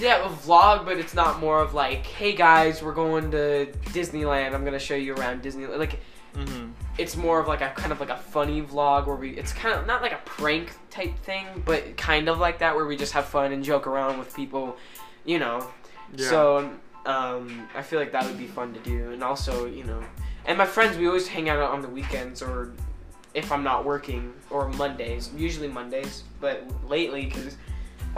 Yeah, 0.00 0.24
a 0.26 0.28
vlog, 0.28 0.84
but 0.84 0.98
it's 0.98 1.14
not 1.14 1.40
more 1.40 1.60
of 1.62 1.74
like, 1.74 2.04
hey 2.04 2.34
guys, 2.34 2.82
we're 2.82 2.92
going 2.92 3.30
to 3.30 3.72
Disneyland. 3.86 4.52
I'm 4.54 4.64
gonna 4.64 4.78
show 4.80 4.94
you 4.96 5.14
around 5.14 5.42
Disneyland. 5.42 5.78
Like 5.78 6.00
Mm-hmm. 6.38 6.70
it's 6.98 7.16
more 7.16 7.40
of 7.40 7.48
like 7.48 7.62
a 7.62 7.70
kind 7.70 7.90
of 7.90 7.98
like 7.98 8.10
a 8.10 8.16
funny 8.16 8.62
vlog 8.62 9.06
where 9.06 9.16
we 9.16 9.30
it's 9.30 9.52
kind 9.52 9.74
of 9.74 9.86
not 9.86 10.02
like 10.02 10.12
a 10.12 10.20
prank 10.24 10.70
type 10.90 11.18
thing, 11.20 11.46
but 11.64 11.96
kind 11.96 12.28
of 12.28 12.38
like 12.38 12.60
that 12.60 12.76
where 12.76 12.86
we 12.86 12.96
just 12.96 13.12
have 13.12 13.24
fun 13.24 13.52
and 13.52 13.64
joke 13.64 13.86
around 13.86 14.18
with 14.18 14.34
people, 14.34 14.76
you 15.24 15.38
know. 15.38 15.68
Yeah. 16.16 16.28
So 16.28 16.70
um, 17.06 17.68
I 17.74 17.82
feel 17.82 17.98
like 17.98 18.12
that 18.12 18.24
would 18.24 18.38
be 18.38 18.46
fun 18.46 18.72
to 18.74 18.80
do, 18.80 19.10
and 19.10 19.24
also 19.24 19.66
you 19.66 19.84
know, 19.84 20.00
and 20.46 20.56
my 20.56 20.66
friends 20.66 20.96
we 20.96 21.08
always 21.08 21.26
hang 21.26 21.48
out 21.48 21.58
on 21.58 21.82
the 21.82 21.88
weekends 21.88 22.40
or 22.40 22.72
if 23.34 23.52
I'm 23.52 23.62
not 23.62 23.84
working 23.84 24.32
or 24.50 24.68
Mondays, 24.70 25.30
usually 25.36 25.68
Mondays, 25.68 26.24
but 26.40 26.64
lately 26.88 27.26
because 27.26 27.56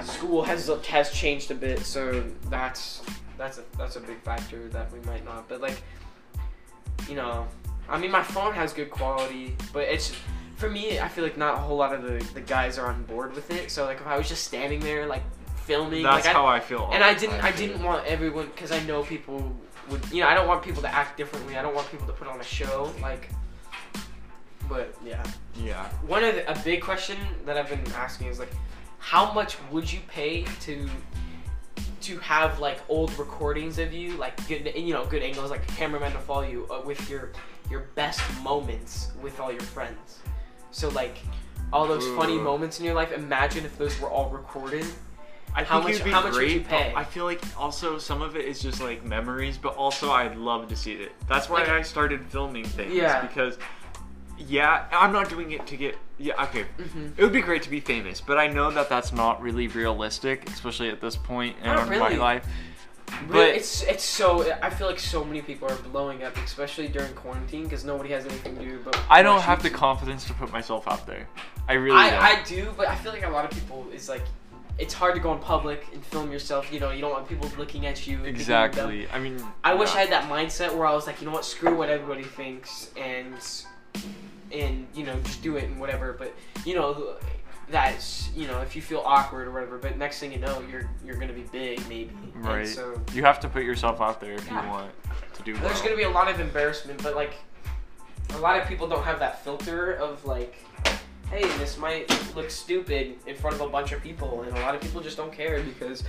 school 0.05 0.43
has 0.43 0.71
has 0.87 1.11
changed 1.13 1.51
a 1.51 1.55
bit, 1.55 1.81
so 1.81 2.25
that's 2.49 3.03
that's 3.37 3.59
a 3.59 3.65
that's 3.77 3.97
a 3.97 4.01
big 4.01 4.21
factor 4.21 4.69
that 4.69 4.93
we 4.93 5.01
might 5.01 5.25
not. 5.25 5.49
But 5.49 5.61
like, 5.61 5.83
you 7.09 7.17
know, 7.17 7.47
I 7.91 7.99
mean, 7.99 8.11
my 8.11 8.23
phone 8.23 8.55
has 8.55 8.73
good 8.73 8.91
quality, 8.91 9.57
but 9.73 9.83
it's 9.83 10.15
for 10.57 10.71
me. 10.71 11.01
I 11.01 11.09
feel 11.09 11.25
like 11.25 11.37
not 11.37 11.55
a 11.55 11.59
whole 11.59 11.77
lot 11.77 11.93
of 11.95 12.03
the, 12.03 12.25
the 12.35 12.41
guys 12.41 12.79
are 12.79 12.87
on 12.87 13.03
board 13.05 13.35
with 13.35 13.51
it. 13.51 13.71
So 13.71 13.85
like, 13.85 14.01
if 14.01 14.07
I 14.07 14.17
was 14.17 14.29
just 14.29 14.45
standing 14.45 14.81
there 14.81 15.07
like 15.07 15.23
filming, 15.65 16.03
That's 16.03 16.25
like, 16.27 16.35
how 16.35 16.47
I 16.47 16.61
feel. 16.61 16.89
and 16.93 17.03
I 17.05 17.15
didn't 17.15 17.43
I 17.43 17.53
didn't 17.53 17.83
want 17.83 18.07
everyone 18.07 18.47
because 18.47 18.73
I 18.73 18.81
know 18.85 19.03
people 19.03 19.55
would 19.89 20.03
you 20.13 20.21
know 20.23 20.29
I 20.29 20.35
don't 20.35 20.47
want 20.49 20.63
people 20.63 20.83
to 20.83 20.89
act 20.95 21.17
differently. 21.17 21.57
I 21.57 21.63
don't 21.63 21.75
want 21.75 21.91
people 21.91 22.07
to 22.07 22.13
put 22.13 22.29
on 22.29 22.41
a 22.41 22.45
show 22.45 22.93
like. 23.03 23.29
But 24.69 24.95
yeah, 25.05 25.25
Yeah. 25.57 25.89
one 26.07 26.23
of 26.23 26.35
the, 26.37 26.49
a 26.51 26.57
big 26.63 26.81
question 26.81 27.17
that 27.45 27.57
I've 27.57 27.69
been 27.69 27.85
asking 27.95 28.29
is 28.29 28.39
like, 28.39 28.53
how 28.99 29.33
much 29.33 29.57
would 29.73 29.93
you 29.93 29.99
pay 30.07 30.45
to 30.61 30.89
to 32.03 32.19
have 32.21 32.61
like 32.61 32.79
old 32.89 33.17
recordings 33.19 33.79
of 33.79 33.93
you, 33.93 34.17
like 34.17 34.37
good 34.49 34.73
you 34.77 34.93
know 34.95 35.05
good 35.07 35.23
angles, 35.23 35.51
like 35.51 35.67
cameraman 35.67 36.13
to 36.13 36.19
follow 36.19 36.43
you 36.43 36.67
uh, 36.71 36.83
with 36.85 37.11
your 37.11 37.33
your 37.71 37.81
best 37.95 38.21
moments 38.43 39.13
with 39.23 39.39
all 39.41 39.51
your 39.53 39.61
friends. 39.61 40.19
So 40.71 40.89
like 40.91 41.17
all 41.73 41.87
those 41.87 42.07
funny 42.17 42.37
moments 42.39 42.79
in 42.81 42.85
your 42.85 42.95
life. 42.95 43.13
Imagine 43.13 43.65
if 43.65 43.79
those 43.79 43.99
were 44.01 44.09
all 44.09 44.29
recorded. 44.31 44.85
I 45.55 45.65
How 45.65 45.77
think 45.79 45.85
much- 45.85 45.93
it'd 45.95 46.05
be 46.05 46.11
how 46.11 46.23
much 46.23 46.35
would 46.35 46.51
you 46.51 46.61
pay? 46.61 46.93
I 46.95 47.03
feel 47.05 47.25
like 47.25 47.43
also 47.59 47.99
some 47.99 48.23
of 48.23 48.37
it 48.37 48.45
is 48.45 48.61
just 48.61 48.81
like 48.81 49.05
memories, 49.05 49.59
but 49.59 49.75
also 49.77 50.13
I'd 50.13 50.37
love 50.37 50.69
to 50.69 50.77
see 50.77 50.93
it. 50.95 51.13
That's 51.29 51.49
why 51.49 51.61
Like- 51.61 51.69
I 51.71 51.83
started 51.83 52.25
filming 52.27 52.65
things. 52.65 52.95
Yeah. 52.95 53.21
Because, 53.21 53.59
yeah, 54.39 54.87
I'm 54.93 55.13
not 55.13 55.29
doing 55.29 55.51
it 55.53 55.67
to 55.67 55.77
get. 55.77 55.97
Yeah, 56.19 56.41
okay. 56.45 56.67
Mm-hmm. 56.79 57.07
It 57.17 57.23
would 57.23 57.33
be 57.33 57.41
great 57.41 57.63
to 57.63 57.71
be 57.71 57.81
famous, 57.81 58.21
but 58.21 58.39
I 58.39 58.47
know 58.47 58.71
that 58.71 58.89
that's 58.89 59.11
not 59.13 59.41
really 59.43 59.69
realistic, 59.69 60.49
especially 60.51 60.91
at 60.91 61.01
this 61.01 61.17
point 61.17 61.57
in 61.59 61.65
Not 61.67 61.89
my 61.89 61.97
really. 61.97 62.17
life. 62.17 62.47
Really, 63.29 63.47
But- 63.51 63.55
it's 63.57 63.83
it's 63.83 64.05
so 64.05 64.53
I 64.63 64.71
feel 64.71 64.87
like 64.87 64.99
so 65.01 65.25
many 65.25 65.43
people 65.43 65.69
are 65.71 65.77
blowing 65.77 66.23
up, 66.23 66.37
especially 66.39 66.89
during 66.89 67.13
quarantine, 67.15 67.65
because 67.65 67.85
nobody 67.85 68.11
has 68.11 68.25
anything 68.27 68.57
to 68.57 68.65
do. 68.65 68.79
But 68.85 68.99
I 69.11 69.23
don't 69.23 69.41
have 69.41 69.63
the 69.63 69.71
confidence 69.71 70.25
to 70.27 70.35
put 70.35 70.53
myself 70.53 70.87
out 70.89 71.07
there. 71.07 71.29
I 71.69 71.75
really 71.75 71.97
don't. 71.97 72.23
I, 72.23 72.41
I 72.41 72.43
do, 72.45 72.73
but 72.77 72.89
I 72.89 72.95
feel 72.97 73.13
like 73.13 73.25
a 73.25 73.31
lot 73.31 73.45
of 73.45 73.51
people 73.51 73.87
is 73.93 74.09
like, 74.09 74.23
it's 74.79 74.95
hard 74.95 75.15
to 75.15 75.21
go 75.21 75.33
in 75.33 75.39
public 75.39 75.87
and 75.93 76.05
film 76.07 76.33
yourself. 76.33 76.73
You 76.73 76.81
know, 76.81 76.91
you 76.91 77.01
don't 77.01 77.13
want 77.13 77.29
people 77.29 77.51
looking 77.59 77.87
at 77.87 78.07
you. 78.07 78.17
and 78.17 78.25
thinking 78.37 78.47
you're 78.47 78.69
dumb. 78.69 78.91
exactly. 78.91 79.09
I 79.13 79.19
mean, 79.19 79.43
I 79.63 79.75
wish 79.75 79.91
yeah. 79.93 79.99
I 79.99 80.01
had 80.03 80.11
that 80.13 80.25
mindset 80.31 80.75
where 80.75 80.87
I 80.87 80.95
was 80.95 81.07
like, 81.07 81.21
you 81.21 81.27
know 81.27 81.33
what, 81.33 81.45
screw 81.45 81.77
what 81.77 81.89
everybody 81.91 82.25
thinks, 82.25 82.91
and 82.97 83.35
and 84.53 84.87
you 84.95 85.05
know 85.05 85.19
just 85.21 85.43
do 85.43 85.57
it 85.57 85.65
and 85.65 85.79
whatever. 85.79 86.15
But 86.19 86.35
you 86.65 86.75
know, 86.75 87.17
that's 87.71 88.31
you 88.35 88.47
know 88.47 88.61
if 88.61 88.75
you 88.75 88.83
feel 88.83 89.03
awkward 89.05 89.47
or 89.49 89.53
whatever. 89.53 89.79
But 89.79 89.97
next 89.99 90.19
thing 90.21 90.33
you 90.33 90.39
know, 90.39 90.63
you're 90.71 90.89
you're 91.05 91.17
gonna 91.17 91.33
be 91.33 91.43
big 91.53 91.79
maybe. 91.89 92.11
And 92.35 92.45
Right. 92.45 92.67
so 92.67 93.01
You 93.13 93.23
have 93.25 93.41
to 93.41 93.49
put 93.49 93.63
yourself 93.65 94.01
out 94.01 94.21
there 94.21 94.33
if 94.35 94.47
Yeah. 94.47 94.65
you 94.65 94.69
want 94.71 94.93
to 95.35 95.43
do 95.43 95.55
well. 95.55 95.63
there's 95.63 95.81
gonna 95.83 95.97
be 95.97 96.03
a 96.03 96.11
lot 96.11 96.29
of 96.29 96.41
embarrassment, 96.41 97.03
but 97.03 97.15
like 97.15 97.35
a 98.35 98.39
lot 98.39 98.61
of 98.61 98.69
people 98.69 98.87
don't 98.89 99.05
have 99.05 99.19
that 99.21 99.43
filter 99.45 99.93
of 99.95 100.25
like, 100.25 100.55
hey, 101.31 101.43
this 101.59 101.77
might 101.79 102.09
look 102.37 102.51
stupid 102.51 103.17
in 103.27 103.37
front 103.37 103.57
of 103.57 103.63
a 103.63 103.69
bunch 103.69 103.93
of 103.93 104.03
people, 104.03 104.43
and 104.43 104.57
a 104.57 104.61
lot 104.61 104.75
of 104.75 104.81
people 104.81 105.01
just 105.01 105.17
don't 105.17 105.33
care 105.33 105.63
because 105.63 106.03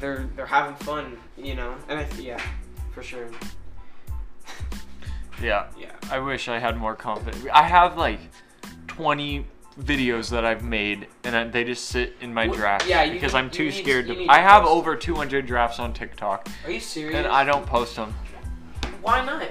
they're 0.00 0.28
they're 0.36 0.46
having 0.46 0.74
fun, 0.76 1.16
you 1.36 1.54
know. 1.54 1.74
And 1.88 1.98
I 2.00 2.06
yeah, 2.18 2.40
for 2.94 3.02
sure. 3.02 3.28
Yeah. 5.42 5.66
Yeah. 5.78 5.92
I 6.10 6.18
wish 6.18 6.48
I 6.48 6.58
had 6.58 6.76
more 6.76 6.94
confidence. 6.96 7.44
I 7.52 7.62
have 7.62 7.96
like 7.96 8.18
20 8.88 9.46
videos 9.78 10.30
that 10.30 10.44
I've 10.44 10.64
made, 10.64 11.06
and 11.24 11.52
they 11.52 11.64
just 11.64 11.86
sit 11.86 12.14
in 12.20 12.34
my 12.34 12.46
draft 12.48 12.86
yeah, 12.88 13.08
because 13.10 13.32
need- 13.32 13.38
I'm 13.38 13.50
too 13.50 13.70
scared 13.70 14.06
to. 14.08 14.26
I 14.28 14.38
have 14.38 14.64
over 14.64 14.96
200 14.96 15.46
drafts 15.46 15.78
on 15.78 15.92
TikTok, 15.92 16.48
Are 16.64 16.70
you 16.70 16.80
serious? 16.80 17.14
and 17.16 17.26
I 17.26 17.44
don't 17.44 17.64
post 17.66 17.96
them 17.96 18.14
Why 19.02 19.24
not? 19.24 19.48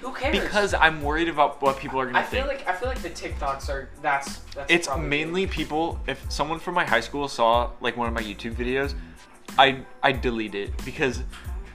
Who 0.00 0.12
cares? 0.12 0.38
because 0.38 0.72
I'm 0.72 1.02
worried 1.02 1.28
about 1.28 1.60
what 1.60 1.78
people 1.78 2.00
are 2.00 2.06
gonna 2.06 2.18
I 2.20 2.22
feel 2.22 2.46
think. 2.46 2.60
like 2.60 2.68
I 2.68 2.72
feel 2.78 2.88
like 2.88 3.02
the 3.02 3.10
TikToks 3.10 3.68
are 3.68 3.90
that's 4.00 4.38
that's. 4.54 4.72
it's 4.72 4.88
mainly 4.96 5.46
people. 5.46 6.00
If 6.06 6.24
someone 6.32 6.58
from 6.58 6.74
my 6.74 6.84
high 6.84 7.00
school 7.00 7.28
saw 7.28 7.70
like 7.80 7.96
one 7.96 8.08
of 8.08 8.14
my 8.14 8.22
YouTube 8.22 8.54
videos, 8.54 8.94
I 9.58 9.82
I 10.02 10.12
delete 10.12 10.54
it 10.54 10.72
because. 10.84 11.22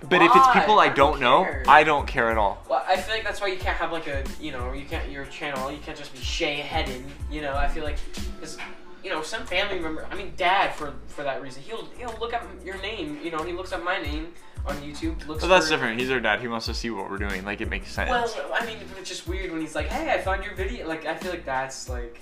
But 0.09 0.21
if 0.21 0.31
it's 0.35 0.47
people 0.47 0.79
I 0.79 0.85
I 0.85 0.89
don't 0.89 1.11
don't 1.13 1.19
know, 1.21 1.43
care. 1.43 1.63
I 1.67 1.83
don't 1.83 2.07
care 2.07 2.29
at 2.31 2.37
all. 2.37 2.63
Well, 2.69 2.83
I 2.87 2.97
feel 2.97 3.15
like 3.15 3.23
that's 3.23 3.39
why 3.39 3.47
you 3.47 3.57
can't 3.57 3.77
have 3.77 3.91
like 3.91 4.07
a 4.07 4.23
you 4.39 4.51
know 4.51 4.73
you 4.73 4.85
can't 4.85 5.09
your 5.09 5.25
channel 5.25 5.71
you 5.71 5.77
can't 5.79 5.97
just 5.97 6.13
be 6.13 6.19
Shay 6.19 6.55
Hedden. 6.55 7.05
You 7.29 7.41
know 7.41 7.55
I 7.55 7.67
feel 7.67 7.83
like 7.83 7.97
cuz 8.39 8.57
you 9.03 9.09
know 9.09 9.21
some 9.21 9.45
family 9.45 9.79
member. 9.79 10.07
I 10.11 10.15
mean 10.15 10.33
dad 10.37 10.73
for 10.73 10.93
for 11.07 11.23
that 11.23 11.41
reason 11.41 11.61
he'll 11.63 11.85
he'll 11.97 12.15
look 12.19 12.33
up 12.33 12.43
your 12.65 12.77
name. 12.81 13.19
You 13.23 13.31
know 13.31 13.43
he 13.43 13.53
looks 13.53 13.71
up 13.73 13.83
my 13.83 14.01
name 14.01 14.33
on 14.65 14.75
YouTube. 14.77 15.25
Looks 15.27 15.41
But 15.41 15.47
that's 15.49 15.65
for, 15.65 15.71
different. 15.73 15.99
He's 15.99 16.09
our 16.11 16.19
dad. 16.19 16.39
He 16.39 16.47
wants 16.47 16.65
to 16.67 16.73
see 16.73 16.89
what 16.89 17.09
we're 17.09 17.17
doing. 17.17 17.43
Like 17.45 17.61
it 17.61 17.69
makes 17.69 17.91
sense. 17.91 18.09
Well, 18.09 18.29
I 18.53 18.65
mean, 18.65 18.77
but 18.89 18.97
it's 18.99 19.09
just 19.09 19.27
weird 19.27 19.51
when 19.51 19.61
he's 19.61 19.75
like, 19.75 19.87
"Hey, 19.87 20.11
I 20.13 20.19
found 20.21 20.43
your 20.43 20.53
video." 20.53 20.87
Like, 20.87 21.05
I 21.05 21.15
feel 21.15 21.31
like 21.31 21.45
that's 21.45 21.89
like, 21.89 22.21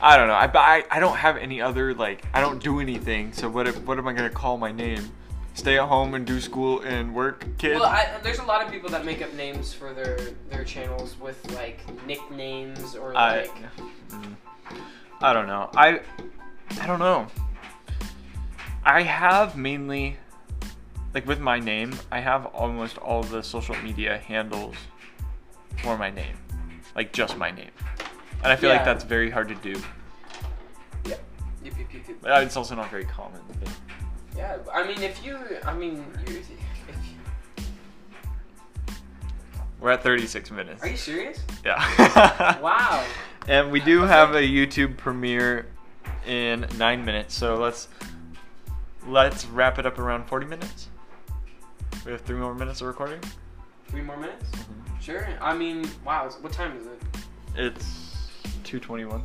I 0.00 0.16
don't 0.16 0.28
know. 0.28 0.34
I, 0.34 0.50
I 0.54 0.84
I 0.90 1.00
don't 1.00 1.16
have 1.16 1.36
any 1.36 1.60
other 1.60 1.94
like 1.94 2.24
I 2.32 2.40
don't 2.40 2.62
do 2.62 2.80
anything. 2.80 3.32
So 3.32 3.48
what 3.50 3.66
if, 3.68 3.76
what 3.82 3.98
am 3.98 4.08
I 4.08 4.12
gonna 4.14 4.30
call 4.30 4.56
my 4.56 4.72
name? 4.72 5.10
Stay 5.54 5.78
at 5.78 5.86
home 5.88 6.14
and 6.14 6.26
do 6.26 6.40
school 6.40 6.80
and 6.80 7.14
work, 7.14 7.46
kid. 7.58 7.74
well, 7.74 7.84
I, 7.84 8.08
there's 8.24 8.40
a 8.40 8.44
lot 8.44 8.64
of 8.64 8.70
people 8.72 8.90
that 8.90 9.04
make 9.04 9.22
up 9.22 9.32
names 9.34 9.72
for 9.72 9.92
their 9.94 10.18
their 10.50 10.64
channels 10.64 11.16
with 11.20 11.38
like 11.54 11.78
nicknames 12.06 12.96
or 12.96 13.12
like. 13.14 13.50
mm, 14.10 14.36
I 15.22 15.32
don't 15.32 15.46
know. 15.46 15.70
I 15.76 16.00
I 16.80 16.86
don't 16.86 16.98
know. 16.98 17.28
I 18.84 19.02
have 19.02 19.56
mainly 19.56 20.16
like 21.14 21.26
with 21.26 21.38
my 21.38 21.60
name, 21.60 21.94
I 22.10 22.18
have 22.18 22.46
almost 22.46 22.98
all 22.98 23.22
the 23.22 23.40
social 23.42 23.76
media 23.76 24.18
handles 24.18 24.74
for 25.78 25.96
my 25.96 26.10
name. 26.10 26.36
Like 26.96 27.12
just 27.12 27.38
my 27.38 27.52
name. 27.52 27.70
And 28.42 28.52
I 28.52 28.56
feel 28.56 28.70
like 28.70 28.84
that's 28.84 29.04
very 29.04 29.30
hard 29.30 29.48
to 29.48 29.54
do. 29.54 29.80
Uh, 32.26 32.40
It's 32.40 32.56
also 32.56 32.74
not 32.74 32.90
very 32.90 33.04
common. 33.04 33.40
but- 33.60 33.70
Yeah, 34.36 34.58
I 34.72 34.86
mean, 34.86 35.00
if 35.02 35.24
you, 35.24 35.38
I 35.64 35.74
mean, 35.74 36.04
you, 36.26 36.38
if 36.38 36.50
We're 39.80 39.92
at 39.92 40.02
36 40.02 40.50
minutes. 40.50 40.82
are 40.82 40.88
you 40.88 40.96
serious? 40.96 41.40
Yeah. 41.64 42.58
Wow. 42.62 43.04
And 43.46 43.70
we 43.70 43.80
do 43.80 44.00
have 44.00 44.34
a 44.34 44.40
YouTube 44.40 44.96
premiere 44.96 45.66
in 46.26 46.66
nine 46.78 47.04
minutes, 47.04 47.34
so 47.34 47.56
let's 47.56 47.88
let's 49.06 49.44
wrap 49.46 49.78
it 49.78 49.84
up 49.84 49.98
around 49.98 50.24
40 50.26 50.46
minutes. 50.46 50.88
We 52.06 52.12
have 52.12 52.22
three 52.22 52.38
more 52.38 52.54
minutes 52.54 52.80
of 52.80 52.86
recording. 52.86 53.20
Three 53.88 54.00
more 54.00 54.16
minutes? 54.16 54.50
Mm-hmm. 54.50 55.00
Sure. 55.00 55.28
I 55.40 55.54
mean, 55.54 55.86
wow. 56.04 56.30
What 56.40 56.52
time 56.52 56.78
is 56.78 56.86
it? 56.86 57.02
It's 57.56 58.16
2:21. 58.64 59.22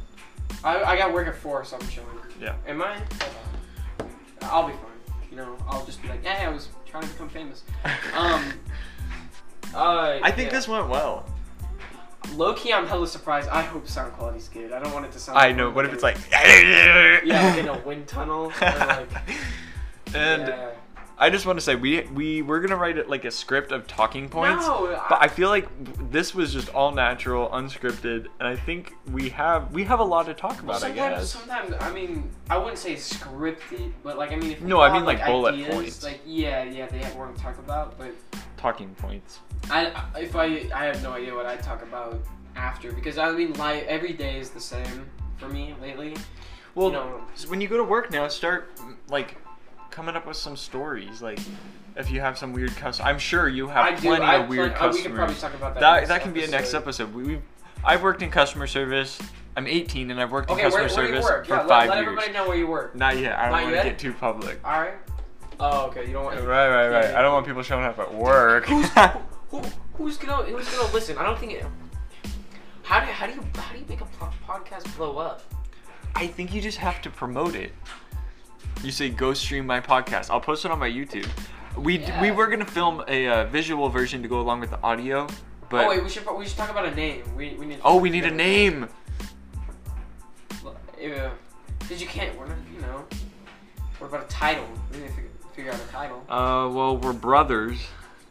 I, 0.63 0.83
I 0.83 0.97
got 0.97 1.13
work 1.13 1.27
at 1.27 1.35
four, 1.35 1.63
so 1.63 1.77
I'm 1.77 1.87
chilling. 1.87 2.09
Yeah. 2.39 2.55
Am 2.67 2.81
I? 2.81 3.01
I'll 4.41 4.67
be 4.67 4.73
fine. 4.73 4.98
You 5.29 5.37
know, 5.37 5.57
I'll 5.67 5.85
just 5.85 6.01
be 6.01 6.07
like, 6.07 6.25
hey, 6.25 6.45
I 6.45 6.49
was 6.49 6.69
trying 6.85 7.03
to 7.03 7.09
become 7.09 7.29
famous. 7.29 7.63
Um. 8.15 8.53
Uh, 9.73 10.19
I 10.23 10.31
think 10.31 10.49
yeah. 10.49 10.57
this 10.57 10.67
went 10.67 10.89
well. 10.89 11.25
Low 12.35 12.53
key, 12.53 12.73
I'm 12.73 12.87
hella 12.87 13.07
surprised. 13.07 13.49
I 13.49 13.61
hope 13.61 13.87
sound 13.87 14.13
quality's 14.13 14.49
good. 14.49 14.71
I 14.71 14.79
don't 14.79 14.93
want 14.93 15.05
it 15.05 15.11
to 15.13 15.19
sound. 15.19 15.37
I 15.37 15.51
know. 15.51 15.69
What 15.69 15.85
if 15.85 15.93
it's 15.93 16.03
like? 16.03 16.17
yeah, 16.31 17.19
like 17.23 17.59
in 17.59 17.67
a 17.67 17.77
wind 17.79 18.07
tunnel 18.07 18.51
like. 18.61 19.09
and 20.15 20.47
yeah. 20.47 20.71
I 21.21 21.29
just 21.29 21.45
want 21.45 21.59
to 21.59 21.61
say 21.61 21.75
we 21.75 22.01
we 22.13 22.41
we're 22.41 22.61
gonna 22.61 22.77
write 22.77 22.97
it 22.97 23.09
like 23.09 23.25
a 23.25 23.31
script 23.31 23.73
of 23.73 23.87
talking 23.87 24.29
points. 24.29 24.65
No, 24.65 24.97
But 25.09 25.21
I 25.21 25.27
feel 25.27 25.49
like 25.49 25.67
this 26.09 26.33
was 26.33 26.53
just 26.53 26.69
all 26.69 26.93
natural, 26.93 27.49
unscripted, 27.49 28.27
and 28.39 28.47
I 28.47 28.55
think 28.55 28.93
we 29.11 29.27
have 29.29 29.73
we 29.73 29.83
have 29.83 29.99
a 29.99 30.03
lot 30.03 30.27
to 30.27 30.33
talk 30.33 30.61
about. 30.61 30.77
I 30.77 30.79
sometimes, 30.79 31.15
guess. 31.15 31.29
sometimes, 31.29 31.73
I 31.81 31.91
mean, 31.91 32.31
I 32.49 32.57
wouldn't 32.57 32.77
say 32.77 32.93
scripted, 32.95 33.91
but 34.01 34.17
like, 34.17 34.31
I 34.31 34.37
mean, 34.37 34.51
if 34.51 34.61
No, 34.61 34.79
I 34.79 34.93
mean, 34.93 35.03
like, 35.03 35.25
bullet 35.25 35.55
ideas, 35.55 35.75
points. 35.75 36.03
Like, 36.03 36.21
yeah, 36.25 36.63
yeah, 36.63 36.85
they 36.87 36.99
have 36.99 37.13
more 37.15 37.27
to 37.27 37.41
talk 37.41 37.57
about, 37.59 37.97
but 37.97 38.13
Talking 38.55 38.95
points. 38.95 39.39
I, 39.69 39.91
if 40.17 40.35
I, 40.35 40.69
I 40.73 40.85
have 40.85 41.03
no 41.03 41.11
idea 41.11 41.35
what 41.35 41.45
I'd 41.45 41.61
talk 41.61 41.81
about 41.81 42.19
after 42.55 42.91
because 42.93 43.17
I 43.17 43.29
mean, 43.31 43.53
life 43.53 43.83
every 43.87 44.13
day 44.13 44.39
is 44.39 44.51
the 44.51 44.59
same 44.61 45.09
for 45.37 45.49
me 45.49 45.75
lately. 45.81 46.15
Well, 46.75 46.87
you 46.87 46.93
know, 46.93 47.21
when 47.47 47.59
you 47.59 47.67
go 47.67 47.77
to 47.77 47.83
work 47.83 48.09
now, 48.11 48.27
start 48.29 48.71
like 49.09 49.35
coming 49.99 50.15
up 50.15 50.25
with 50.25 50.37
some 50.37 50.55
stories. 50.55 51.21
Like 51.21 51.39
if 51.97 52.09
you 52.09 52.21
have 52.21 52.37
some 52.37 52.53
weird 52.53 52.73
customer, 52.77 53.09
I'm 53.09 53.19
sure 53.19 53.49
you 53.49 53.67
have 53.67 53.83
I 53.85 53.95
do. 53.95 54.01
plenty 54.07 54.23
I 54.23 54.35
of 54.35 54.47
weird 54.47 54.71
uh, 54.71 54.75
customers. 54.75 54.95
we 54.95 55.03
could 55.03 55.15
probably 55.15 55.35
talk 55.35 55.53
about 55.55 55.73
that. 55.73 55.81
that 55.81 56.07
that 56.07 56.21
can 56.21 56.31
be 56.31 56.45
a 56.45 56.47
next 56.47 56.73
episode. 56.73 57.13
We, 57.13 57.23
we've 57.23 57.41
I've 57.83 58.01
worked 58.01 58.21
in 58.21 58.31
customer 58.31 58.65
service. 58.65 59.19
I'm 59.57 59.67
18 59.67 60.09
and 60.09 60.21
I've 60.21 60.31
worked 60.31 60.49
in 60.49 60.53
Okay, 60.53 60.63
customer 60.63 60.87
where, 60.87 60.95
where 60.95 61.07
do 61.07 61.11
service 61.21 61.23
work? 61.25 61.45
for 61.47 61.53
Yeah, 61.53 61.59
let, 61.59 61.67
five 61.67 61.89
let 61.89 61.95
years. 61.97 62.05
everybody 62.07 62.31
know 62.31 62.47
where 62.47 62.57
you 62.57 62.67
work. 62.67 62.95
Not 62.95 63.17
yet. 63.17 63.37
I 63.37 63.43
don't 63.49 63.51
Not 63.51 63.63
want 63.63 63.75
to 63.75 63.89
get 63.89 63.99
too 63.99 64.13
public. 64.13 64.59
All 64.63 64.79
right. 64.79 64.93
Oh, 65.59 65.87
okay. 65.87 66.07
You 66.07 66.13
don't 66.13 66.23
want. 66.23 66.37
Right, 66.39 66.69
right, 66.69 66.87
right. 66.87 67.09
Yeah. 67.09 67.19
I 67.19 67.21
don't 67.21 67.33
want 67.33 67.45
people 67.45 67.61
showing 67.61 67.83
up 67.83 67.99
at 67.99 68.13
work. 68.13 68.67
Who's 68.67 68.87
who, 69.49 69.61
who's 69.95 70.15
gonna 70.17 70.43
who's 70.43 70.69
gonna 70.69 70.93
listen? 70.93 71.17
I 71.17 71.23
don't 71.23 71.37
think 71.37 71.51
it. 71.51 71.65
How 72.83 73.01
do 73.01 73.07
how 73.07 73.27
do 73.27 73.33
you 73.33 73.43
how 73.55 73.73
do 73.73 73.79
you 73.79 73.85
make 73.89 73.99
a 73.99 74.07
podcast 74.47 74.95
blow 74.95 75.17
up? 75.17 75.41
I 76.15 76.27
think 76.27 76.53
you 76.53 76.61
just 76.61 76.77
have 76.77 77.01
to 77.01 77.09
promote 77.09 77.55
it. 77.55 77.73
You 78.83 78.91
say, 78.91 79.09
"Go 79.09 79.33
stream 79.33 79.65
my 79.65 79.81
podcast." 79.81 80.29
I'll 80.29 80.39
post 80.41 80.65
it 80.65 80.71
on 80.71 80.79
my 80.79 80.89
YouTube. 80.89 81.27
We 81.77 81.97
d 81.97 82.11
we 82.21 82.31
were 82.31 82.47
gonna 82.47 82.65
film 82.65 83.03
a 83.07 83.27
uh, 83.27 83.45
visual 83.45 83.89
version 83.89 84.21
to 84.21 84.27
go 84.27 84.39
along 84.39 84.61
with 84.61 84.71
the 84.71 84.81
audio, 84.81 85.27
but 85.69 85.85
oh 85.85 85.89
wait, 85.89 86.03
we 86.03 86.09
should 86.09 86.25
we 86.37 86.45
should 86.45 86.57
talk 86.57 86.69
about 86.69 86.85
a 86.85 86.95
name. 86.95 87.23
We 87.35 87.55
we 87.55 87.65
need. 87.65 87.79
Oh, 87.83 87.97
we 87.97 88.09
need 88.09 88.25
a 88.25 88.31
name. 88.31 88.87
Yeah, 90.99 91.31
because 91.79 92.01
you 92.01 92.07
can't. 92.07 92.37
We're 92.37 92.47
not. 92.47 92.57
You 92.73 92.81
know. 92.81 93.05
What 93.99 94.07
about 94.07 94.23
a 94.25 94.27
title? 94.27 94.65
We 94.91 94.99
need 94.99 95.07
to 95.07 95.13
figure, 95.13 95.29
figure 95.53 95.71
out 95.71 95.79
a 95.79 95.91
title. 95.91 96.23
Uh, 96.29 96.69
well, 96.73 96.97
we're 96.97 97.13
brothers. 97.13 97.79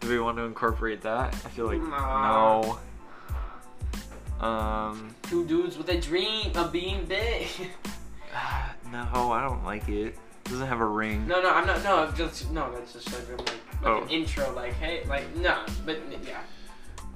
Do 0.01 0.09
we 0.09 0.21
want 0.21 0.37
to 0.39 0.45
incorporate 0.45 1.03
that? 1.03 1.35
I 1.35 1.49
feel 1.49 1.67
like 1.67 1.83
Nah. 1.83 2.63
no. 2.63 4.47
Um, 4.47 5.15
Two 5.23 5.45
dudes 5.45 5.77
with 5.77 5.89
a 5.89 6.01
dream 6.01 6.53
of 6.55 6.73
being 6.73 7.05
big. 7.05 7.49
no, 8.93 9.33
I 9.33 9.47
don't 9.47 9.65
like 9.65 9.89
it. 9.89 10.17
It 10.49 10.53
doesn't 10.53 10.67
have 10.67 10.81
a 10.81 10.85
ring. 10.87 11.27
no, 11.29 11.43
no, 11.43 11.51
I'm 11.51 11.67
not. 11.67 11.85
No, 11.85 12.11
just 12.17 12.51
no. 12.51 12.73
That's 12.73 12.95
just 12.95 13.13
like, 13.13 13.29
like, 13.39 13.39
like 13.49 13.59
Oh. 13.85 14.03
an 14.05 14.09
intro. 14.09 14.51
Like, 14.55 14.73
hey, 14.73 15.03
like, 15.07 15.37
no, 15.37 15.59
but 15.85 16.01
yeah. 16.25 16.39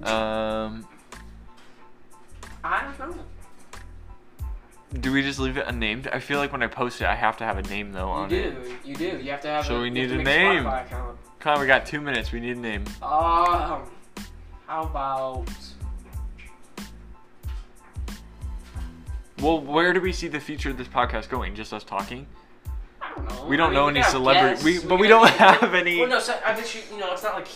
Um, 0.03 0.87
I 2.63 2.93
don't 2.99 3.17
know. 3.17 3.23
do 5.01 5.13
we 5.13 5.23
just 5.23 5.39
leave 5.39 5.57
it 5.57 5.65
unnamed? 5.67 6.09
I 6.09 6.19
feel 6.21 6.39
like 6.39 6.53
when 6.53 6.63
I 6.63 6.67
post 6.67 7.01
it, 7.01 7.07
I 7.07 7.15
have 7.15 7.39
to 7.39 7.45
have 7.45 7.57
a 7.57 7.63
name 7.63 7.93
though 7.93 8.07
You 8.09 8.13
on 8.13 8.29
do. 8.29 8.37
it. 8.37 8.87
You 8.87 8.95
do. 8.95 9.19
You 9.23 9.31
have 9.31 9.41
to 9.43 9.49
have. 9.49 9.65
So 9.65 9.77
a, 9.77 9.81
we 9.81 9.89
need 9.91 10.13
a 10.13 10.23
name. 10.23 10.65
Come 11.41 11.55
on, 11.55 11.61
we 11.61 11.67
got 11.67 11.87
two 11.87 12.01
minutes. 12.03 12.31
We 12.33 12.41
need 12.41 12.59
a 12.59 12.61
name. 12.61 12.85
Um, 13.03 13.83
how 14.67 14.83
about? 14.83 15.47
Well, 19.41 19.61
where 19.61 19.93
do 19.93 20.01
we 20.01 20.13
see 20.13 20.29
the 20.29 20.39
future 20.39 20.71
of 20.71 20.79
this 20.79 20.87
podcast 20.87 21.29
going? 21.29 21.55
Just 21.57 21.73
us 21.73 21.83
talking? 21.83 22.27
Don't 23.17 23.29
know. 23.29 23.47
We 23.47 23.57
don't 23.57 23.67
I 23.67 23.71
mean, 23.71 23.75
know 23.75 23.85
we 23.87 23.91
any 23.91 23.99
could 24.01 24.03
have 24.05 24.13
celebrity- 24.13 24.49
guests, 24.49 24.65
we- 24.65 24.89
but 24.89 24.97
we 24.99 25.07
could 25.07 25.15
don't 25.15 25.29
have 25.31 25.75
any- 25.75 26.01
Well, 26.01 26.09
no, 26.09 26.19
so 26.21 26.39
I 26.45 26.53
bet 26.55 26.75
you. 26.75 26.81
You 26.93 26.99
know, 27.01 27.13
it's 27.13 27.23
not 27.23 27.35
like. 27.35 27.49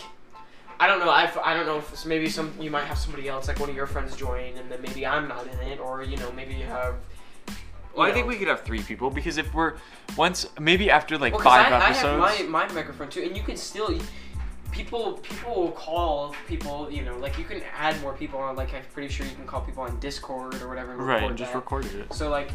I 0.79 0.87
don't 0.87 0.99
know. 1.01 1.09
I, 1.11 1.31
I 1.43 1.55
don't 1.55 1.65
know 1.65 1.79
if 1.79 2.05
maybe 2.05 2.29
some 2.29 2.53
you 2.61 2.71
might 2.71 2.85
have 2.85 2.99
somebody 2.99 3.29
else 3.29 3.49
like 3.49 3.59
one 3.59 3.71
of 3.71 3.75
your 3.75 3.87
friends 3.87 4.15
join 4.15 4.59
and 4.59 4.71
then 4.71 4.83
maybe 4.83 5.07
I'm 5.07 5.27
not 5.27 5.47
in 5.47 5.59
it 5.69 5.81
or 5.81 6.03
you 6.03 6.19
know 6.19 6.31
maybe 6.33 6.53
you 6.55 6.67
have. 6.67 6.97
Well, 7.95 8.07
I 8.07 8.13
think 8.13 8.27
we 8.27 8.37
could 8.37 8.49
have 8.49 8.61
three 8.61 8.83
people 8.83 9.09
because 9.09 9.39
if 9.39 9.55
we're 9.55 9.77
once 10.19 10.47
maybe 10.61 10.91
after 10.91 11.17
like 11.17 11.33
Well, 11.33 11.43
five 11.43 11.73
I, 11.73 11.77
I 11.77 11.93
have 11.93 12.19
my, 12.19 12.43
my 12.67 12.73
microphone 12.75 13.09
too, 13.09 13.23
and 13.23 13.35
you 13.35 13.43
can 13.43 13.57
still 13.57 13.99
people 14.71 15.15
people 15.23 15.55
will 15.55 15.71
call 15.73 16.35
people. 16.47 16.91
You 16.91 17.05
know, 17.07 17.17
like 17.17 17.39
you 17.39 17.45
can 17.45 17.63
add 17.79 17.99
more 18.03 18.13
people 18.13 18.39
on. 18.39 18.55
Like 18.55 18.75
I'm 18.75 18.83
pretty 18.93 19.09
sure 19.09 19.25
you 19.25 19.35
can 19.35 19.47
call 19.47 19.63
people 19.63 19.83
on 19.85 19.99
Discord 19.99 20.61
or 20.61 20.69
whatever. 20.69 20.93
And 20.93 21.01
right, 21.01 21.15
record 21.15 21.29
and 21.31 21.39
just 21.39 21.53
that. 21.53 21.59
recorded 21.59 21.95
it. 21.95 22.13
So 22.13 22.29
like, 22.29 22.51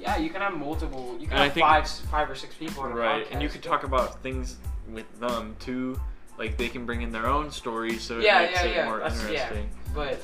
yeah, 0.00 0.16
you 0.16 0.30
can 0.30 0.40
have 0.40 0.56
multiple. 0.56 1.16
You 1.20 1.26
can 1.26 1.36
And 1.36 1.44
have 1.44 1.52
think- 1.52 1.66
five 1.66 1.88
five 1.88 2.30
or 2.30 2.34
six 2.34 2.54
people 2.54 2.82
on 2.84 2.92
a 2.92 2.94
Right, 2.94 3.24
podcast. 3.26 3.32
and 3.32 3.42
you 3.42 3.48
could 3.48 3.62
talk 3.62 3.84
about 3.84 4.22
things 4.22 4.56
with 4.88 5.06
them 5.20 5.54
too. 5.60 6.00
Like 6.38 6.56
they 6.56 6.68
can 6.68 6.86
bring 6.86 7.02
in 7.02 7.12
their 7.12 7.26
own 7.26 7.50
stories, 7.50 8.02
so 8.02 8.18
it 8.18 8.24
Yeah, 8.24 8.40
makes 8.42 8.60
yeah, 8.60 8.66
it 8.66 8.74
yeah. 8.76 8.84
more 8.86 8.98
That's- 8.98 9.22
yeah. 9.24 9.28
interesting. 9.30 9.70
But 9.94 10.20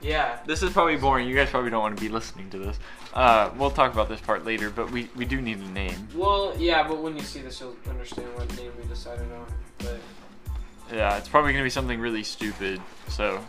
Yeah. 0.00 0.38
This 0.46 0.62
is 0.62 0.72
probably 0.72 0.96
boring. 0.96 1.26
You 1.26 1.34
guys 1.34 1.50
probably 1.50 1.70
don't 1.70 1.80
want 1.82 1.96
to 1.96 2.00
be 2.02 2.08
listening 2.10 2.48
to 2.50 2.58
this. 2.58 2.78
Uh, 3.14 3.50
we'll 3.56 3.70
talk 3.70 3.92
about 3.92 4.08
this 4.08 4.20
part 4.20 4.44
later, 4.44 4.68
but 4.70 4.90
we, 4.90 5.08
we 5.16 5.24
do 5.24 5.40
need 5.40 5.58
a 5.58 5.68
name. 5.70 6.06
Well, 6.14 6.54
yeah, 6.58 6.86
but 6.86 6.98
when 6.98 7.16
you 7.16 7.22
see 7.22 7.40
this, 7.40 7.60
you'll 7.60 7.74
understand 7.88 8.28
what 8.36 8.54
name 8.56 8.70
we 8.80 8.86
decided 8.88 9.26
on. 9.32 9.46
But 9.78 9.98
Yeah, 10.92 11.16
it's 11.16 11.28
probably 11.28 11.52
gonna 11.52 11.64
be 11.64 11.70
something 11.70 11.98
really 11.98 12.22
stupid. 12.22 12.80
So, 13.08 13.42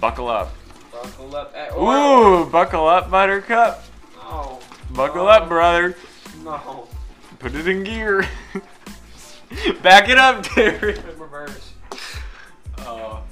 buckle 0.00 0.28
up. 0.28 0.54
buckle 0.92 1.34
up. 1.36 1.52
eh, 1.54 1.68
Or, 1.74 1.94
Ooh, 2.42 2.46
buckle 2.46 2.86
up, 2.88 3.10
Buttercup. 3.10 3.84
No. 4.16 4.60
Buckle 4.90 5.24
No. 5.24 5.28
up, 5.30 5.48
brother. 5.48 5.96
No. 6.42 6.88
Put 7.38 7.54
it 7.54 7.68
in 7.68 7.84
gear. 7.84 8.26
Back 9.82 10.08
it 10.08 10.18
up, 10.18 10.44
Derek. 10.54 10.96
Reverse. 11.18 11.72
Oh. 12.80 13.22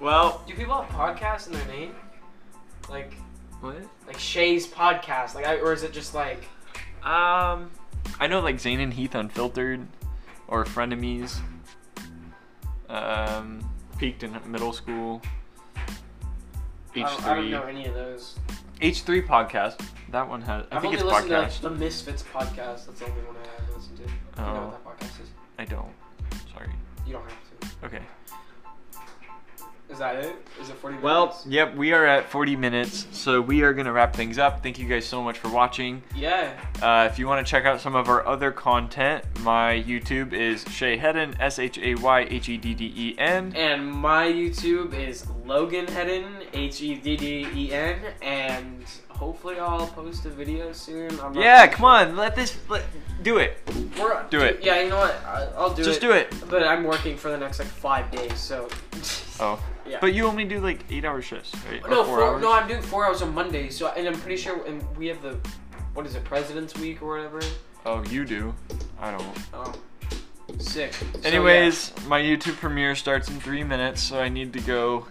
Well. 0.00 0.42
Do 0.46 0.54
people 0.54 0.80
have 0.80 0.90
podcasts 0.92 1.46
in 1.46 1.52
their 1.54 1.66
name? 1.66 1.94
Like, 2.88 3.14
What? 3.60 3.76
like 4.06 4.18
Shay's 4.18 4.66
podcast, 4.66 5.34
like, 5.34 5.46
I, 5.46 5.56
or 5.58 5.72
is 5.72 5.82
it 5.82 5.92
just 5.92 6.14
like? 6.14 6.44
Um, 7.02 7.70
I 8.20 8.26
know 8.28 8.40
like 8.40 8.58
Zane 8.60 8.80
and 8.80 8.92
Heath 8.92 9.14
Unfiltered, 9.14 9.86
or 10.48 10.64
Frenemies. 10.64 11.38
Um, 12.88 13.68
peaked 13.98 14.22
in 14.22 14.36
middle 14.46 14.72
school. 14.72 15.22
H 16.94 17.04
I 17.04 17.08
don't, 17.08 17.24
I 17.24 17.34
don't 17.36 17.50
know 17.50 17.62
any 17.62 17.86
of 17.86 17.94
those. 17.94 18.38
H 18.82 19.02
three 19.02 19.22
podcast. 19.22 19.80
That 20.10 20.28
one 20.28 20.42
has. 20.42 20.66
I 20.70 20.76
I've 20.76 20.82
think 20.82 20.94
only 20.94 20.96
it's 20.96 21.04
listened 21.04 21.30
to 21.30 21.36
podcast. 21.36 21.60
the 21.62 21.70
Misfits 21.70 22.22
podcast. 22.24 22.86
That's 22.86 22.98
the 22.98 23.06
only 23.06 23.22
one 23.22 23.36
I 23.36 23.62
have 23.62 23.76
listened 23.76 23.96
to. 23.98 24.02
You 24.02 24.08
know 24.08 24.44
Oh. 24.44 24.66
what 24.66 24.98
that 24.98 25.06
podcast 25.08 25.22
is? 25.22 25.28
I 25.58 25.64
don't. 25.64 25.92
Sorry. 26.52 26.68
You 27.06 27.12
don't 27.14 27.22
have 27.22 27.60
to. 27.80 27.86
Okay. 27.86 28.02
Is 29.92 29.98
that 29.98 30.16
it? 30.24 30.34
Is 30.58 30.70
it 30.70 30.76
40 30.76 30.98
Well, 31.00 31.38
yep, 31.46 31.76
we 31.76 31.92
are 31.92 32.06
at 32.06 32.30
40 32.30 32.56
minutes, 32.56 33.06
so 33.12 33.42
we 33.42 33.60
are 33.60 33.74
gonna 33.74 33.92
wrap 33.92 34.16
things 34.16 34.38
up. 34.38 34.62
Thank 34.62 34.78
you 34.78 34.88
guys 34.88 35.04
so 35.04 35.22
much 35.22 35.36
for 35.38 35.50
watching. 35.50 36.02
Yeah. 36.16 36.54
Uh, 36.80 37.06
if 37.12 37.18
you 37.18 37.26
want 37.28 37.46
to 37.46 37.50
check 37.50 37.66
out 37.66 37.78
some 37.78 37.94
of 37.94 38.08
our 38.08 38.26
other 38.26 38.50
content, 38.52 39.22
my 39.40 39.84
YouTube 39.86 40.32
is 40.32 40.64
Shay 40.70 40.96
Hedden, 40.96 41.36
S 41.38 41.58
H 41.58 41.76
A 41.78 41.94
Y 41.96 42.26
H 42.30 42.48
E 42.48 42.56
D 42.56 42.72
D 42.72 42.92
E 42.96 43.14
N. 43.18 43.52
And 43.54 43.92
my 43.92 44.26
YouTube 44.26 44.94
is 44.94 45.26
Logan 45.44 45.86
Hedden, 45.88 46.24
H 46.54 46.80
E 46.80 46.94
D 46.94 47.14
D 47.18 47.46
E 47.54 47.72
N, 47.72 47.98
and 48.22 48.84
hopefully 49.10 49.58
I'll 49.58 49.86
post 49.88 50.24
a 50.24 50.30
video 50.30 50.72
soon. 50.72 51.20
I'm 51.20 51.34
Yeah, 51.34 51.66
come 51.66 51.80
sure. 51.80 52.08
on, 52.08 52.16
let 52.16 52.34
this, 52.34 52.56
let, 52.70 52.82
do 53.22 53.36
it. 53.36 53.58
We're, 54.00 54.24
Do 54.30 54.40
it. 54.40 54.60
Yeah, 54.62 54.80
you 54.80 54.88
know 54.88 54.96
what? 54.96 55.22
I'll 55.54 55.68
do 55.74 55.84
Just 55.84 55.98
it. 55.98 56.00
Just 56.00 56.00
do 56.00 56.12
it. 56.12 56.34
But 56.48 56.62
I'm 56.66 56.82
working 56.84 57.18
for 57.18 57.30
the 57.30 57.36
next 57.36 57.58
like 57.58 57.68
five 57.68 58.10
days, 58.10 58.38
so. 58.40 58.68
Oh, 59.38 59.62
Yeah. 59.86 59.98
but 60.00 60.14
you 60.14 60.26
only 60.26 60.44
do 60.44 60.60
like 60.60 60.84
eight 60.90 61.04
hour 61.04 61.20
shifts, 61.22 61.52
right? 61.68 61.82
No, 61.88 62.04
four 62.04 62.18
four, 62.18 62.40
no, 62.40 62.52
I'm 62.52 62.68
doing 62.68 62.82
four 62.82 63.06
hours 63.06 63.22
on 63.22 63.34
Monday. 63.34 63.68
So, 63.70 63.88
and 63.88 64.06
I'm 64.06 64.18
pretty 64.20 64.36
sure, 64.36 64.64
and 64.64 64.84
we 64.96 65.06
have 65.08 65.20
the, 65.22 65.38
what 65.94 66.06
is 66.06 66.14
it, 66.14 66.24
President's 66.24 66.78
Week 66.78 67.02
or 67.02 67.16
whatever. 67.16 67.40
Oh, 67.84 68.02
you 68.04 68.24
do. 68.24 68.54
I 69.00 69.10
don't. 69.10 69.38
Oh, 69.52 69.74
sick. 70.58 70.92
So, 70.92 71.06
yeah. 71.20 71.28
Anyways, 71.28 71.92
my 72.06 72.20
YouTube 72.20 72.56
premiere 72.56 72.94
starts 72.94 73.28
in 73.28 73.40
three 73.40 73.64
minutes, 73.64 74.02
so 74.02 74.20
I 74.20 74.28
need 74.28 74.52
to 74.52 74.60
go. 74.60 75.06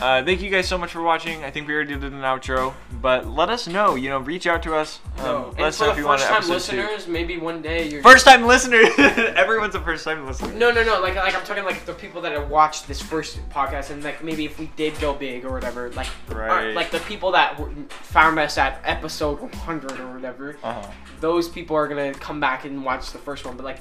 Uh, 0.00 0.24
thank 0.24 0.40
you 0.40 0.48
guys 0.48 0.66
so 0.66 0.78
much 0.78 0.92
for 0.92 1.02
watching. 1.02 1.44
I 1.44 1.50
think 1.50 1.68
we 1.68 1.74
already 1.74 1.92
did 1.94 2.04
an 2.04 2.22
outro, 2.22 2.72
but 3.02 3.26
let 3.28 3.50
us 3.50 3.68
know. 3.68 3.96
You 3.96 4.08
know, 4.08 4.18
reach 4.18 4.46
out 4.46 4.62
to 4.62 4.74
us. 4.74 4.98
Um, 5.18 5.24
No. 5.24 5.54
Let 5.58 5.68
us 5.68 5.80
know 5.80 5.90
if 5.90 5.98
you 5.98 6.06
want 6.06 6.22
to. 6.22 6.26
first 6.26 6.46
time 6.48 6.50
episode 6.52 6.70
two. 6.76 6.82
listeners, 6.82 7.06
maybe 7.06 7.36
one 7.36 7.60
day 7.60 7.86
you're. 7.86 8.02
First 8.02 8.24
time 8.24 8.46
listener. 8.46 8.80
Everyone's 9.36 9.74
a 9.74 9.80
first 9.82 10.04
time 10.06 10.26
listener. 10.26 10.54
No, 10.54 10.70
no, 10.70 10.82
no. 10.82 11.00
Like, 11.02 11.16
like 11.16 11.34
I'm 11.34 11.44
talking 11.44 11.64
like 11.64 11.84
the 11.84 11.92
people 11.92 12.22
that 12.22 12.32
have 12.32 12.48
watched 12.48 12.88
this 12.88 13.00
first 13.02 13.46
podcast, 13.50 13.90
and 13.90 14.02
like 14.02 14.24
maybe 14.24 14.46
if 14.46 14.58
we 14.58 14.66
did 14.76 14.98
go 15.00 15.12
big 15.12 15.44
or 15.44 15.52
whatever, 15.52 15.90
like, 15.90 16.08
Right. 16.28 16.72
like 16.74 16.90
the 16.90 17.00
people 17.00 17.32
that 17.32 17.58
found 17.92 18.38
us 18.38 18.56
at 18.56 18.80
episode 18.84 19.38
100 19.40 20.00
or 20.00 20.14
whatever, 20.14 20.56
Uh 20.62 20.80
huh. 20.80 20.86
those 21.20 21.46
people 21.46 21.76
are 21.76 21.86
gonna 21.86 22.14
come 22.14 22.40
back 22.40 22.64
and 22.64 22.82
watch 22.86 23.12
the 23.12 23.18
first 23.18 23.44
one. 23.44 23.54
But 23.56 23.64
like, 23.66 23.78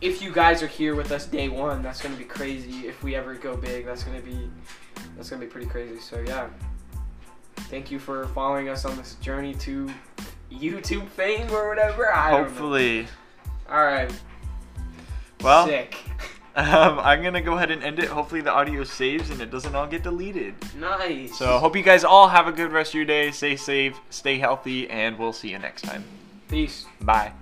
if 0.00 0.22
you 0.22 0.32
guys 0.32 0.62
are 0.62 0.66
here 0.66 0.94
with 0.94 1.12
us 1.12 1.26
day 1.26 1.48
one, 1.48 1.82
that's 1.82 2.00
gonna 2.00 2.16
be 2.16 2.24
crazy. 2.24 2.86
If 2.86 3.02
we 3.02 3.14
ever 3.14 3.34
go 3.34 3.56
big, 3.56 3.84
that's 3.86 4.04
gonna 4.04 4.20
be, 4.20 4.50
that's 5.16 5.28
gonna 5.28 5.40
be 5.40 5.46
pretty 5.46 5.66
crazy. 5.66 6.00
So 6.00 6.22
yeah, 6.26 6.48
thank 7.68 7.90
you 7.90 7.98
for 7.98 8.26
following 8.28 8.68
us 8.68 8.84
on 8.84 8.96
this 8.96 9.14
journey 9.16 9.54
to 9.54 9.90
YouTube 10.50 11.08
fame 11.08 11.50
or 11.50 11.68
whatever. 11.68 12.12
I. 12.12 12.30
Hopefully. 12.30 13.06
All 13.68 13.84
right. 13.84 14.12
Well, 15.42 15.66
Sick. 15.66 15.96
um, 16.56 16.98
I'm 16.98 17.22
gonna 17.22 17.42
go 17.42 17.54
ahead 17.54 17.70
and 17.70 17.82
end 17.82 17.98
it. 17.98 18.08
Hopefully 18.08 18.40
the 18.40 18.52
audio 18.52 18.84
saves 18.84 19.30
and 19.30 19.40
it 19.40 19.50
doesn't 19.50 19.74
all 19.74 19.86
get 19.86 20.02
deleted. 20.02 20.54
Nice. 20.76 21.38
So 21.38 21.58
hope 21.58 21.76
you 21.76 21.82
guys 21.82 22.04
all 22.04 22.28
have 22.28 22.46
a 22.46 22.52
good 22.52 22.72
rest 22.72 22.90
of 22.90 22.94
your 22.94 23.04
day. 23.04 23.30
Stay 23.30 23.56
safe, 23.56 24.00
stay 24.10 24.38
healthy, 24.38 24.88
and 24.88 25.18
we'll 25.18 25.32
see 25.32 25.50
you 25.50 25.58
next 25.58 25.82
time. 25.82 26.04
peace. 26.48 26.86
Bye. 27.02 27.32